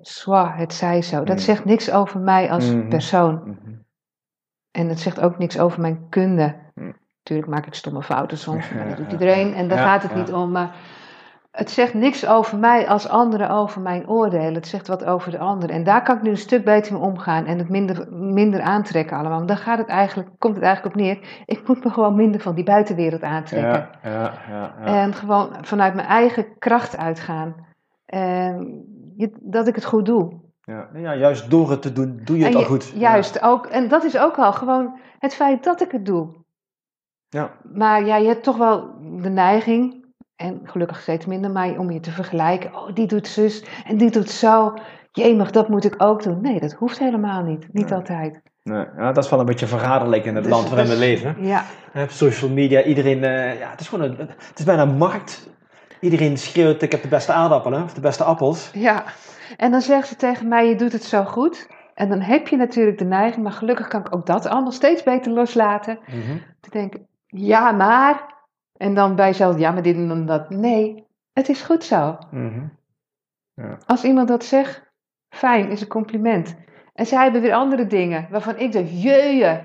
het 0.58 0.74
zij 0.74 1.02
zo. 1.02 1.24
Dat 1.24 1.36
mhm. 1.36 1.46
zegt 1.46 1.66
niks 1.66 1.92
over 1.92 2.20
mij 2.20 2.52
als 2.52 2.74
persoon. 2.90 3.58
En 4.72 4.90
het 4.90 5.00
zegt 5.00 5.22
ook 5.22 5.38
niks 5.38 5.60
over 5.60 5.82
mijn 5.82 6.10
kunde. 6.10 6.56
Natuurlijk 7.18 7.50
maak 7.50 7.66
ik 7.66 7.74
stomme 7.74 8.04
fouten 8.04 8.38
soms, 8.38 8.70
maar 8.70 8.88
dat 8.88 8.98
doet 8.98 9.12
iedereen 9.20 9.54
en 9.54 9.68
daar 9.68 9.78
gaat 9.78 10.04
het 10.04 10.16
niet 10.16 10.34
om. 10.34 10.52
Maar 10.52 10.76
het 11.52 11.70
zegt 11.70 11.94
niks 11.94 12.28
over 12.28 12.58
mij 12.58 12.88
als 12.88 13.08
anderen 13.08 13.50
over 13.50 13.82
mijn 13.82 14.10
oordelen. 14.10 14.54
Het 14.54 14.68
zegt 14.68 14.88
wat 14.88 15.06
over 15.06 15.32
de 15.32 15.40
ander. 15.40 15.70
En 15.70 15.84
daar 15.84 16.04
kan 16.04 16.16
ik 16.16 16.22
nu 16.22 16.30
een 16.30 16.38
stuk 16.38 16.66
beter 16.66 16.94
mee 16.94 17.02
omgaan 17.02 17.46
en 17.46 17.58
het 17.58 17.70
minder, 17.70 18.14
minder 18.14 18.62
aantrekken 18.62 19.18
allemaal. 19.18 19.38
Want 19.38 19.48
dan 19.48 19.58
gaat 19.58 19.78
het 19.78 19.88
eigenlijk, 19.88 20.30
komt 20.38 20.56
het 20.56 20.64
eigenlijk 20.64 20.96
op 20.96 21.02
neer. 21.02 21.44
Ik 21.46 21.68
moet 21.68 21.84
me 21.84 21.90
gewoon 21.90 22.16
minder 22.16 22.42
van 22.42 22.56
die 22.56 22.64
buitenwereld 22.64 23.24
aantrekken. 23.24 23.90
Ja, 24.04 24.10
ja, 24.10 24.34
ja, 24.50 25.04
en 25.04 25.14
gewoon 25.14 25.56
vanuit 25.62 25.94
mijn 25.94 26.08
eigen 26.08 26.58
kracht 26.58 26.98
uitgaan. 26.98 27.56
En 28.06 28.84
dat 29.42 29.68
ik 29.68 29.76
het 29.76 29.86
goed 29.86 30.06
doe. 30.06 30.44
Ja, 30.62 30.90
ja, 30.94 31.16
juist 31.16 31.50
door 31.50 31.70
het 31.70 31.82
te 31.82 31.94
doen, 31.94 32.22
doe 32.24 32.38
je 32.38 32.46
het 32.46 32.56
al 32.56 32.64
goed. 32.64 32.92
Juist, 32.96 33.42
ook, 33.42 33.66
en 33.66 33.88
dat 33.88 34.04
is 34.04 34.18
ook 34.18 34.38
al 34.38 34.54
gewoon 34.54 35.00
het 35.20 35.36
feit 35.36 35.64
dat 35.64 35.82
ik 35.82 35.92
het 35.92 36.06
doe. 36.06 36.30
Ja. 37.30 37.52
Maar 37.74 38.06
ja, 38.06 38.16
je 38.16 38.28
hebt 38.28 38.44
toch 38.44 38.58
wel 38.58 38.94
de 39.22 39.30
neiging, 39.30 40.06
en 40.36 40.62
gelukkig 40.64 41.02
steeds 41.02 41.26
minder, 41.26 41.52
maar 41.52 41.78
om 41.78 41.92
je 41.92 42.00
te 42.00 42.12
vergelijken. 42.12 42.76
Oh, 42.76 42.94
die 42.94 43.08
doet 43.08 43.28
zus 43.28 43.64
en 43.86 43.98
die 43.98 44.12
doet 44.12 44.30
zo. 44.30 44.74
Jemig, 45.12 45.52
dat 45.52 45.70
moet 45.70 45.86
ik 45.86 45.94
ook 45.98 46.24
doen. 46.24 46.42
Nee, 46.42 46.60
dat 46.60 46.74
hoeft 46.74 47.00
helemaal 47.00 47.44
niet. 47.44 47.74
Niet 47.74 47.94
altijd. 47.94 48.42
Nee, 48.64 48.86
ja, 48.98 49.12
dat 49.12 49.24
is 49.24 49.30
wel 49.30 49.40
een 49.40 49.46
beetje 49.46 49.68
verraderlijk 49.68 50.26
in 50.26 50.36
het 50.36 50.44
dus 50.44 50.54
land 50.54 50.70
waarin 50.70 50.88
we 50.88 50.96
leven. 50.96 51.36
Ja. 51.46 51.66
social 52.08 52.52
media, 52.52 52.84
iedereen, 52.84 53.18
uh, 53.18 53.60
ja, 53.60 53.70
het 53.70 53.80
is 53.80 53.88
gewoon 53.88 54.10
een, 54.10 54.18
het 54.18 54.60
is 54.60 54.66
bijna 54.66 54.82
een 54.82 54.98
markt. 54.98 55.50
Iedereen 56.06 56.38
schreeuwt, 56.38 56.82
ik 56.82 56.92
heb 56.92 57.02
de 57.02 57.08
beste 57.08 57.32
aardappelen, 57.32 57.84
of 57.84 57.94
de 57.94 58.02
beste 58.02 58.24
appels. 58.24 58.72
Ja, 58.74 59.04
en 59.58 59.72
dan 59.72 59.82
zegt 59.82 60.08
ze 60.08 60.16
tegen 60.16 60.48
mij, 60.48 60.68
je 60.68 60.76
doet 60.76 60.92
het 60.92 61.04
zo 61.04 61.24
goed. 61.24 61.68
En 61.94 62.10
dan 62.10 62.20
heb 62.20 62.48
je 62.48 62.56
natuurlijk 62.56 62.98
de 62.98 63.06
neiging, 63.06 63.44
maar 63.44 63.52
gelukkig 63.52 63.88
kan 63.88 64.00
ik 64.00 64.16
ook 64.16 64.26
dat 64.26 64.46
allemaal 64.46 64.72
steeds 64.72 65.04
beter 65.04 65.32
loslaten. 65.32 66.00
Mm 66.06 66.42
Te 66.60 66.70
denken, 66.70 67.08
ja, 67.28 67.72
maar. 67.72 68.34
En 68.78 68.94
dan 68.94 69.16
bij 69.16 69.28
jezelf, 69.28 69.60
ja, 69.60 69.72
maar 69.72 69.82
dit 69.82 69.96
en 69.96 70.08
dan 70.08 70.26
dat. 70.26 70.50
Nee, 70.50 71.08
het 71.34 71.50
is 71.50 71.62
goed 71.62 71.84
zo. 71.84 72.18
Mhm. 72.32 72.64
ja. 73.54 73.78
Als 73.86 74.04
iemand 74.04 74.28
dat 74.28 74.44
zegt, 74.44 74.92
fijn, 75.30 75.70
is 75.70 75.82
een 75.82 75.88
compliment. 75.88 76.56
En 76.94 77.06
zij 77.06 77.24
hebben 77.24 77.42
weer 77.42 77.54
andere 77.54 77.88
dingen 77.88 78.28
waarvan 78.30 78.58
ik 78.58 78.72
denk, 78.72 78.90
jeuje. 78.90 79.38
Ja. 79.38 79.64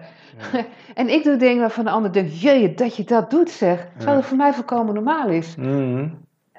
en 1.01 1.09
ik 1.09 1.25
doe 1.25 1.37
dingen 1.37 1.61
waarvan 1.61 1.85
de 1.85 1.91
ander 1.91 2.13
denkt, 2.13 2.41
jeuje, 2.41 2.75
dat 2.75 2.97
je 2.97 3.05
dat 3.05 3.31
doet, 3.31 3.51
zeg. 3.51 3.89
Terwijl 3.97 4.17
het 4.17 4.27
voor 4.27 4.37
mij 4.37 4.53
volkomen 4.53 4.95
normaal 4.95 5.29
is. 5.29 5.57
Mhm. 5.57 6.09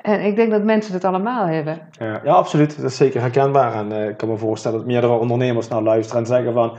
En 0.02 0.26
ik 0.26 0.36
denk 0.36 0.52
dat 0.52 0.64
mensen 0.64 0.94
het 0.94 1.04
allemaal 1.04 1.46
hebben. 1.46 1.82
Ja, 1.92 2.22
ja 2.24 2.34
absoluut. 2.34 2.82
Dat 2.82 2.92
is 2.92 2.98
zeker 2.98 3.22
herkenbaar. 3.22 3.74
En 3.74 3.92
uh, 3.92 4.10
ik 4.10 4.18
kan 4.18 4.30
me 4.30 4.38
voorstellen 4.38 4.78
dat 4.78 4.88
meerdere 4.88 5.14
ondernemers 5.14 5.68
naar 5.68 5.82
luisteren 5.82 6.22
en 6.22 6.28
zeggen 6.28 6.54
van, 6.54 6.78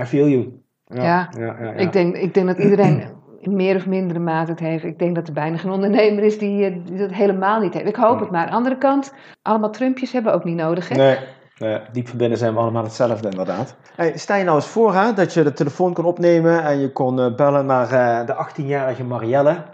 I 0.00 0.04
feel 0.04 0.28
you. 0.28 0.62
Ja, 0.84 1.28
ja, 1.38 1.56
ja, 1.60 1.72
Ik, 1.72 1.92
denk, 1.92 2.16
ik 2.16 2.34
denk 2.34 2.46
dat 2.46 2.58
iedereen 2.58 3.02
in 3.40 3.56
meer 3.56 3.76
of 3.76 3.86
mindere 3.86 4.18
mate 4.18 4.50
het 4.50 4.60
heeft. 4.60 4.84
Ik 4.84 4.98
denk 4.98 5.14
dat 5.14 5.26
er 5.26 5.32
bijna 5.32 5.56
geen 5.56 5.70
ondernemer 5.70 6.24
is 6.24 6.38
die, 6.38 6.64
eh, 6.64 6.76
die 6.84 6.98
dat 6.98 7.12
helemaal 7.12 7.60
niet 7.60 7.74
heeft. 7.74 7.88
Ik 7.88 7.96
hoop 7.96 8.20
het 8.20 8.30
maar. 8.30 8.40
Aan 8.40 8.50
de 8.50 8.56
andere 8.56 8.78
kant, 8.78 9.14
allemaal 9.42 9.70
Trumpjes 9.70 10.12
hebben 10.12 10.32
we 10.32 10.38
ook 10.38 10.44
niet 10.44 10.56
nodig. 10.56 10.88
Hè? 10.88 10.96
Nee. 10.96 11.16
Nee, 11.58 11.80
diep 11.92 12.08
verbinden 12.08 12.38
zijn 12.38 12.52
we 12.54 12.60
allemaal 12.60 12.82
hetzelfde 12.82 13.28
inderdaad. 13.30 13.76
Hey, 13.94 14.18
stel 14.18 14.36
je 14.36 14.44
nou 14.44 14.56
eens 14.56 14.66
voor 14.66 14.94
hè, 14.94 15.12
dat 15.12 15.34
je 15.34 15.42
de 15.42 15.52
telefoon 15.52 15.94
kon 15.94 16.04
opnemen 16.04 16.62
en 16.62 16.78
je 16.78 16.92
kon 16.92 17.18
uh, 17.18 17.34
bellen 17.34 17.66
naar 17.66 17.92
uh, 17.92 18.26
de 18.26 18.48
18-jarige 18.48 19.04
Marielle. 19.04 19.64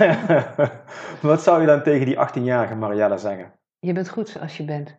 Wat 1.20 1.42
zou 1.42 1.60
je 1.60 1.66
dan 1.66 1.82
tegen 1.82 2.06
die 2.06 2.16
18-jarige 2.16 2.74
Marielle 2.74 3.18
zeggen? 3.18 3.52
Je 3.78 3.92
bent 3.92 4.08
goed 4.08 4.28
zoals 4.28 4.56
je 4.56 4.64
bent. 4.64 4.96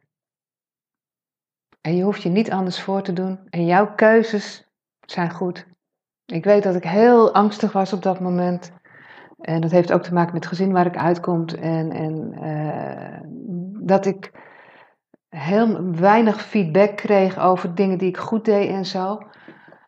En 1.81 1.95
je 1.95 2.03
hoeft 2.03 2.21
je 2.21 2.29
niet 2.29 2.51
anders 2.51 2.81
voor 2.81 3.01
te 3.01 3.13
doen. 3.13 3.39
En 3.49 3.65
jouw 3.65 3.93
keuzes 3.95 4.67
zijn 5.05 5.31
goed. 5.31 5.65
Ik 6.25 6.43
weet 6.43 6.63
dat 6.63 6.75
ik 6.75 6.83
heel 6.83 7.33
angstig 7.33 7.71
was 7.71 7.93
op 7.93 8.01
dat 8.01 8.19
moment. 8.19 8.71
En 9.41 9.61
dat 9.61 9.71
heeft 9.71 9.91
ook 9.91 10.03
te 10.03 10.13
maken 10.13 10.33
met 10.33 10.43
het 10.43 10.53
gezin 10.53 10.71
waar 10.71 10.85
ik 10.85 10.97
uitkom. 10.97 11.45
En, 11.45 11.91
en 11.91 12.33
uh, 12.43 13.19
dat 13.87 14.05
ik 14.05 14.31
heel 15.35 15.91
weinig 15.91 16.41
feedback 16.41 16.95
kreeg 16.95 17.39
over 17.39 17.75
dingen 17.75 17.97
die 17.97 18.09
ik 18.09 18.17
goed 18.17 18.45
deed 18.45 18.69
en 18.69 18.85
zo. 18.85 19.21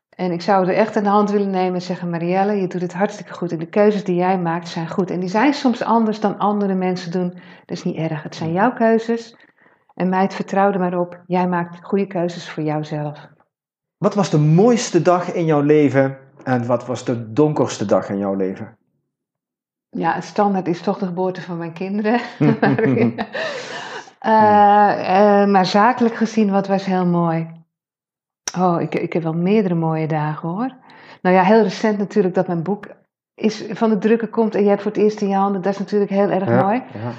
En 0.09 0.31
ik 0.31 0.41
zou 0.41 0.67
er 0.67 0.73
echt 0.73 0.95
aan 0.95 1.03
de 1.03 1.09
hand 1.09 1.31
willen 1.31 1.49
nemen 1.49 1.73
en 1.73 1.81
zeggen: 1.81 2.09
Marielle, 2.09 2.53
je 2.53 2.67
doet 2.67 2.81
het 2.81 2.93
hartstikke 2.93 3.33
goed. 3.33 3.51
En 3.51 3.59
de 3.59 3.69
keuzes 3.69 4.03
die 4.03 4.15
jij 4.15 4.39
maakt 4.39 4.67
zijn 4.67 4.89
goed. 4.89 5.11
En 5.11 5.19
die 5.19 5.29
zijn 5.29 5.53
soms 5.53 5.83
anders 5.83 6.19
dan 6.19 6.37
andere 6.37 6.73
mensen 6.73 7.11
doen. 7.11 7.29
Dat 7.65 7.77
is 7.77 7.83
niet 7.83 7.95
erg. 7.95 8.23
Het 8.23 8.35
zijn 8.35 8.51
jouw 8.51 8.73
keuzes. 8.73 9.35
En 9.95 10.09
mij 10.09 10.21
het 10.21 10.33
vertrouwde 10.33 10.79
maar 10.79 10.99
op. 10.99 11.21
Jij 11.27 11.47
maakt 11.47 11.85
goede 11.85 12.07
keuzes 12.07 12.49
voor 12.49 12.63
jouzelf. 12.63 13.27
Wat 13.97 14.15
was 14.15 14.29
de 14.29 14.39
mooiste 14.39 15.01
dag 15.01 15.33
in 15.33 15.45
jouw 15.45 15.61
leven 15.61 16.17
en 16.43 16.65
wat 16.65 16.85
was 16.85 17.05
de 17.05 17.33
donkerste 17.33 17.85
dag 17.85 18.09
in 18.09 18.17
jouw 18.17 18.33
leven? 18.33 18.77
Ja, 19.89 20.13
het 20.13 20.23
standaard 20.23 20.67
is 20.67 20.81
toch 20.81 20.97
de 20.97 21.05
geboorte 21.05 21.41
van 21.41 21.57
mijn 21.57 21.73
kinderen. 21.73 22.19
uh, 24.27 25.45
maar 25.45 25.65
zakelijk 25.65 26.15
gezien, 26.15 26.51
wat 26.51 26.67
was 26.67 26.85
heel 26.85 27.05
mooi. 27.05 27.47
Oh, 28.57 28.81
ik, 28.81 28.95
ik 28.95 29.13
heb 29.13 29.23
wel 29.23 29.33
meerdere 29.33 29.75
mooie 29.75 30.07
dagen 30.07 30.49
hoor. 30.49 30.71
Nou 31.21 31.35
ja, 31.35 31.43
heel 31.43 31.61
recent 31.61 31.97
natuurlijk 31.97 32.35
dat 32.35 32.47
mijn 32.47 32.63
boek 32.63 32.87
is, 33.33 33.65
van 33.69 33.89
de 33.89 33.97
drukker 33.97 34.27
komt 34.27 34.55
en 34.55 34.63
je 34.63 34.69
hebt 34.69 34.81
voor 34.81 34.91
het 34.91 35.01
eerst 35.01 35.21
in 35.21 35.27
je 35.27 35.35
handen. 35.35 35.61
Dat 35.61 35.73
is 35.73 35.79
natuurlijk 35.79 36.11
heel 36.11 36.29
erg 36.29 36.49
mooi. 36.63 36.83
Ja. 36.93 37.11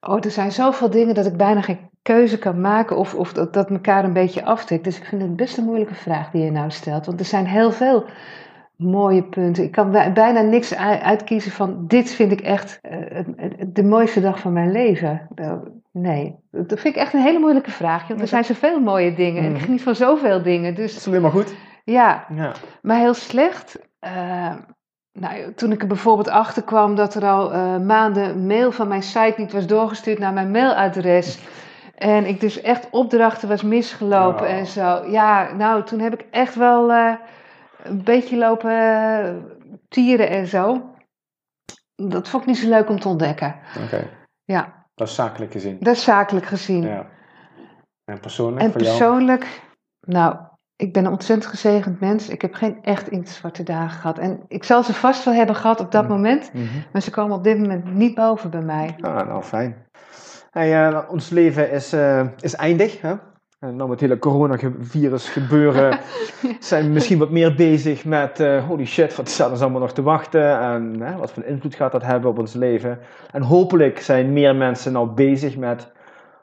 Oh, 0.00 0.24
er 0.24 0.30
zijn 0.30 0.52
zoveel 0.52 0.90
dingen 0.90 1.14
dat 1.14 1.26
ik 1.26 1.36
bijna 1.36 1.60
geen 1.60 1.90
keuze 2.02 2.38
kan 2.38 2.60
maken 2.60 2.96
of, 2.96 3.14
of 3.14 3.32
dat, 3.32 3.52
dat 3.52 3.70
elkaar 3.70 4.04
een 4.04 4.12
beetje 4.12 4.44
aftrekt. 4.44 4.84
Dus 4.84 4.98
ik 4.98 5.04
vind 5.04 5.22
het 5.22 5.36
best 5.36 5.58
een 5.58 5.64
moeilijke 5.64 5.94
vraag 5.94 6.30
die 6.30 6.44
je 6.44 6.50
nou 6.50 6.70
stelt. 6.70 7.06
Want 7.06 7.20
er 7.20 7.26
zijn 7.26 7.46
heel 7.46 7.72
veel 7.72 8.04
mooie 8.76 9.22
punten. 9.22 9.64
Ik 9.64 9.72
kan 9.72 9.90
bijna 9.90 10.40
niks 10.40 10.74
uitkiezen 10.76 11.52
van 11.52 11.84
dit 11.86 12.10
vind 12.10 12.32
ik 12.32 12.40
echt 12.40 12.80
uh, 12.82 13.20
de 13.66 13.84
mooiste 13.84 14.20
dag 14.20 14.38
van 14.38 14.52
mijn 14.52 14.72
leven. 14.72 15.28
Nee, 15.92 16.34
dat 16.50 16.80
vind 16.80 16.94
ik 16.94 17.00
echt 17.00 17.12
een 17.12 17.20
hele 17.20 17.38
moeilijke 17.38 17.70
vraag. 17.70 18.08
Want 18.08 18.20
er 18.20 18.28
zijn 18.28 18.44
zoveel 18.44 18.80
mooie 18.80 19.14
dingen 19.14 19.42
en 19.42 19.50
ik 19.50 19.56
mm. 19.56 19.64
geniet 19.64 19.82
van 19.82 19.94
zoveel 19.94 20.42
dingen. 20.42 20.74
Dus, 20.74 20.90
dat 20.90 21.00
is 21.00 21.06
alleen 21.06 21.22
maar 21.22 21.30
goed. 21.30 21.54
Ja, 21.84 22.26
ja. 22.34 22.52
maar 22.82 22.98
heel 22.98 23.14
slecht. 23.14 23.78
Uh, 24.00 24.54
nou, 25.12 25.52
toen 25.54 25.72
ik 25.72 25.82
er 25.82 25.88
bijvoorbeeld 25.88 26.28
achter 26.28 26.62
kwam 26.62 26.94
dat 26.94 27.14
er 27.14 27.24
al 27.24 27.52
uh, 27.52 27.78
maanden 27.78 28.46
mail 28.46 28.72
van 28.72 28.88
mijn 28.88 29.02
site 29.02 29.34
niet 29.36 29.52
was 29.52 29.66
doorgestuurd 29.66 30.18
naar 30.18 30.32
mijn 30.32 30.50
mailadres. 30.50 31.38
En 31.94 32.26
ik 32.26 32.40
dus 32.40 32.60
echt 32.60 32.90
opdrachten 32.90 33.48
was 33.48 33.62
misgelopen 33.62 34.48
en 34.48 34.66
zo. 34.66 35.04
Ja, 35.10 35.52
nou, 35.52 35.82
toen 35.82 36.00
heb 36.00 36.12
ik 36.12 36.26
echt 36.30 36.54
wel 36.54 36.90
uh, 36.90 37.12
een 37.88 38.04
beetje 38.04 38.36
lopen 38.36 39.58
tieren 39.88 40.28
en 40.28 40.46
zo. 40.46 40.94
Dat 41.94 42.28
vond 42.28 42.42
ik 42.42 42.48
niet 42.48 42.58
zo 42.58 42.68
leuk 42.68 42.88
om 42.88 43.00
te 43.00 43.08
ontdekken. 43.08 43.56
Oké. 43.84 44.10
Ja. 44.44 44.86
Dat 44.94 45.08
is 45.08 45.14
zakelijk 45.14 45.52
gezien. 45.52 45.76
Dat 45.80 45.96
is 45.96 46.04
zakelijk 46.04 46.46
gezien. 46.46 46.82
Ja. 46.82 47.06
En 48.04 48.20
persoonlijk? 48.20 48.62
En 48.62 48.72
persoonlijk, 48.72 49.62
nou, 50.00 50.36
ik 50.76 50.92
ben 50.92 51.04
een 51.04 51.12
ontzettend 51.12 51.50
gezegend 51.50 52.00
mens. 52.00 52.28
Ik 52.28 52.42
heb 52.42 52.54
geen 52.54 52.82
echt 52.82 53.28
zwarte 53.28 53.62
dagen 53.62 54.00
gehad. 54.00 54.18
En 54.18 54.44
ik 54.48 54.64
zal 54.64 54.82
ze 54.82 54.94
vast 54.94 55.24
wel 55.24 55.34
hebben 55.34 55.56
gehad 55.56 55.80
op 55.80 55.92
dat 55.92 56.02
mhm. 56.02 56.12
moment. 56.12 56.52
Mhm. 56.52 56.64
Maar 56.92 57.02
ze 57.02 57.10
komen 57.10 57.36
op 57.36 57.44
dit 57.44 57.58
moment 57.58 57.94
niet 57.94 58.14
boven 58.14 58.50
bij 58.50 58.60
mij. 58.60 58.96
Ah, 59.00 59.26
nou, 59.26 59.42
fijn. 59.42 59.86
Hey, 60.50 60.90
uh, 60.92 61.00
ons 61.08 61.30
leven 61.30 61.70
is, 61.70 61.94
uh, 61.94 62.26
is 62.40 62.54
eindig. 62.54 63.00
Hè? 63.00 63.14
En 63.58 63.76
nou 63.76 63.88
met 63.88 64.00
het 64.00 64.08
hele 64.08 64.20
coronavirus 64.20 65.28
gebeuren 65.28 65.98
zijn 66.60 66.84
we 66.84 66.90
misschien 66.90 67.18
wat 67.18 67.30
meer 67.30 67.54
bezig 67.54 68.04
met 68.04 68.40
uh, 68.40 68.66
holy 68.66 68.84
shit, 68.84 69.16
wat 69.16 69.28
staat 69.28 69.52
er 69.52 69.62
allemaal 69.62 69.80
nog 69.80 69.92
te 69.92 70.02
wachten 70.02 70.60
en 70.60 71.16
wat 71.18 71.32
voor 71.32 71.44
invloed 71.44 71.74
gaat 71.74 71.92
dat 71.92 72.02
hebben 72.02 72.30
op 72.30 72.38
ons 72.38 72.54
leven. 72.54 72.98
En 73.32 73.42
hopelijk 73.42 74.00
zijn 74.00 74.32
meer 74.32 74.56
mensen 74.56 74.92
nou 74.92 75.08
bezig 75.08 75.56
met 75.56 75.92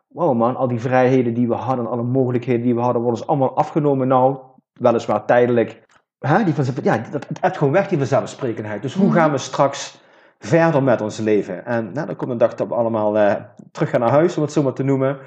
wow 0.08 0.38
man, 0.38 0.56
al 0.56 0.68
die 0.68 0.80
vrijheden 0.80 1.34
die 1.34 1.48
we 1.48 1.54
hadden, 1.54 1.88
alle 1.88 2.04
mogelijkheden 2.04 2.62
die 2.62 2.76
we 2.76 2.82
hadden, 2.82 3.02
worden 3.02 3.20
ons 3.20 3.30
allemaal 3.30 3.56
afgenomen 3.56 4.08
nou, 4.08 4.38
weliswaar 4.74 5.26
tijdelijk. 5.26 5.82
Hè? 6.20 6.44
Die 6.44 6.54
van, 6.54 6.66
ja, 6.84 6.98
dat, 7.12 7.28
het 7.28 7.42
hebt 7.42 7.58
gewoon 7.58 7.74
weg, 7.74 7.88
die 7.88 7.98
vanzelfsprekendheid. 7.98 8.82
Dus 8.82 8.94
hoe 8.94 9.08
mhm. 9.08 9.16
gaan 9.16 9.32
we 9.32 9.38
straks 9.38 10.02
verder 10.40 10.84
met 10.84 11.02
ons 11.02 11.18
leven? 11.18 11.66
En 11.66 11.92
nou, 11.94 12.08
dan 12.08 12.16
komt 12.16 12.32
een 12.32 12.38
dag 12.38 12.56
dat 12.56 12.68
we 12.68 12.74
allemaal 12.74 13.18
uh, 13.18 13.34
terug 13.72 13.90
gaan 13.90 14.00
naar 14.00 14.10
huis, 14.10 14.38
om 14.38 14.44
het 14.44 14.52
zo 14.52 14.64
maar 14.64 14.74
te 14.74 14.84
noemen. 14.84 15.18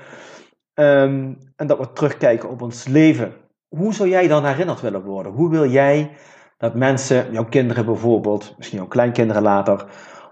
Ehm, 0.77 1.35
en 1.57 1.67
dat 1.67 1.79
we 1.79 1.93
terugkijken 1.93 2.51
op 2.51 2.63
ons 2.63 2.87
leven. 2.87 3.33
Hoe 3.69 3.95
zou 3.95 4.09
jij 4.09 4.29
dan 4.29 4.45
herinnerd 4.45 4.81
willen 4.81 5.03
worden? 5.03 5.33
Hoe 5.33 5.51
wil 5.51 5.71
jij 5.71 6.17
dat 6.59 6.75
mensen, 6.75 7.33
jouw 7.33 7.45
kinderen 7.45 7.85
bijvoorbeeld, 7.85 8.55
misschien 8.57 8.79
jouw 8.79 8.89
kleinkinderen 8.89 9.43
later, 9.43 9.87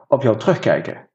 op 0.08 0.22
jou 0.22 0.38
terugkijken? 0.38 1.08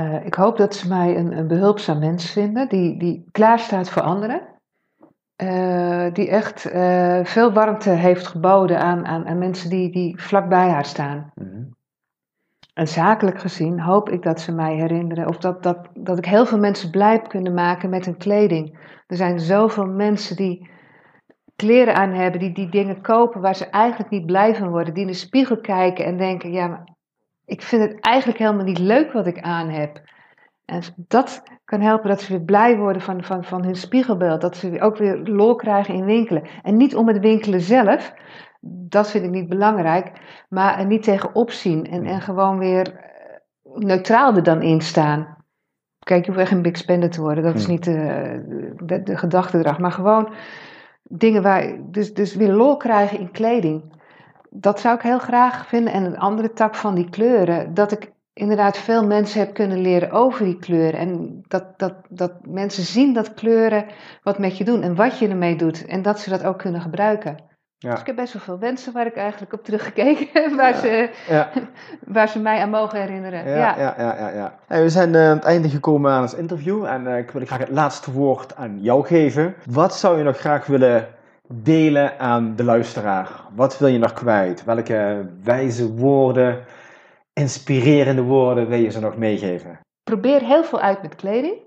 Uh, 0.00 0.26
ik 0.26 0.34
hoop 0.34 0.56
dat 0.56 0.74
ze 0.74 0.88
mij 0.88 1.16
een, 1.16 1.38
een, 1.38 1.46
behulpzaam 1.46 1.98
mens 1.98 2.30
vinden, 2.30 2.68
die, 2.68 2.98
die 2.98 3.24
klaar 3.30 3.58
staat 3.58 3.90
voor 3.90 4.02
anderen. 4.02 4.40
Uh, 5.42 6.12
die 6.12 6.28
echt 6.28 6.66
uh, 6.66 7.24
veel 7.24 7.52
warmte 7.52 7.90
heeft 7.90 8.26
geboden 8.26 8.78
aan, 8.78 9.06
aan, 9.06 9.26
aan, 9.26 9.38
mensen 9.38 9.70
die, 9.70 9.92
die 9.92 10.22
vlakbij 10.22 10.68
haar 10.68 10.84
staan. 10.84 11.32
En 12.76 12.88
zakelijk 12.88 13.38
gezien 13.38 13.80
hoop 13.80 14.08
ik 14.10 14.22
dat 14.22 14.40
ze 14.40 14.52
mij 14.52 14.74
herinneren, 14.74 15.28
of 15.28 15.36
dat, 15.38 15.62
dat, 15.62 15.88
dat 15.94 16.18
ik 16.18 16.24
heel 16.24 16.46
veel 16.46 16.58
mensen 16.58 16.90
blij 16.90 17.20
kunnen 17.20 17.54
maken 17.54 17.90
met 17.90 18.04
hun 18.04 18.16
kleding. 18.16 18.78
Er 19.06 19.16
zijn 19.16 19.40
zoveel 19.40 19.86
mensen 19.86 20.36
die 20.36 20.70
kleren 21.56 21.94
aan 21.94 22.12
hebben, 22.12 22.40
die 22.40 22.52
die 22.52 22.68
dingen 22.68 23.00
kopen 23.00 23.40
waar 23.40 23.54
ze 23.54 23.66
eigenlijk 23.66 24.10
niet 24.10 24.26
blij 24.26 24.54
van 24.54 24.68
worden, 24.68 24.94
die 24.94 25.02
in 25.02 25.08
de 25.08 25.16
spiegel 25.16 25.60
kijken 25.60 26.04
en 26.04 26.16
denken: 26.16 26.52
ja, 26.52 26.66
maar 26.66 26.88
ik 27.44 27.62
vind 27.62 27.82
het 27.82 28.00
eigenlijk 28.00 28.38
helemaal 28.38 28.64
niet 28.64 28.78
leuk 28.78 29.12
wat 29.12 29.26
ik 29.26 29.40
aan 29.40 29.68
heb. 29.68 30.00
En 30.64 30.82
dat 30.96 31.42
kan 31.64 31.80
helpen 31.80 32.08
dat 32.08 32.20
ze 32.20 32.32
weer 32.32 32.44
blij 32.44 32.76
worden 32.76 33.02
van, 33.02 33.24
van, 33.24 33.44
van 33.44 33.64
hun 33.64 33.76
spiegelbeeld. 33.76 34.40
Dat 34.40 34.56
ze 34.56 34.80
ook 34.80 34.96
weer 34.96 35.18
lol 35.18 35.54
krijgen 35.54 35.94
in 35.94 36.04
winkelen. 36.04 36.48
En 36.62 36.76
niet 36.76 36.96
om 36.96 37.08
het 37.08 37.18
winkelen 37.18 37.60
zelf, 37.60 38.14
dat 38.68 39.10
vind 39.10 39.24
ik 39.24 39.30
niet 39.30 39.48
belangrijk. 39.48 40.12
Maar 40.48 40.78
er 40.78 40.86
niet 40.86 41.02
tegen 41.02 41.34
opzien 41.34 41.86
en, 41.86 42.04
en 42.04 42.20
gewoon 42.20 42.58
weer 42.58 42.94
eh, 42.94 43.74
neutraal 43.74 44.36
er 44.36 44.42
dan 44.42 44.62
in 44.62 44.80
staan. 44.80 45.36
Kijk, 45.98 46.24
je 46.24 46.30
hoeft 46.30 46.42
echt 46.42 46.52
een 46.52 46.62
big 46.62 46.76
spender 46.76 47.10
te 47.10 47.20
worden. 47.20 47.44
Dat 47.44 47.54
is 47.54 47.66
niet 47.66 47.84
de, 47.84 48.74
de, 48.82 49.02
de 49.02 49.16
gedachtedrag. 49.16 49.78
Maar 49.78 49.92
gewoon 49.92 50.32
dingen 51.02 51.42
waar. 51.42 51.78
Dus, 51.90 52.14
dus 52.14 52.34
weer 52.34 52.52
lol 52.52 52.76
krijgen 52.76 53.18
in 53.18 53.30
kleding 53.30 53.94
dat 54.60 54.80
zou 54.80 54.96
ik 54.96 55.02
heel 55.02 55.18
graag 55.18 55.66
vinden. 55.66 55.92
En 55.92 56.04
een 56.04 56.18
andere 56.18 56.52
tak 56.52 56.74
van 56.74 56.94
die 56.94 57.10
kleuren, 57.10 57.74
dat 57.74 57.92
ik 57.92 58.12
inderdaad 58.32 58.78
veel 58.78 59.06
mensen 59.06 59.40
heb 59.40 59.54
kunnen 59.54 59.80
leren 59.80 60.10
over 60.10 60.44
die 60.44 60.58
kleuren. 60.58 61.00
En 61.00 61.42
dat, 61.48 61.78
dat, 61.78 61.94
dat 62.08 62.46
mensen 62.46 62.82
zien 62.82 63.14
dat 63.14 63.34
kleuren 63.34 63.86
wat 64.22 64.38
met 64.38 64.58
je 64.58 64.64
doen 64.64 64.82
en 64.82 64.94
wat 64.94 65.18
je 65.18 65.28
ermee 65.28 65.56
doet. 65.56 65.86
En 65.86 66.02
dat 66.02 66.20
ze 66.20 66.30
dat 66.30 66.44
ook 66.44 66.58
kunnen 66.58 66.80
gebruiken. 66.80 67.36
Ja. 67.78 67.90
Dus 67.90 68.00
ik 68.00 68.06
heb 68.06 68.16
best 68.16 68.32
wel 68.32 68.42
veel 68.42 68.58
wensen 68.58 68.92
waar 68.92 69.06
ik 69.06 69.16
eigenlijk 69.16 69.52
op 69.52 69.64
teruggekeken 69.64 70.28
heb, 70.32 70.52
waar, 70.52 70.74
ze, 70.74 71.10
ja. 71.28 71.50
waar 72.14 72.28
ze 72.28 72.38
mij 72.38 72.60
aan 72.60 72.70
mogen 72.70 73.00
herinneren. 73.00 73.48
Ja, 73.48 73.56
ja. 73.56 73.94
ja, 73.98 74.16
ja, 74.18 74.28
ja, 74.28 74.82
we 74.82 74.88
zijn 74.88 75.14
uh, 75.14 75.28
aan 75.28 75.36
het 75.36 75.44
einde 75.44 75.68
gekomen 75.68 76.12
aan 76.12 76.22
ons 76.22 76.34
interview 76.34 76.84
en 76.84 77.04
uh, 77.04 77.18
ik 77.18 77.30
wil 77.30 77.44
graag 77.46 77.58
het 77.58 77.68
laatste 77.68 78.12
woord 78.12 78.56
aan 78.56 78.80
jou 78.80 79.06
geven. 79.06 79.54
Wat 79.70 79.94
zou 79.94 80.18
je 80.18 80.24
nog 80.24 80.36
graag 80.36 80.66
willen 80.66 81.08
delen 81.48 82.18
aan 82.18 82.56
de 82.56 82.64
luisteraar? 82.64 83.30
Wat 83.54 83.78
wil 83.78 83.88
je 83.88 83.98
nog 83.98 84.12
kwijt? 84.12 84.64
Welke 84.64 85.30
wijze 85.42 85.94
woorden, 85.94 86.64
inspirerende 87.32 88.22
woorden 88.22 88.68
wil 88.68 88.78
je 88.78 88.90
ze 88.90 89.00
nog 89.00 89.16
meegeven? 89.16 89.78
Probeer 90.02 90.40
heel 90.40 90.64
veel 90.64 90.80
uit 90.80 91.02
met 91.02 91.14
kleding. 91.14 91.64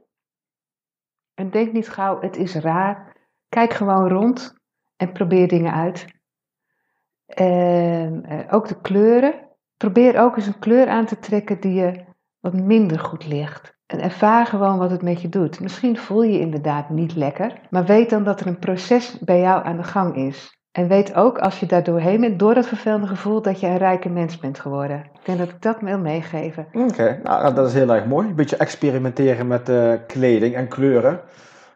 En 1.34 1.50
denk 1.50 1.74
niet 1.74 1.90
gauw, 1.90 2.22
het 2.22 2.38
is 2.38 2.56
raar. 2.56 3.18
Kijk 3.50 3.74
gewoon 3.74 4.08
rond 4.08 4.59
en 5.00 5.12
probeer 5.12 5.48
dingen 5.48 5.74
uit. 5.74 6.06
En 7.26 8.26
eh, 8.26 8.54
ook 8.54 8.68
de 8.68 8.82
kleuren. 8.82 9.34
Probeer 9.78 10.20
ook 10.20 10.36
eens 10.36 10.48
een 10.48 10.60
kleur 10.60 10.88
aan 10.88 11.06
te 11.06 11.20
trekken 11.20 11.60
die 11.60 11.74
je 11.74 12.04
wat 12.40 12.54
minder 12.54 13.00
goed 13.00 13.28
ligt. 13.28 13.78
En 13.86 14.02
ervaar 14.02 14.46
gewoon 14.46 14.78
wat 14.78 14.92
het 14.92 15.02
met 15.02 15.22
je 15.22 15.30
doet. 15.30 15.60
Misschien 15.60 15.98
voel 15.98 16.24
je 16.24 16.32
je 16.32 16.40
inderdaad 16.40 16.90
niet 16.90 17.16
lekker, 17.16 17.60
maar 17.70 17.86
weet 17.86 18.10
dan 18.10 18.24
dat 18.24 18.40
er 18.40 18.48
een 18.48 18.60
proces 18.60 19.20
bij 19.20 19.40
jou 19.40 19.66
aan 19.66 19.78
de 19.78 19.84
gang 19.84 20.16
is. 20.16 20.58
En 20.72 20.88
weet 20.88 21.16
ook 21.16 21.38
als 21.38 21.60
je 21.60 21.66
daar 21.66 21.84
doorheen 21.84 22.22
bent, 22.22 22.40
door 22.40 22.54
dat 22.54 22.68
vervelende 22.68 23.08
gevoel, 23.08 23.42
dat 23.42 23.60
je 23.60 23.68
een 23.68 23.78
rijke 23.78 24.10
mens 24.10 24.38
bent 24.38 24.60
geworden. 24.60 24.98
Ik 24.98 25.26
denk 25.26 25.38
dat 25.38 25.50
ik 25.50 25.62
dat 25.62 25.80
wil 25.82 26.00
meegeven. 26.00 26.68
Oké, 26.74 27.20
nou, 27.24 27.54
dat 27.54 27.68
is 27.68 27.74
heel 27.74 27.94
erg 27.94 28.06
mooi. 28.06 28.28
Een 28.28 28.36
beetje 28.36 28.58
experimenteren 28.58 29.48
met 29.48 29.70
uh, 29.70 29.94
kleding 30.08 30.56
en 30.56 30.68
kleuren. 30.68 31.22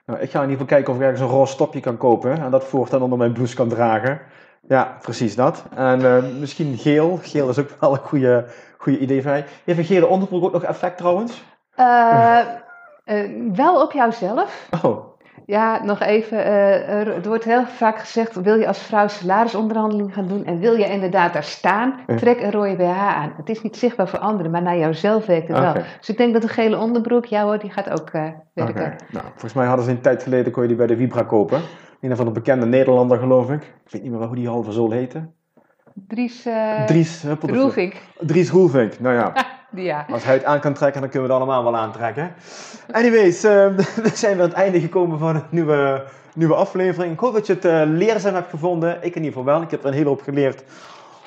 Nou, 0.06 0.20
ik 0.20 0.32
ga 0.32 0.42
in 0.42 0.50
ieder 0.50 0.62
geval 0.62 0.66
kijken 0.66 0.94
of 0.94 1.00
ik 1.00 1.06
ergens 1.06 1.22
een 1.22 1.38
roze 1.38 1.54
stopje 1.54 1.80
kan 1.80 1.98
kopen 1.98 2.42
en 2.42 2.52
dat 2.52 2.64
voortaan 2.64 3.02
onder 3.02 3.18
mijn 3.18 3.34
blouse 3.34 3.56
kan 3.56 3.70
dragen. 3.70 4.22
Ja, 4.68 4.98
precies 5.02 5.36
dat. 5.36 5.64
En 5.76 6.02
uh, 6.02 6.24
misschien 6.40 6.78
geel. 6.78 7.20
Geel 7.22 7.50
is 7.50 7.60
ook 7.60 7.70
wel 7.80 7.92
een 7.92 7.98
goede, 7.98 8.46
goede 8.78 9.00
idee 9.00 9.22
van 9.22 9.32
mij. 9.32 9.46
Heeft 9.64 9.80
een 9.80 9.86
gele 9.86 10.08
onderbroek 10.08 10.44
ook 10.44 10.52
nog 10.52 10.64
effect 10.64 10.98
trouwens? 10.98 11.44
Uh, 11.80 12.40
wel 13.54 13.82
op 13.82 13.92
jouzelf. 13.92 14.70
Oh. 14.84 15.13
Ja, 15.46 15.84
nog 15.84 16.00
even. 16.00 16.38
Uh, 16.38 17.08
er 17.08 17.28
wordt 17.28 17.44
heel 17.44 17.66
vaak 17.66 18.00
gezegd: 18.00 18.42
wil 18.42 18.60
je 18.60 18.68
als 18.68 18.80
vrouw 18.80 19.08
salarisonderhandeling 19.08 20.14
gaan 20.14 20.28
doen 20.28 20.46
en 20.46 20.60
wil 20.60 20.76
je 20.76 20.86
inderdaad 20.86 21.34
daar 21.34 21.44
staan, 21.44 22.00
trek 22.16 22.42
een 22.42 22.52
rode 22.52 22.76
BH 22.76 23.16
aan. 23.18 23.34
Het 23.38 23.50
is 23.50 23.62
niet 23.62 23.78
zichtbaar 23.78 24.08
voor 24.08 24.20
anderen, 24.20 24.52
maar 24.52 24.62
naar 24.62 24.78
jouzelf 24.78 25.26
werkt 25.26 25.48
het 25.48 25.60
wel. 25.60 25.74
Dus 25.74 26.10
ik 26.10 26.18
denk 26.18 26.34
dat 26.34 26.44
een 26.44 26.50
gele 26.50 26.78
onderbroek, 26.78 27.26
ja 27.26 27.44
hoor, 27.44 27.60
die 27.60 27.72
gaat 27.72 27.90
ook 27.90 28.12
werken. 28.12 28.44
Okay. 28.56 28.96
Nou, 29.12 29.26
volgens 29.32 29.54
mij 29.54 29.66
hadden 29.66 29.86
ze 29.86 29.92
een 29.92 30.02
tijd 30.02 30.24
geleden, 30.24 30.52
kon 30.52 30.62
je 30.62 30.68
die 30.68 30.78
bij 30.78 30.88
de 30.88 30.96
Vibra 30.96 31.24
kopen. 31.24 31.62
Een 32.02 32.16
van 32.16 32.26
de 32.26 32.32
bekende 32.32 32.66
Nederlander, 32.66 33.18
geloof 33.18 33.52
ik. 33.52 33.62
Ik 33.62 33.92
weet 33.92 34.02
niet 34.04 34.12
meer 34.12 34.26
hoe 34.26 34.36
die 34.36 34.48
halve 34.48 34.72
zool 34.72 34.92
heette. 34.92 35.30
Dries, 36.08 36.48
uh, 36.48 36.84
Dries 36.84 37.26
Roelvink. 37.42 37.94
Dries 38.20 38.50
Roelvink, 38.50 39.00
nou 39.00 39.16
ja. 39.16 39.34
Als 40.10 40.24
hij 40.24 40.34
het 40.34 40.44
aan 40.44 40.60
kan 40.60 40.74
trekken, 40.74 41.02
dan 41.02 41.10
kunnen 41.10 41.30
we 41.30 41.36
het 41.36 41.44
allemaal 41.44 41.72
wel 41.72 41.82
aantrekken. 41.82 42.34
Anyways, 42.92 43.44
uh, 43.46 43.52
we 43.76 44.12
zijn 44.14 44.36
weer 44.36 44.44
aan 44.44 44.50
het 44.50 44.58
einde 44.58 44.80
gekomen 44.80 45.20
van 45.20 45.36
een 45.36 45.44
nieuwe, 45.50 46.04
nieuwe 46.34 46.56
aflevering. 46.56 47.14
Ik 47.14 47.20
hoop 47.20 47.34
dat 47.34 47.48
je 47.48 47.54
het 47.54 47.66
uh, 47.66 47.82
leerzaam 47.86 48.34
hebt 48.34 48.50
gevonden. 48.50 48.96
Ik 48.96 49.16
in 49.16 49.24
ieder 49.24 49.28
geval 49.28 49.44
wel. 49.44 49.62
Ik 49.62 49.72
heb 49.72 49.82
er 49.82 49.88
een 49.88 49.94
hele 49.94 50.08
hoop 50.08 50.22
geleerd 50.22 50.64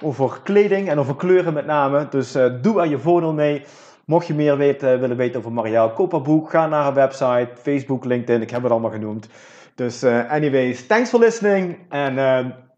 over 0.00 0.40
kleding 0.42 0.88
en 0.88 0.98
over 0.98 1.16
kleuren 1.16 1.52
met 1.52 1.66
name. 1.66 2.06
Dus 2.10 2.36
uh, 2.36 2.46
doe 2.62 2.80
aan 2.80 2.88
je 2.88 2.98
voordeel 2.98 3.32
mee. 3.32 3.64
Mocht 4.04 4.26
je 4.26 4.34
meer 4.34 4.56
weten, 4.56 5.00
willen 5.00 5.16
weten 5.16 5.38
over 5.38 5.52
Mariaal, 5.52 5.90
koop 5.90 6.12
haar 6.12 6.22
boek. 6.22 6.50
Ga 6.50 6.66
naar 6.66 6.82
haar 6.82 6.94
website, 6.94 7.48
Facebook, 7.62 8.04
LinkedIn. 8.04 8.42
Ik 8.42 8.50
heb 8.50 8.62
het 8.62 8.70
allemaal 8.70 8.90
genoemd. 8.90 9.28
Dus 9.74 10.04
anyways, 10.04 10.86
thanks 10.86 11.10
for 11.10 11.20
listening. 11.20 11.78
And 11.88 12.18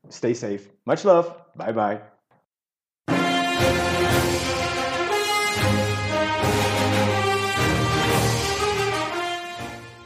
stay 0.08 0.34
safe. 0.34 0.60
Much 0.82 1.02
love. 1.02 1.30
Bye 1.54 1.72
bye. 1.72 2.17